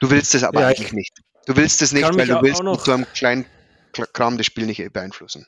Du 0.00 0.10
willst 0.10 0.32
das 0.32 0.42
aber 0.42 0.62
ja, 0.62 0.68
eigentlich 0.68 0.94
nicht. 0.94 1.20
Du 1.46 1.56
willst 1.56 1.82
das 1.82 1.92
nicht, 1.92 2.04
weil 2.04 2.26
du 2.26 2.40
willst 2.40 2.62
mit 2.62 2.80
so 2.80 2.92
einem 2.92 3.06
kleinen 3.12 3.44
Kram 4.14 4.38
das 4.38 4.46
Spiel 4.46 4.64
nicht 4.64 4.92
beeinflussen. 4.94 5.46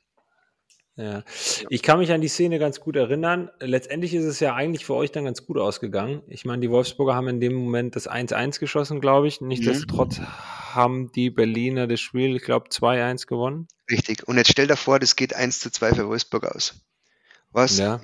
Ja. 0.97 1.25
Ich 1.71 1.83
kann 1.83 1.99
mich 1.99 2.13
an 2.13 2.21
die 2.21 2.29
Szene 2.29 2.59
ganz 2.59 2.79
gut 2.79 2.97
erinnern. 2.97 3.51
Letztendlich 3.61 4.13
ist 4.15 4.25
es 4.25 4.41
ja 4.41 4.55
eigentlich 4.55 4.85
für 4.85 4.95
euch 4.95 5.11
dann 5.11 5.25
ganz 5.25 5.47
gut 5.47 5.57
ausgegangen. 5.57 6.23
Ich 6.27 6.45
meine, 6.45 6.61
die 6.61 6.71
Wolfsburger 6.71 7.15
haben 7.15 7.29
in 7.29 7.41
dem 7.41 7.55
Moment 7.55 7.97
das 7.97 8.09
1-1 8.11 8.61
geschossen, 8.61 9.01
glaube 9.01 9.27
ich. 9.27 9.41
Nichtsdestotrotz 9.41 10.19
mhm. 10.19 10.27
haben 10.75 11.13
die 11.13 11.31
Berliner 11.31 11.87
das 11.87 12.01
Spiel, 12.01 12.37
ich 12.37 12.43
glaube, 12.43 12.69
2-1 12.69 13.27
gewonnen. 13.27 13.69
Richtig. 13.91 14.29
Und 14.29 14.37
jetzt 14.37 14.53
stell 14.53 14.67
dir 14.67 14.77
vor, 14.77 14.99
das 14.99 15.17
geht 15.17 15.35
1 15.35 15.61
zu 15.61 15.71
2 15.71 15.95
für 15.95 16.09
Wolfsburg 16.09 16.45
aus. 16.45 16.75
Was, 17.53 17.79
ja. 17.79 18.01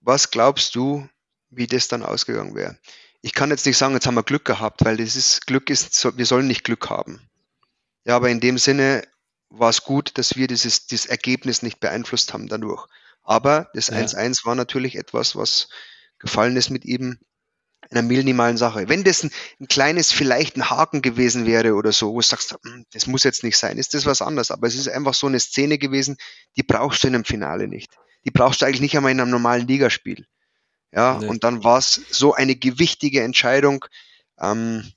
was 0.00 0.30
glaubst 0.30 0.76
du, 0.76 1.08
wie 1.50 1.66
das 1.66 1.88
dann 1.88 2.04
ausgegangen 2.04 2.54
wäre? 2.54 2.78
Ich 3.22 3.34
kann 3.34 3.50
jetzt 3.50 3.66
nicht 3.66 3.78
sagen, 3.78 3.94
jetzt 3.94 4.06
haben 4.06 4.16
wir 4.16 4.22
Glück 4.22 4.44
gehabt, 4.44 4.84
weil 4.84 4.98
das 4.98 5.16
ist, 5.16 5.46
Glück 5.46 5.70
ist, 5.70 6.16
wir 6.16 6.26
sollen 6.26 6.46
nicht 6.46 6.62
Glück 6.62 6.90
haben. 6.90 7.20
Ja, 8.04 8.16
aber 8.16 8.28
in 8.28 8.40
dem 8.40 8.58
Sinne, 8.58 9.02
war 9.58 9.70
es 9.70 9.82
gut, 9.82 10.18
dass 10.18 10.36
wir 10.36 10.46
dieses, 10.46 10.86
dieses 10.86 11.06
Ergebnis 11.06 11.62
nicht 11.62 11.80
beeinflusst 11.80 12.32
haben 12.32 12.48
dadurch. 12.48 12.86
Aber 13.22 13.70
das 13.74 13.90
1-1 13.90 14.16
ja. 14.16 14.44
war 14.44 14.54
natürlich 14.54 14.96
etwas, 14.96 15.34
was 15.36 15.68
gefallen 16.18 16.56
ist 16.56 16.70
mit 16.70 16.84
eben 16.84 17.18
einer 17.90 18.02
minimalen 18.02 18.56
Sache. 18.56 18.88
Wenn 18.88 19.04
das 19.04 19.22
ein, 19.22 19.30
ein, 19.60 19.68
kleines, 19.68 20.10
vielleicht 20.12 20.56
ein 20.56 20.70
Haken 20.70 21.02
gewesen 21.02 21.46
wäre 21.46 21.74
oder 21.74 21.92
so, 21.92 22.12
wo 22.12 22.20
du 22.20 22.26
sagst, 22.26 22.56
hm, 22.64 22.86
das 22.92 23.06
muss 23.06 23.24
jetzt 23.24 23.44
nicht 23.44 23.56
sein, 23.56 23.78
ist 23.78 23.94
das 23.94 24.06
was 24.06 24.22
anderes. 24.22 24.50
Aber 24.50 24.66
es 24.66 24.74
ist 24.74 24.88
einfach 24.88 25.14
so 25.14 25.26
eine 25.26 25.40
Szene 25.40 25.78
gewesen, 25.78 26.16
die 26.56 26.62
brauchst 26.62 27.02
du 27.02 27.08
in 27.08 27.14
einem 27.14 27.24
Finale 27.24 27.68
nicht. 27.68 27.90
Die 28.24 28.30
brauchst 28.30 28.62
du 28.62 28.66
eigentlich 28.66 28.80
nicht 28.80 28.96
einmal 28.96 29.12
in 29.12 29.20
einem 29.20 29.30
normalen 29.30 29.66
Ligaspiel. 29.66 30.26
Ja, 30.92 31.18
nee. 31.18 31.26
und 31.26 31.44
dann 31.44 31.64
war 31.64 31.78
es 31.78 32.00
so 32.10 32.34
eine 32.34 32.56
gewichtige 32.56 33.22
Entscheidung. 33.22 33.84
Ähm, 34.38 34.92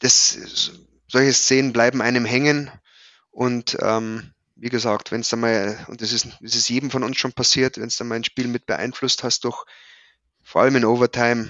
das, 0.00 0.72
solche 1.06 1.32
Szenen 1.32 1.72
bleiben 1.72 2.00
einem 2.00 2.24
hängen 2.24 2.70
und 3.30 3.76
ähm, 3.80 4.32
wie 4.56 4.70
gesagt, 4.70 5.12
wenn 5.12 5.20
es 5.20 5.28
dann 5.28 5.40
mal, 5.40 5.78
und 5.88 6.02
das 6.02 6.12
ist, 6.12 6.26
das 6.40 6.54
ist 6.56 6.68
jedem 6.68 6.90
von 6.90 7.04
uns 7.04 7.16
schon 7.16 7.32
passiert, 7.32 7.78
wenn 7.78 7.86
es 7.86 7.96
dann 7.96 8.08
mal 8.08 8.16
ein 8.16 8.24
Spiel 8.24 8.48
mit 8.48 8.66
beeinflusst 8.66 9.22
hast, 9.22 9.44
durch 9.44 9.64
vor 10.42 10.62
allem 10.62 10.76
in 10.76 10.84
Overtime, 10.84 11.48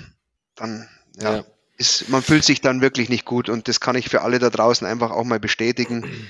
dann 0.54 0.88
ja, 1.20 1.36
ja. 1.36 1.44
Ist, 1.78 2.08
man 2.08 2.22
fühlt 2.22 2.44
sich 2.44 2.60
dann 2.60 2.80
wirklich 2.80 3.08
nicht 3.08 3.24
gut 3.24 3.48
und 3.48 3.68
das 3.68 3.78
kann 3.78 3.94
ich 3.94 4.08
für 4.08 4.22
alle 4.22 4.40
da 4.40 4.50
draußen 4.50 4.86
einfach 4.86 5.12
auch 5.12 5.24
mal 5.24 5.38
bestätigen 5.38 6.28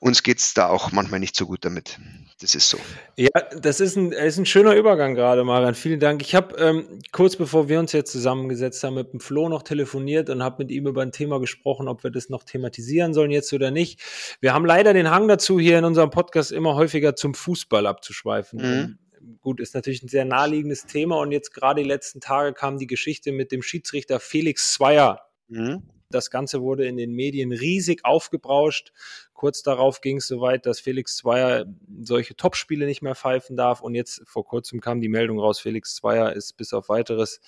uns 0.00 0.22
geht 0.22 0.38
es 0.38 0.54
da 0.54 0.68
auch 0.68 0.92
manchmal 0.92 1.20
nicht 1.20 1.36
so 1.36 1.46
gut 1.46 1.62
damit. 1.64 1.98
Das 2.40 2.54
ist 2.54 2.70
so. 2.70 2.78
Ja, 3.16 3.28
das 3.60 3.80
ist 3.80 3.96
ein, 3.96 4.12
ist 4.12 4.38
ein 4.38 4.46
schöner 4.46 4.74
Übergang 4.74 5.14
gerade, 5.14 5.44
Marian. 5.44 5.74
Vielen 5.74 6.00
Dank. 6.00 6.22
Ich 6.22 6.34
habe 6.34 6.56
ähm, 6.56 7.00
kurz 7.12 7.36
bevor 7.36 7.68
wir 7.68 7.78
uns 7.78 7.92
jetzt 7.92 8.10
zusammengesetzt 8.10 8.82
haben, 8.82 8.94
mit 8.94 9.12
dem 9.12 9.20
Flo 9.20 9.50
noch 9.50 9.62
telefoniert 9.62 10.30
und 10.30 10.42
habe 10.42 10.64
mit 10.64 10.70
ihm 10.70 10.86
über 10.86 11.02
ein 11.02 11.12
Thema 11.12 11.38
gesprochen, 11.38 11.86
ob 11.86 12.02
wir 12.02 12.10
das 12.10 12.30
noch 12.30 12.44
thematisieren 12.44 13.12
sollen 13.12 13.30
jetzt 13.30 13.52
oder 13.52 13.70
nicht. 13.70 14.00
Wir 14.40 14.54
haben 14.54 14.64
leider 14.64 14.94
den 14.94 15.10
Hang 15.10 15.28
dazu, 15.28 15.60
hier 15.60 15.78
in 15.78 15.84
unserem 15.84 16.10
Podcast 16.10 16.50
immer 16.50 16.76
häufiger 16.76 17.14
zum 17.14 17.34
Fußball 17.34 17.86
abzuschweifen. 17.86 18.58
Mhm. 18.58 18.98
Gut, 19.42 19.60
ist 19.60 19.74
natürlich 19.74 20.02
ein 20.02 20.08
sehr 20.08 20.24
naheliegendes 20.24 20.86
Thema 20.86 21.18
und 21.18 21.30
jetzt 21.30 21.52
gerade 21.52 21.82
die 21.82 21.88
letzten 21.88 22.22
Tage 22.22 22.54
kam 22.54 22.78
die 22.78 22.86
Geschichte 22.86 23.32
mit 23.32 23.52
dem 23.52 23.60
Schiedsrichter 23.60 24.18
Felix 24.18 24.72
Zweier. 24.72 25.26
Mhm 25.48 25.82
das 26.10 26.30
Ganze 26.30 26.60
wurde 26.60 26.86
in 26.86 26.96
den 26.96 27.12
Medien 27.12 27.52
riesig 27.52 28.04
aufgebrauscht. 28.04 28.92
Kurz 29.32 29.62
darauf 29.62 30.00
ging 30.00 30.18
es 30.18 30.26
so 30.26 30.40
weit, 30.40 30.66
dass 30.66 30.80
Felix 30.80 31.16
Zweier 31.16 31.64
solche 32.02 32.36
Topspiele 32.36 32.86
nicht 32.86 33.00
mehr 33.00 33.14
pfeifen 33.14 33.56
darf. 33.56 33.80
Und 33.80 33.94
jetzt 33.94 34.22
vor 34.26 34.44
kurzem 34.44 34.80
kam 34.80 35.00
die 35.00 35.08
Meldung 35.08 35.38
raus, 35.38 35.60
Felix 35.60 35.94
Zweier 35.94 36.32
ist 36.32 36.56
bis 36.56 36.74
auf 36.74 36.88
weiteres 36.88 37.40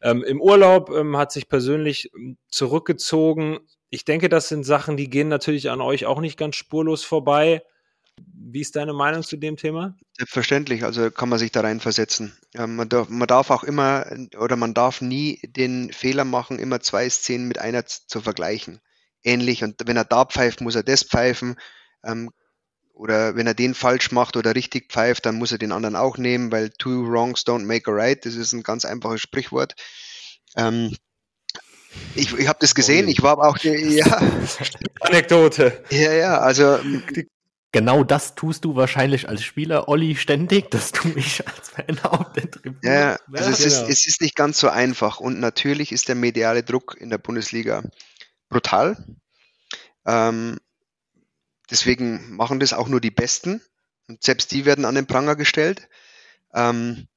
ähm, 0.00 0.22
im 0.22 0.40
Urlaub, 0.40 0.90
ähm, 0.90 1.16
hat 1.16 1.32
sich 1.32 1.48
persönlich 1.48 2.10
ähm, 2.14 2.38
zurückgezogen. 2.48 3.58
Ich 3.90 4.04
denke, 4.04 4.28
das 4.28 4.48
sind 4.48 4.64
Sachen, 4.64 4.96
die 4.96 5.10
gehen 5.10 5.28
natürlich 5.28 5.70
an 5.70 5.80
euch 5.80 6.06
auch 6.06 6.20
nicht 6.20 6.38
ganz 6.38 6.56
spurlos 6.56 7.04
vorbei. 7.04 7.62
Wie 8.54 8.60
ist 8.60 8.76
deine 8.76 8.92
Meinung 8.92 9.24
zu 9.24 9.36
dem 9.36 9.56
Thema? 9.56 9.96
Selbstverständlich, 10.16 10.84
also 10.84 11.10
kann 11.10 11.28
man 11.28 11.40
sich 11.40 11.50
da 11.50 11.62
reinversetzen. 11.62 12.36
Ja, 12.52 12.68
man, 12.68 12.88
darf, 12.88 13.08
man 13.08 13.26
darf 13.26 13.50
auch 13.50 13.64
immer 13.64 14.06
oder 14.38 14.54
man 14.54 14.74
darf 14.74 15.00
nie 15.00 15.40
den 15.42 15.92
Fehler 15.92 16.24
machen, 16.24 16.60
immer 16.60 16.78
zwei 16.78 17.08
Szenen 17.10 17.48
mit 17.48 17.58
einer 17.58 17.84
zu 17.84 18.20
vergleichen. 18.20 18.80
Ähnlich. 19.24 19.64
Und 19.64 19.82
wenn 19.86 19.96
er 19.96 20.04
da 20.04 20.24
pfeift, 20.24 20.60
muss 20.60 20.76
er 20.76 20.84
das 20.84 21.02
pfeifen. 21.02 21.56
Ähm, 22.04 22.30
oder 22.92 23.34
wenn 23.34 23.48
er 23.48 23.54
den 23.54 23.74
falsch 23.74 24.12
macht 24.12 24.36
oder 24.36 24.54
richtig 24.54 24.92
pfeift, 24.92 25.26
dann 25.26 25.34
muss 25.34 25.50
er 25.50 25.58
den 25.58 25.72
anderen 25.72 25.96
auch 25.96 26.16
nehmen, 26.16 26.52
weil 26.52 26.70
two 26.70 27.08
wrongs 27.08 27.44
don't 27.44 27.64
make 27.64 27.90
a 27.90 27.94
right. 27.94 28.24
Das 28.24 28.36
ist 28.36 28.52
ein 28.52 28.62
ganz 28.62 28.84
einfaches 28.84 29.20
Sprichwort. 29.20 29.74
Ähm, 30.56 30.94
ich, 32.14 32.32
ich 32.38 32.46
habe 32.46 32.58
das 32.60 32.76
gesehen, 32.76 33.08
ich 33.08 33.22
war 33.22 33.32
aber 33.32 33.48
auch, 33.48 33.58
ja. 33.58 34.22
Anekdote. 35.00 35.82
Ja, 35.90 36.12
ja, 36.12 36.38
also 36.38 36.78
die 36.78 37.26
genau 37.74 38.04
das 38.04 38.36
tust 38.36 38.64
du 38.64 38.76
wahrscheinlich 38.76 39.28
als 39.28 39.42
Spieler, 39.42 39.88
Olli, 39.88 40.14
ständig, 40.14 40.70
dass 40.70 40.92
du 40.92 41.08
mich 41.08 41.46
als 41.46 41.70
Fan 41.70 41.98
auf 42.04 42.32
den 42.32 42.50
Tribünen. 42.50 42.78
Ja, 42.82 43.18
also 43.32 43.50
es, 43.50 43.60
ist, 43.60 43.78
genau. 43.78 43.88
es 43.88 44.06
ist 44.06 44.20
nicht 44.22 44.36
ganz 44.36 44.60
so 44.60 44.68
einfach 44.68 45.18
und 45.18 45.40
natürlich 45.40 45.90
ist 45.90 46.06
der 46.06 46.14
mediale 46.14 46.62
Druck 46.62 46.96
in 46.98 47.10
der 47.10 47.18
Bundesliga 47.18 47.82
brutal. 48.48 48.96
Ähm, 50.06 50.58
deswegen 51.68 52.36
machen 52.36 52.60
das 52.60 52.72
auch 52.72 52.86
nur 52.86 53.00
die 53.00 53.10
Besten 53.10 53.60
und 54.06 54.22
selbst 54.22 54.52
die 54.52 54.64
werden 54.66 54.84
an 54.84 54.94
den 54.94 55.08
Pranger 55.08 55.34
gestellt. 55.34 55.88
Ähm, 56.54 57.08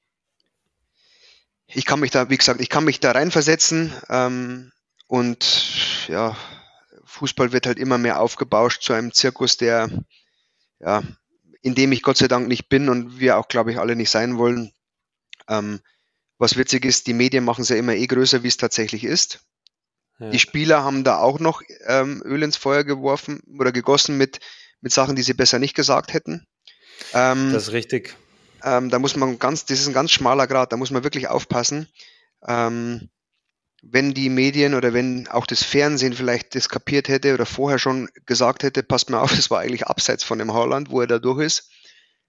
ich 1.68 1.86
kann 1.86 2.00
mich 2.00 2.10
da, 2.10 2.32
wie 2.32 2.38
gesagt, 2.38 2.62
ich 2.62 2.70
kann 2.70 2.84
mich 2.84 3.00
da 3.00 3.12
reinversetzen 3.12 3.94
ähm, 4.10 4.72
und 5.06 6.08
ja, 6.08 6.36
Fußball 7.06 7.52
wird 7.52 7.68
halt 7.68 7.78
immer 7.78 8.00
mehr 8.00 8.20
aufgebauscht 8.20 8.82
zu 8.82 8.94
einem 8.94 9.14
Zirkus, 9.14 9.58
der 9.58 9.88
ja, 10.80 11.04
in 11.62 11.76
dem 11.76 11.92
ich 11.92 12.02
Gott 12.02 12.18
sei 12.18 12.28
Dank 12.28 12.48
nicht 12.48 12.70
bin 12.70 12.90
und 12.90 13.20
wir 13.20 13.38
auch, 13.38 13.48
glaube 13.48 13.72
ich, 13.72 13.80
alle 13.80 13.96
nicht 13.96 14.10
sein 14.10 14.38
wollen. 14.38 14.72
Ähm, 15.50 15.80
was 16.38 16.58
witzig 16.58 16.86
ist, 16.86 17.08
die 17.08 17.14
Medien 17.14 17.44
machen 17.44 17.62
es 17.62 17.70
ja 17.70 17.76
immer 17.76 17.96
eh 17.96 18.08
größer, 18.08 18.44
wie 18.44 18.48
es 18.48 18.58
tatsächlich 18.58 19.04
ist. 19.04 19.42
Ja. 20.20 20.30
Die 20.30 20.40
Spieler 20.40 20.84
haben 20.84 21.04
da 21.04 21.18
auch 21.18 21.40
noch 21.40 21.62
ähm, 21.86 22.22
Öl 22.26 22.44
ins 22.44 22.58
Feuer 22.58 22.84
geworfen 22.84 23.42
oder 23.60 23.72
gegossen 23.72 24.18
mit, 24.18 24.40
mit 24.82 24.92
Sachen, 24.92 25.16
die 25.16 25.22
sie 25.24 25.34
besser 25.34 25.60
nicht 25.60 25.76
gesagt 25.76 26.14
hätten. 26.14 26.46
Ähm, 27.14 27.52
das 27.54 27.68
ist 27.68 27.74
richtig. 27.74 28.16
Ähm, 28.64 28.90
da 28.90 29.00
muss 29.00 29.16
man 29.16 29.38
ganz, 29.38 29.66
das 29.66 29.80
ist 29.80 29.88
ein 29.88 29.94
ganz 29.94 30.12
schmaler 30.12 30.48
Grad, 30.48 30.72
da 30.72 30.78
muss 30.78 30.92
man 30.92 31.04
wirklich 31.04 31.28
aufpassen. 31.28 31.88
Ähm, 32.48 33.10
wenn 33.82 34.14
die 34.14 34.30
Medien 34.30 34.74
oder 34.74 34.94
wenn 34.94 35.28
auch 35.28 35.46
das 35.46 35.64
Fernsehen 35.64 36.14
vielleicht 36.14 36.56
das 36.56 36.70
kapiert 36.70 37.08
hätte 37.08 37.34
oder 37.34 37.46
vorher 37.46 37.80
schon 37.80 38.10
gesagt 38.26 38.64
hätte, 38.64 38.84
passt 38.84 39.10
mal 39.10 39.22
auf, 39.22 39.32
das 39.36 39.50
war 39.52 39.60
eigentlich 39.60 39.88
abseits 39.88 40.24
von 40.24 40.40
dem 40.40 40.54
Haaland, 40.54 40.90
wo 40.90 41.02
er 41.02 41.08
da 41.08 41.20
durch 41.20 41.44
ist, 41.44 41.70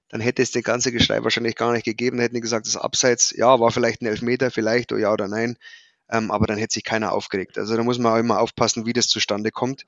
dann 0.09 0.21
hätte 0.21 0.43
es 0.43 0.51
den 0.51 0.63
ganze 0.63 0.93
Geschrei 0.93 1.23
wahrscheinlich 1.23 1.55
gar 1.55 1.73
nicht 1.73 1.85
gegeben. 1.85 2.19
Hätten 2.19 2.35
die 2.35 2.41
gesagt, 2.41 2.67
das 2.67 2.77
Abseits, 2.77 3.35
ja, 3.37 3.61
war 3.61 3.71
vielleicht 3.71 4.03
ein 4.03 4.07
Elfmeter, 4.07 4.51
vielleicht, 4.51 4.93
oder 4.93 5.01
ja 5.01 5.13
oder 5.13 5.29
nein. 5.29 5.59
Ähm, 6.11 6.31
aber 6.31 6.47
dann 6.47 6.59
hätte 6.59 6.73
sich 6.73 6.85
keiner 6.85 7.13
aufgeregt. 7.13 7.59
Also 7.59 7.77
da 7.77 7.83
muss 7.83 7.99
man 7.99 8.13
auch 8.13 8.19
immer 8.19 8.41
aufpassen, 8.41 8.87
wie 8.87 8.95
das 8.95 9.09
zustande 9.09 9.51
kommt. 9.51 9.85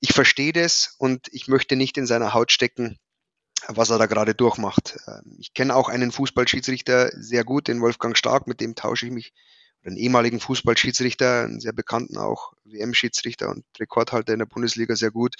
Ich 0.00 0.14
verstehe 0.14 0.54
das 0.54 0.94
und 0.96 1.28
ich 1.32 1.46
möchte 1.48 1.76
nicht 1.76 1.98
in 1.98 2.06
seiner 2.06 2.32
Haut 2.32 2.52
stecken, 2.52 2.98
was 3.68 3.90
er 3.90 3.98
da 3.98 4.06
gerade 4.06 4.34
durchmacht. 4.34 4.98
Ähm, 5.06 5.36
ich 5.38 5.52
kenne 5.52 5.76
auch 5.76 5.90
einen 5.90 6.12
Fußballschiedsrichter 6.12 7.10
sehr 7.14 7.44
gut, 7.44 7.68
den 7.68 7.82
Wolfgang 7.82 8.16
Stark, 8.16 8.46
mit 8.46 8.62
dem 8.62 8.74
tausche 8.74 9.06
ich 9.06 9.12
mich, 9.12 9.34
einen 9.84 9.96
ehemaligen 9.96 10.40
Fußballschiedsrichter, 10.40 11.44
einen 11.44 11.60
sehr 11.60 11.72
bekannten 11.72 12.18
auch 12.18 12.52
WM-Schiedsrichter 12.64 13.48
und 13.48 13.64
Rekordhalter 13.78 14.32
in 14.32 14.40
der 14.40 14.46
Bundesliga 14.46 14.94
sehr 14.96 15.10
gut. 15.10 15.36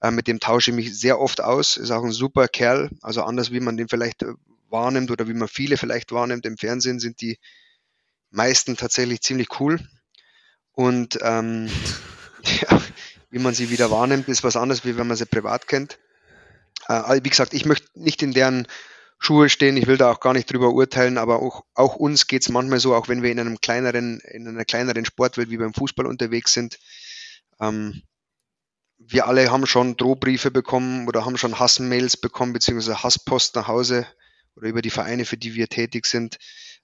Äh, 0.00 0.10
mit 0.10 0.28
dem 0.28 0.40
tausche 0.40 0.70
ich 0.70 0.76
mich 0.76 0.98
sehr 0.98 1.20
oft 1.20 1.40
aus. 1.40 1.76
Ist 1.76 1.90
auch 1.90 2.04
ein 2.04 2.12
super 2.12 2.48
Kerl, 2.48 2.90
also 3.02 3.22
anders 3.22 3.50
wie 3.50 3.60
man 3.60 3.76
den 3.76 3.88
vielleicht 3.88 4.22
äh, 4.22 4.34
wahrnimmt 4.68 5.10
oder 5.10 5.28
wie 5.28 5.34
man 5.34 5.48
viele 5.48 5.76
vielleicht 5.76 6.12
wahrnimmt 6.12 6.46
im 6.46 6.56
Fernsehen, 6.56 7.00
sind 7.00 7.20
die 7.20 7.38
meisten 8.30 8.76
tatsächlich 8.76 9.20
ziemlich 9.20 9.60
cool. 9.60 9.80
Und 10.72 11.18
ähm, 11.22 11.68
ja, 12.42 12.80
wie 13.30 13.38
man 13.38 13.54
sie 13.54 13.70
wieder 13.70 13.90
wahrnimmt, 13.90 14.28
ist 14.28 14.44
was 14.44 14.56
anderes, 14.56 14.84
wie 14.84 14.96
wenn 14.96 15.06
man 15.06 15.16
sie 15.16 15.26
privat 15.26 15.66
kennt. 15.68 15.98
Äh, 16.88 17.20
wie 17.22 17.30
gesagt, 17.30 17.54
ich 17.54 17.64
möchte 17.64 17.88
nicht 17.94 18.22
in 18.22 18.32
deren 18.32 18.66
Schuhe 19.22 19.48
stehen, 19.48 19.76
ich 19.76 19.86
will 19.86 19.98
da 19.98 20.10
auch 20.10 20.18
gar 20.18 20.32
nicht 20.32 20.52
drüber 20.52 20.72
urteilen, 20.72 21.16
aber 21.16 21.40
auch, 21.40 21.64
auch 21.74 21.94
uns 21.94 22.26
geht 22.26 22.42
es 22.42 22.48
manchmal 22.48 22.80
so, 22.80 22.92
auch 22.92 23.08
wenn 23.08 23.22
wir 23.22 23.30
in 23.30 23.38
einem 23.38 23.60
kleineren, 23.60 24.18
in 24.20 24.48
einer 24.48 24.64
kleineren 24.64 25.04
Sportwelt 25.04 25.48
wie 25.48 25.58
beim 25.58 25.74
Fußball 25.74 26.06
unterwegs 26.06 26.52
sind. 26.52 26.80
Ähm, 27.60 28.02
wir 28.98 29.28
alle 29.28 29.52
haben 29.52 29.66
schon 29.66 29.96
Drohbriefe 29.96 30.50
bekommen 30.50 31.06
oder 31.06 31.24
haben 31.24 31.38
schon 31.38 31.60
Hassmails 31.60 32.16
bekommen, 32.16 32.52
beziehungsweise 32.52 33.04
Hasspost 33.04 33.54
nach 33.54 33.68
Hause 33.68 34.08
oder 34.56 34.68
über 34.68 34.82
die 34.82 34.90
Vereine, 34.90 35.24
für 35.24 35.36
die 35.36 35.54
wir 35.54 35.68
tätig 35.68 36.06
sind. 36.06 36.38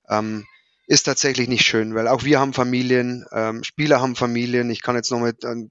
Ähm, 0.09 0.47
ist 0.87 1.03
tatsächlich 1.03 1.49
nicht 1.49 1.67
schön, 1.67 1.97
weil 1.97 2.07
auch 2.07 2.23
wir 2.23 2.39
haben 2.39 2.55
Familien, 2.55 3.27
ähm, 3.33 3.65
Spieler 3.65 4.01
haben 4.01 4.15
Familien. 4.15 4.71
Ich 4.71 4.83
kann 4.83 4.95
jetzt 4.95 5.11
noch 5.11 5.21
mit 5.21 5.43
ähm, 5.43 5.71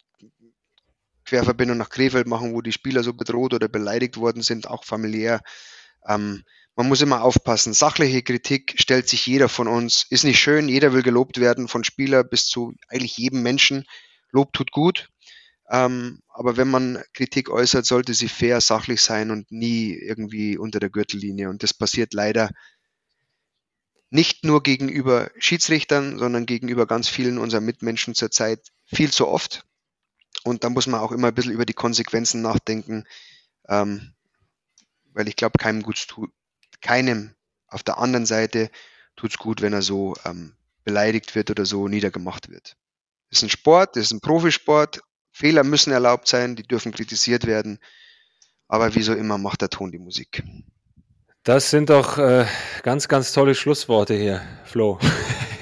Querverbindung 1.24 1.78
nach 1.78 1.90
Krefeld 1.90 2.28
machen, 2.28 2.54
wo 2.54 2.62
die 2.62 2.74
Spieler 2.74 3.04
so 3.04 3.14
bedroht 3.14 3.54
oder 3.54 3.70
beleidigt 3.70 4.18
worden 4.18 4.42
sind, 4.42 4.68
auch 4.68 4.84
familiär. 4.84 5.42
Ähm, 6.08 6.44
man 6.76 6.88
muss 6.88 7.02
immer 7.02 7.24
aufpassen. 7.24 7.74
Sachliche 7.74 8.22
Kritik 8.22 8.76
stellt 8.78 9.10
sich 9.10 9.26
jeder 9.26 9.50
von 9.50 9.68
uns. 9.68 10.06
Ist 10.10 10.24
nicht 10.24 10.40
schön, 10.40 10.70
jeder 10.70 10.94
will 10.94 11.02
gelobt 11.02 11.40
werden, 11.40 11.68
von 11.68 11.84
Spieler 11.84 12.24
bis 12.24 12.46
zu 12.48 12.76
eigentlich 12.88 13.18
jedem 13.18 13.42
Menschen. 13.42 13.86
Lob 14.32 14.54
tut 14.54 14.72
gut. 14.72 15.10
Ähm, 15.70 16.20
aber 16.30 16.56
wenn 16.56 16.70
man 16.70 17.04
Kritik 17.14 17.50
äußert, 17.50 17.86
sollte 17.86 18.14
sie 18.14 18.30
fair, 18.30 18.62
sachlich 18.62 19.02
sein 19.02 19.32
und 19.32 19.52
nie 19.52 19.94
irgendwie 19.94 20.58
unter 20.58 20.80
der 20.80 20.90
Gürtellinie. 20.90 21.50
Und 21.50 21.64
das 21.64 21.74
passiert 21.74 22.14
leider 22.14 22.52
nicht 24.10 24.46
nur 24.46 24.64
gegenüber 24.64 25.32
Schiedsrichtern, 25.38 26.18
sondern 26.18 26.46
gegenüber 26.46 26.86
ganz 26.86 27.10
vielen 27.10 27.38
unserer 27.38 27.62
Mitmenschen 27.62 28.16
zurzeit 28.16 28.62
viel 28.86 29.12
zu 29.12 29.28
oft. 29.28 29.66
Und 30.44 30.64
da 30.64 30.70
muss 30.70 30.88
man 30.88 31.02
auch 31.02 31.12
immer 31.12 31.30
ein 31.30 31.36
bisschen 31.36 31.52
über 31.52 31.66
die 31.66 31.74
Konsequenzen 31.74 32.42
nachdenken, 32.42 33.04
ähm, 33.68 34.14
weil 35.18 35.28
ich 35.28 35.36
glaube, 35.36 35.58
keinem 35.58 35.82
gut 35.82 36.08
tut, 36.08 36.30
keinem 36.82 37.34
auf 37.68 37.82
der 37.82 37.98
anderen 37.98 38.28
Seite 38.28 38.70
tut 39.16 39.32
es 39.32 39.38
gut, 39.38 39.62
wenn 39.62 39.74
er 39.74 39.82
so 39.82 40.16
ähm, 40.26 40.56
beleidigt 40.84 41.34
wird 41.34 41.50
oder 41.50 41.66
so 41.66 41.88
niedergemacht 41.88 42.50
wird. 42.50 42.78
Das 43.30 43.40
ist 43.40 43.44
ein 43.44 43.50
Sport, 43.50 43.96
das 43.96 44.06
ist 44.06 44.12
ein 44.12 44.22
Profisport. 44.22 45.02
Fehler 45.32 45.64
müssen 45.64 45.92
erlaubt 45.92 46.28
sein, 46.28 46.56
die 46.56 46.64
dürfen 46.64 46.92
kritisiert 46.92 47.48
werden. 47.48 47.80
Aber 48.68 48.94
wie 48.96 49.02
so 49.02 49.14
immer 49.14 49.38
macht 49.38 49.62
der 49.62 49.70
Ton 49.70 49.92
die 49.92 49.98
Musik. 49.98 50.44
Das 51.44 51.72
sind 51.72 51.90
doch 51.90 52.18
äh, 52.20 52.46
ganz, 52.84 53.08
ganz 53.08 53.32
tolle 53.32 53.56
Schlussworte 53.56 54.14
hier, 54.14 54.42
Flo. 54.66 55.00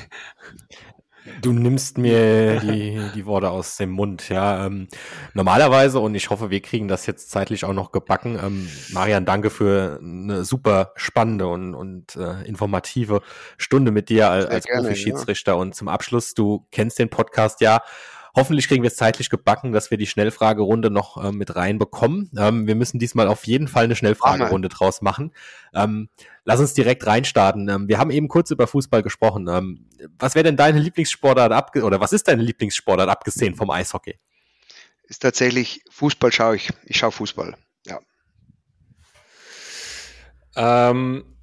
Du 1.41 1.51
nimmst 1.51 1.97
mir 1.97 2.59
die, 2.59 3.01
die 3.13 3.25
Worte 3.25 3.49
aus 3.49 3.77
dem 3.77 3.91
Mund, 3.91 4.29
ja. 4.29 4.65
Ähm, 4.65 4.87
normalerweise, 5.33 5.99
und 5.99 6.15
ich 6.15 6.29
hoffe, 6.29 6.49
wir 6.49 6.61
kriegen 6.61 6.87
das 6.87 7.05
jetzt 7.05 7.29
zeitlich 7.29 7.65
auch 7.65 7.73
noch 7.73 7.91
gebacken. 7.91 8.39
Ähm, 8.41 8.69
Marian, 8.91 9.25
danke 9.25 9.49
für 9.49 9.99
eine 10.01 10.45
super 10.45 10.91
spannende 10.95 11.47
und, 11.47 11.75
und 11.75 12.15
äh, 12.15 12.43
informative 12.47 13.21
Stunde 13.57 13.91
mit 13.91 14.09
dir 14.09 14.29
als, 14.29 14.45
als 14.45 14.65
Profi-Schiedsrichter. 14.65 15.53
Ja. 15.53 15.57
Und 15.57 15.75
zum 15.75 15.87
Abschluss, 15.87 16.33
du 16.33 16.65
kennst 16.71 16.99
den 16.99 17.09
Podcast 17.09 17.61
ja. 17.61 17.81
Hoffentlich 18.35 18.67
kriegen 18.67 18.83
wir 18.83 18.89
es 18.89 18.97
zeitlich 18.97 19.29
gebacken, 19.29 19.71
dass 19.71 19.91
wir 19.91 19.97
die 19.97 20.07
Schnellfragerunde 20.07 20.91
noch 20.91 21.23
äh, 21.23 21.31
mit 21.31 21.55
reinbekommen. 21.55 22.29
Ähm, 22.37 22.67
wir 22.67 22.75
müssen 22.75 22.99
diesmal 22.99 23.29
auf 23.29 23.47
jeden 23.47 23.69
Fall 23.69 23.85
eine 23.85 23.95
Schnellfragerunde 23.95 24.67
oh 24.71 24.75
draus 24.75 25.01
machen. 25.01 25.31
Ähm, 25.73 26.09
lass 26.43 26.59
uns 26.59 26.73
direkt 26.73 27.07
reinstarten. 27.07 27.69
Ähm, 27.69 27.87
wir 27.87 27.97
haben 27.97 28.11
eben 28.11 28.27
kurz 28.27 28.51
über 28.51 28.67
Fußball 28.67 29.03
gesprochen. 29.03 29.47
Ähm, 29.47 29.87
was 30.19 30.35
wäre 30.35 30.43
denn 30.43 30.57
deine 30.57 30.79
Lieblingssportart 30.79 31.53
abge 31.53 31.83
oder 31.83 32.01
was 32.01 32.11
ist 32.11 32.27
deine 32.27 32.43
Lieblingssportart 32.43 33.09
abgesehen 33.09 33.55
vom 33.55 33.69
Eishockey? 33.69 34.19
Ist 35.03 35.21
tatsächlich 35.21 35.81
Fußball 35.91 36.33
schaue 36.33 36.57
ich. 36.57 36.71
Ich 36.83 36.97
schaue 36.97 37.13
Fußball. 37.13 37.55
Ja. 37.85 37.99
Ähm, 40.57 41.34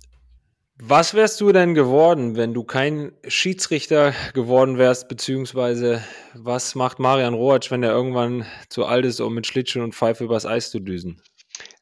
was 0.84 1.14
wärst 1.14 1.40
du 1.40 1.52
denn 1.52 1.74
geworden, 1.74 2.34
wenn 2.34 2.54
du 2.54 2.64
kein 2.64 3.12
Schiedsrichter 3.28 4.14
geworden 4.34 4.78
wärst, 4.78 5.06
beziehungsweise 5.06 6.02
was 6.34 6.74
macht 6.74 6.98
Marian 6.98 7.34
Roatsch, 7.34 7.70
wenn 7.70 7.84
er 7.84 7.92
irgendwann 7.92 8.46
zu 8.68 8.84
alt 8.84 9.04
ist, 9.04 9.20
um 9.20 9.32
mit 9.32 9.46
Schlittschuh 9.46 9.80
und 9.80 9.94
Pfeife 9.94 10.24
übers 10.24 10.44
Eis 10.44 10.70
zu 10.70 10.80
düsen? 10.80 11.22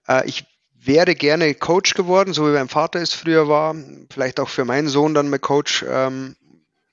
Äh, 0.07 0.29
ich 0.29 0.45
wäre 0.75 1.15
gerne 1.15 1.55
Coach 1.55 1.95
geworden, 1.95 2.35
so 2.35 2.47
wie 2.47 2.53
mein 2.53 2.69
Vater 2.69 3.01
es 3.01 3.15
früher 3.15 3.49
war. 3.49 3.75
Vielleicht 4.13 4.39
auch 4.39 4.51
für 4.51 4.67
meinen 4.67 4.89
Sohn 4.89 5.15
dann 5.15 5.31
mal 5.31 5.39
Coach. 5.39 5.83
Ähm, 5.89 6.37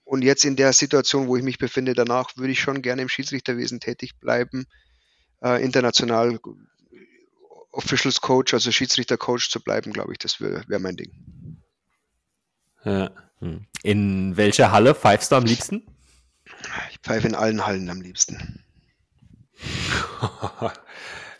und 0.05 0.23
jetzt 0.23 0.45
in 0.45 0.55
der 0.55 0.71
Situation, 0.71 1.27
wo 1.27 1.35
ich 1.35 1.43
mich 1.43 1.57
befinde, 1.57 1.93
danach 1.93 2.37
würde 2.37 2.53
ich 2.53 2.61
schon 2.61 2.81
gerne 2.81 3.01
im 3.01 3.09
Schiedsrichterwesen 3.09 3.81
tätig 3.81 4.17
bleiben, 4.21 4.65
äh, 5.43 5.61
international 5.61 6.39
Officials 7.71 8.21
Coach, 8.21 8.53
also 8.53 8.71
Schiedsrichter 8.71 9.17
Coach 9.17 9.49
zu 9.49 9.61
bleiben, 9.61 9.91
glaube 9.91 10.13
ich, 10.13 10.19
das 10.19 10.39
wäre 10.39 10.63
wär 10.67 10.79
mein 10.79 10.95
Ding. 10.95 11.11
Ja. 12.87 13.11
Hm. 13.41 13.65
In 13.83 14.37
welcher 14.37 14.71
Halle 14.71 14.95
pfeifst 14.95 15.31
du 15.31 15.35
am 15.35 15.43
liebsten? 15.43 15.83
Ich 16.91 16.99
pfeife 16.99 17.27
in 17.27 17.35
allen 17.35 17.65
Hallen 17.65 17.89
am 17.89 18.01
liebsten. 18.01 18.63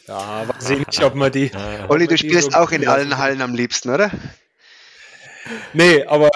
ja, 0.08 0.48
weiß 0.48 0.70
ich 0.72 0.86
nicht, 0.86 1.04
ob 1.04 1.16
man 1.16 1.32
die. 1.32 1.52
Olli, 1.88 2.08
du 2.08 2.18
spielst 2.18 2.52
so 2.52 2.58
auch 2.58 2.72
in 2.72 2.88
allen 2.88 3.18
Hallen 3.18 3.42
am 3.42 3.56
liebsten, 3.56 3.90
oder? 3.90 4.12
Nee, 5.74 6.04
aber 6.04 6.30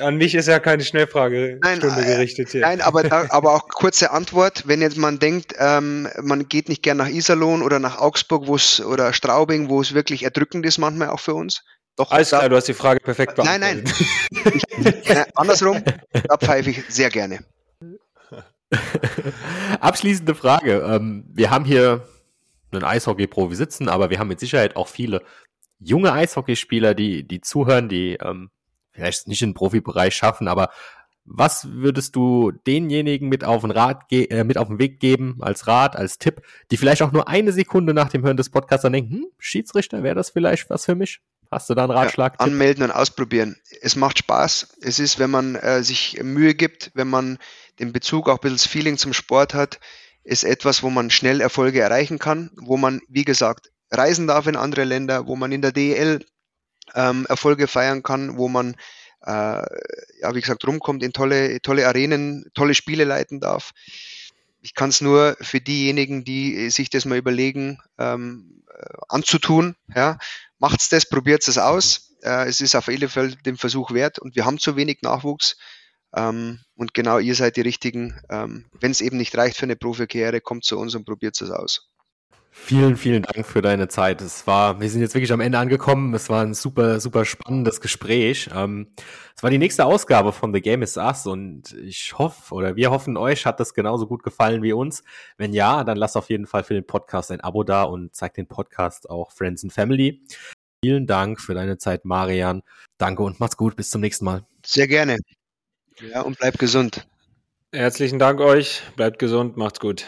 an 0.00 0.16
mich 0.16 0.34
ist 0.34 0.48
ja 0.48 0.58
keine 0.58 0.82
Schnellfrage 0.82 1.58
nein, 1.62 1.76
Stunde 1.78 2.02
gerichtet 2.02 2.50
hier. 2.50 2.62
Nein, 2.62 2.80
aber, 2.80 3.02
da, 3.02 3.26
aber 3.28 3.52
auch 3.52 3.68
kurze 3.68 4.10
Antwort, 4.10 4.66
wenn 4.66 4.80
jetzt 4.80 4.96
man 4.96 5.18
denkt, 5.18 5.54
ähm, 5.58 6.08
man 6.22 6.48
geht 6.48 6.70
nicht 6.70 6.82
gern 6.82 6.96
nach 6.96 7.08
Iserlohn 7.08 7.60
oder 7.60 7.78
nach 7.78 7.98
Augsburg 7.98 8.46
wo's, 8.46 8.80
oder 8.80 9.12
Straubing, 9.12 9.68
wo 9.68 9.82
es 9.82 9.92
wirklich 9.92 10.22
erdrückend 10.22 10.64
ist 10.64 10.78
manchmal 10.78 11.10
auch 11.10 11.20
für 11.20 11.34
uns, 11.34 11.62
doch, 11.96 12.10
Alles 12.10 12.28
klar, 12.28 12.48
du 12.48 12.56
hast 12.56 12.68
die 12.68 12.74
Frage 12.74 13.00
perfekt 13.00 13.36
beantwortet. 13.36 13.60
Nein, 13.60 13.84
nein. 13.84 14.54
Ich, 14.54 15.10
äh, 15.10 15.24
andersrum, 15.34 15.82
da 16.12 16.36
pfeife 16.36 16.70
ich 16.70 16.82
sehr 16.88 17.10
gerne. 17.10 17.40
Abschließende 19.80 20.34
Frage. 20.34 20.84
Ähm, 20.86 21.24
wir 21.32 21.50
haben 21.50 21.64
hier 21.64 22.06
einen 22.72 22.84
Eishockey-Profi 22.84 23.54
sitzen, 23.54 23.88
aber 23.88 24.10
wir 24.10 24.18
haben 24.18 24.28
mit 24.28 24.40
Sicherheit 24.40 24.76
auch 24.76 24.88
viele 24.88 25.22
junge 25.78 26.12
Eishockeyspieler, 26.12 26.94
die, 26.94 27.26
die 27.26 27.40
zuhören, 27.40 27.88
die 27.88 28.14
ähm, 28.14 28.50
vielleicht 28.92 29.28
nicht 29.28 29.42
den 29.42 29.54
Profibereich 29.54 30.14
schaffen, 30.14 30.48
aber 30.48 30.70
was 31.24 31.72
würdest 31.72 32.16
du 32.16 32.50
denjenigen 32.50 33.28
mit 33.28 33.44
auf 33.44 33.62
den 33.62 33.70
Rat 33.70 34.04
äh, 34.10 34.44
mit 34.44 34.58
auf 34.58 34.68
den 34.68 34.78
Weg 34.78 35.00
geben 35.00 35.38
als 35.40 35.66
Rat, 35.66 35.96
als 35.96 36.18
Tipp, 36.18 36.42
die 36.70 36.76
vielleicht 36.76 37.02
auch 37.02 37.12
nur 37.12 37.28
eine 37.28 37.52
Sekunde 37.52 37.94
nach 37.94 38.10
dem 38.10 38.22
Hören 38.22 38.36
des 38.36 38.50
Podcasts 38.50 38.82
dann 38.82 38.92
denken, 38.92 39.14
hm, 39.14 39.26
Schiedsrichter, 39.38 40.02
wäre 40.02 40.14
das 40.14 40.30
vielleicht 40.30 40.68
was 40.68 40.84
für 40.84 40.94
mich? 40.94 41.20
Hast 41.54 41.70
du 41.70 41.74
da 41.74 41.84
einen 41.84 41.92
Ratschlag? 41.92 42.34
Ja, 42.34 42.46
anmelden 42.46 42.82
und 42.82 42.90
ausprobieren. 42.90 43.56
Es 43.80 43.94
macht 43.94 44.18
Spaß. 44.18 44.76
Es 44.80 44.98
ist, 44.98 45.20
wenn 45.20 45.30
man 45.30 45.54
äh, 45.54 45.84
sich 45.84 46.20
Mühe 46.20 46.56
gibt, 46.56 46.90
wenn 46.94 47.08
man 47.08 47.38
den 47.78 47.92
Bezug, 47.92 48.28
auch 48.28 48.38
ein 48.38 48.40
bisschen 48.40 48.56
das 48.56 48.66
Feeling 48.66 48.98
zum 48.98 49.12
Sport 49.12 49.54
hat, 49.54 49.78
ist 50.24 50.42
etwas, 50.42 50.82
wo 50.82 50.90
man 50.90 51.10
schnell 51.10 51.40
Erfolge 51.40 51.80
erreichen 51.80 52.18
kann, 52.18 52.50
wo 52.56 52.76
man, 52.76 53.00
wie 53.08 53.24
gesagt, 53.24 53.70
reisen 53.92 54.26
darf 54.26 54.48
in 54.48 54.56
andere 54.56 54.82
Länder, 54.82 55.28
wo 55.28 55.36
man 55.36 55.52
in 55.52 55.62
der 55.62 55.70
DEL 55.70 56.24
ähm, 56.96 57.24
Erfolge 57.28 57.68
feiern 57.68 58.02
kann, 58.02 58.36
wo 58.36 58.48
man, 58.48 58.74
äh, 59.24 59.62
ja, 60.20 60.34
wie 60.34 60.40
gesagt, 60.40 60.66
rumkommt 60.66 61.04
in 61.04 61.12
tolle, 61.12 61.62
tolle 61.62 61.86
Arenen, 61.86 62.50
tolle 62.54 62.74
Spiele 62.74 63.04
leiten 63.04 63.38
darf. 63.38 63.70
Ich 64.60 64.74
kann 64.74 64.88
es 64.90 65.00
nur 65.00 65.36
für 65.40 65.60
diejenigen, 65.60 66.24
die 66.24 66.68
sich 66.70 66.90
das 66.90 67.04
mal 67.04 67.18
überlegen, 67.18 67.78
ähm, 67.96 68.64
äh, 68.76 68.96
anzutun, 69.08 69.76
ja, 69.94 70.18
macht's 70.64 70.88
das, 70.88 71.06
probiert 71.06 71.46
es 71.46 71.58
aus. 71.58 72.16
Äh, 72.22 72.48
es 72.48 72.62
ist 72.62 72.74
auf 72.74 72.88
jeden 72.88 73.10
Fall 73.10 73.32
den 73.44 73.58
Versuch 73.58 73.92
wert 73.92 74.18
und 74.18 74.34
wir 74.34 74.46
haben 74.46 74.58
zu 74.58 74.76
wenig 74.76 75.02
Nachwuchs. 75.02 75.58
Ähm, 76.16 76.60
und 76.74 76.94
genau 76.94 77.18
ihr 77.18 77.34
seid 77.34 77.58
die 77.58 77.60
Richtigen. 77.60 78.18
Ähm, 78.30 78.64
Wenn 78.80 78.90
es 78.90 79.02
eben 79.02 79.18
nicht 79.18 79.36
reicht 79.36 79.58
für 79.58 79.64
eine 79.64 79.76
Profikarriere, 79.76 80.40
kommt 80.40 80.64
zu 80.64 80.78
uns 80.78 80.94
und 80.94 81.04
probiert 81.04 81.38
es 81.38 81.50
aus. 81.50 81.90
Vielen, 82.56 82.96
vielen 82.96 83.24
Dank 83.24 83.44
für 83.44 83.62
deine 83.62 83.88
Zeit. 83.88 84.22
Es 84.22 84.46
war, 84.46 84.80
wir 84.80 84.88
sind 84.88 85.00
jetzt 85.00 85.14
wirklich 85.14 85.32
am 85.32 85.40
Ende 85.40 85.58
angekommen. 85.58 86.14
Es 86.14 86.30
war 86.30 86.40
ein 86.40 86.54
super, 86.54 87.00
super 87.00 87.24
spannendes 87.24 87.80
Gespräch. 87.80 88.48
Ähm, 88.54 88.86
es 89.36 89.42
war 89.42 89.50
die 89.50 89.58
nächste 89.58 89.84
Ausgabe 89.84 90.32
von 90.32 90.54
The 90.54 90.60
Game 90.60 90.80
is 90.80 90.96
Us 90.96 91.26
und 91.26 91.72
ich 91.72 92.16
hoffe 92.16 92.54
oder 92.54 92.76
wir 92.76 92.92
hoffen, 92.92 93.16
euch 93.16 93.44
hat 93.44 93.58
das 93.58 93.74
genauso 93.74 94.06
gut 94.06 94.22
gefallen 94.22 94.62
wie 94.62 94.72
uns. 94.72 95.02
Wenn 95.36 95.52
ja, 95.52 95.82
dann 95.82 95.96
lasst 95.96 96.16
auf 96.16 96.30
jeden 96.30 96.46
Fall 96.46 96.62
für 96.62 96.74
den 96.74 96.86
Podcast 96.86 97.32
ein 97.32 97.40
Abo 97.40 97.64
da 97.64 97.82
und 97.82 98.14
zeigt 98.14 98.36
den 98.36 98.46
Podcast 98.46 99.10
auch 99.10 99.32
Friends 99.32 99.64
and 99.64 99.72
Family. 99.72 100.22
Vielen 100.84 101.06
Dank 101.06 101.40
für 101.40 101.54
deine 101.54 101.78
Zeit, 101.78 102.04
Marian. 102.04 102.62
Danke 102.98 103.22
und 103.22 103.40
macht's 103.40 103.56
gut. 103.56 103.74
Bis 103.74 103.88
zum 103.88 104.02
nächsten 104.02 104.26
Mal. 104.26 104.44
Sehr 104.66 104.86
gerne. 104.86 105.16
Ja, 106.12 106.20
und 106.20 106.38
bleibt 106.38 106.58
gesund. 106.58 107.06
Herzlichen 107.72 108.18
Dank 108.18 108.38
euch. 108.40 108.82
Bleibt 108.94 109.18
gesund. 109.18 109.56
Macht's 109.56 109.80
gut. 109.80 110.04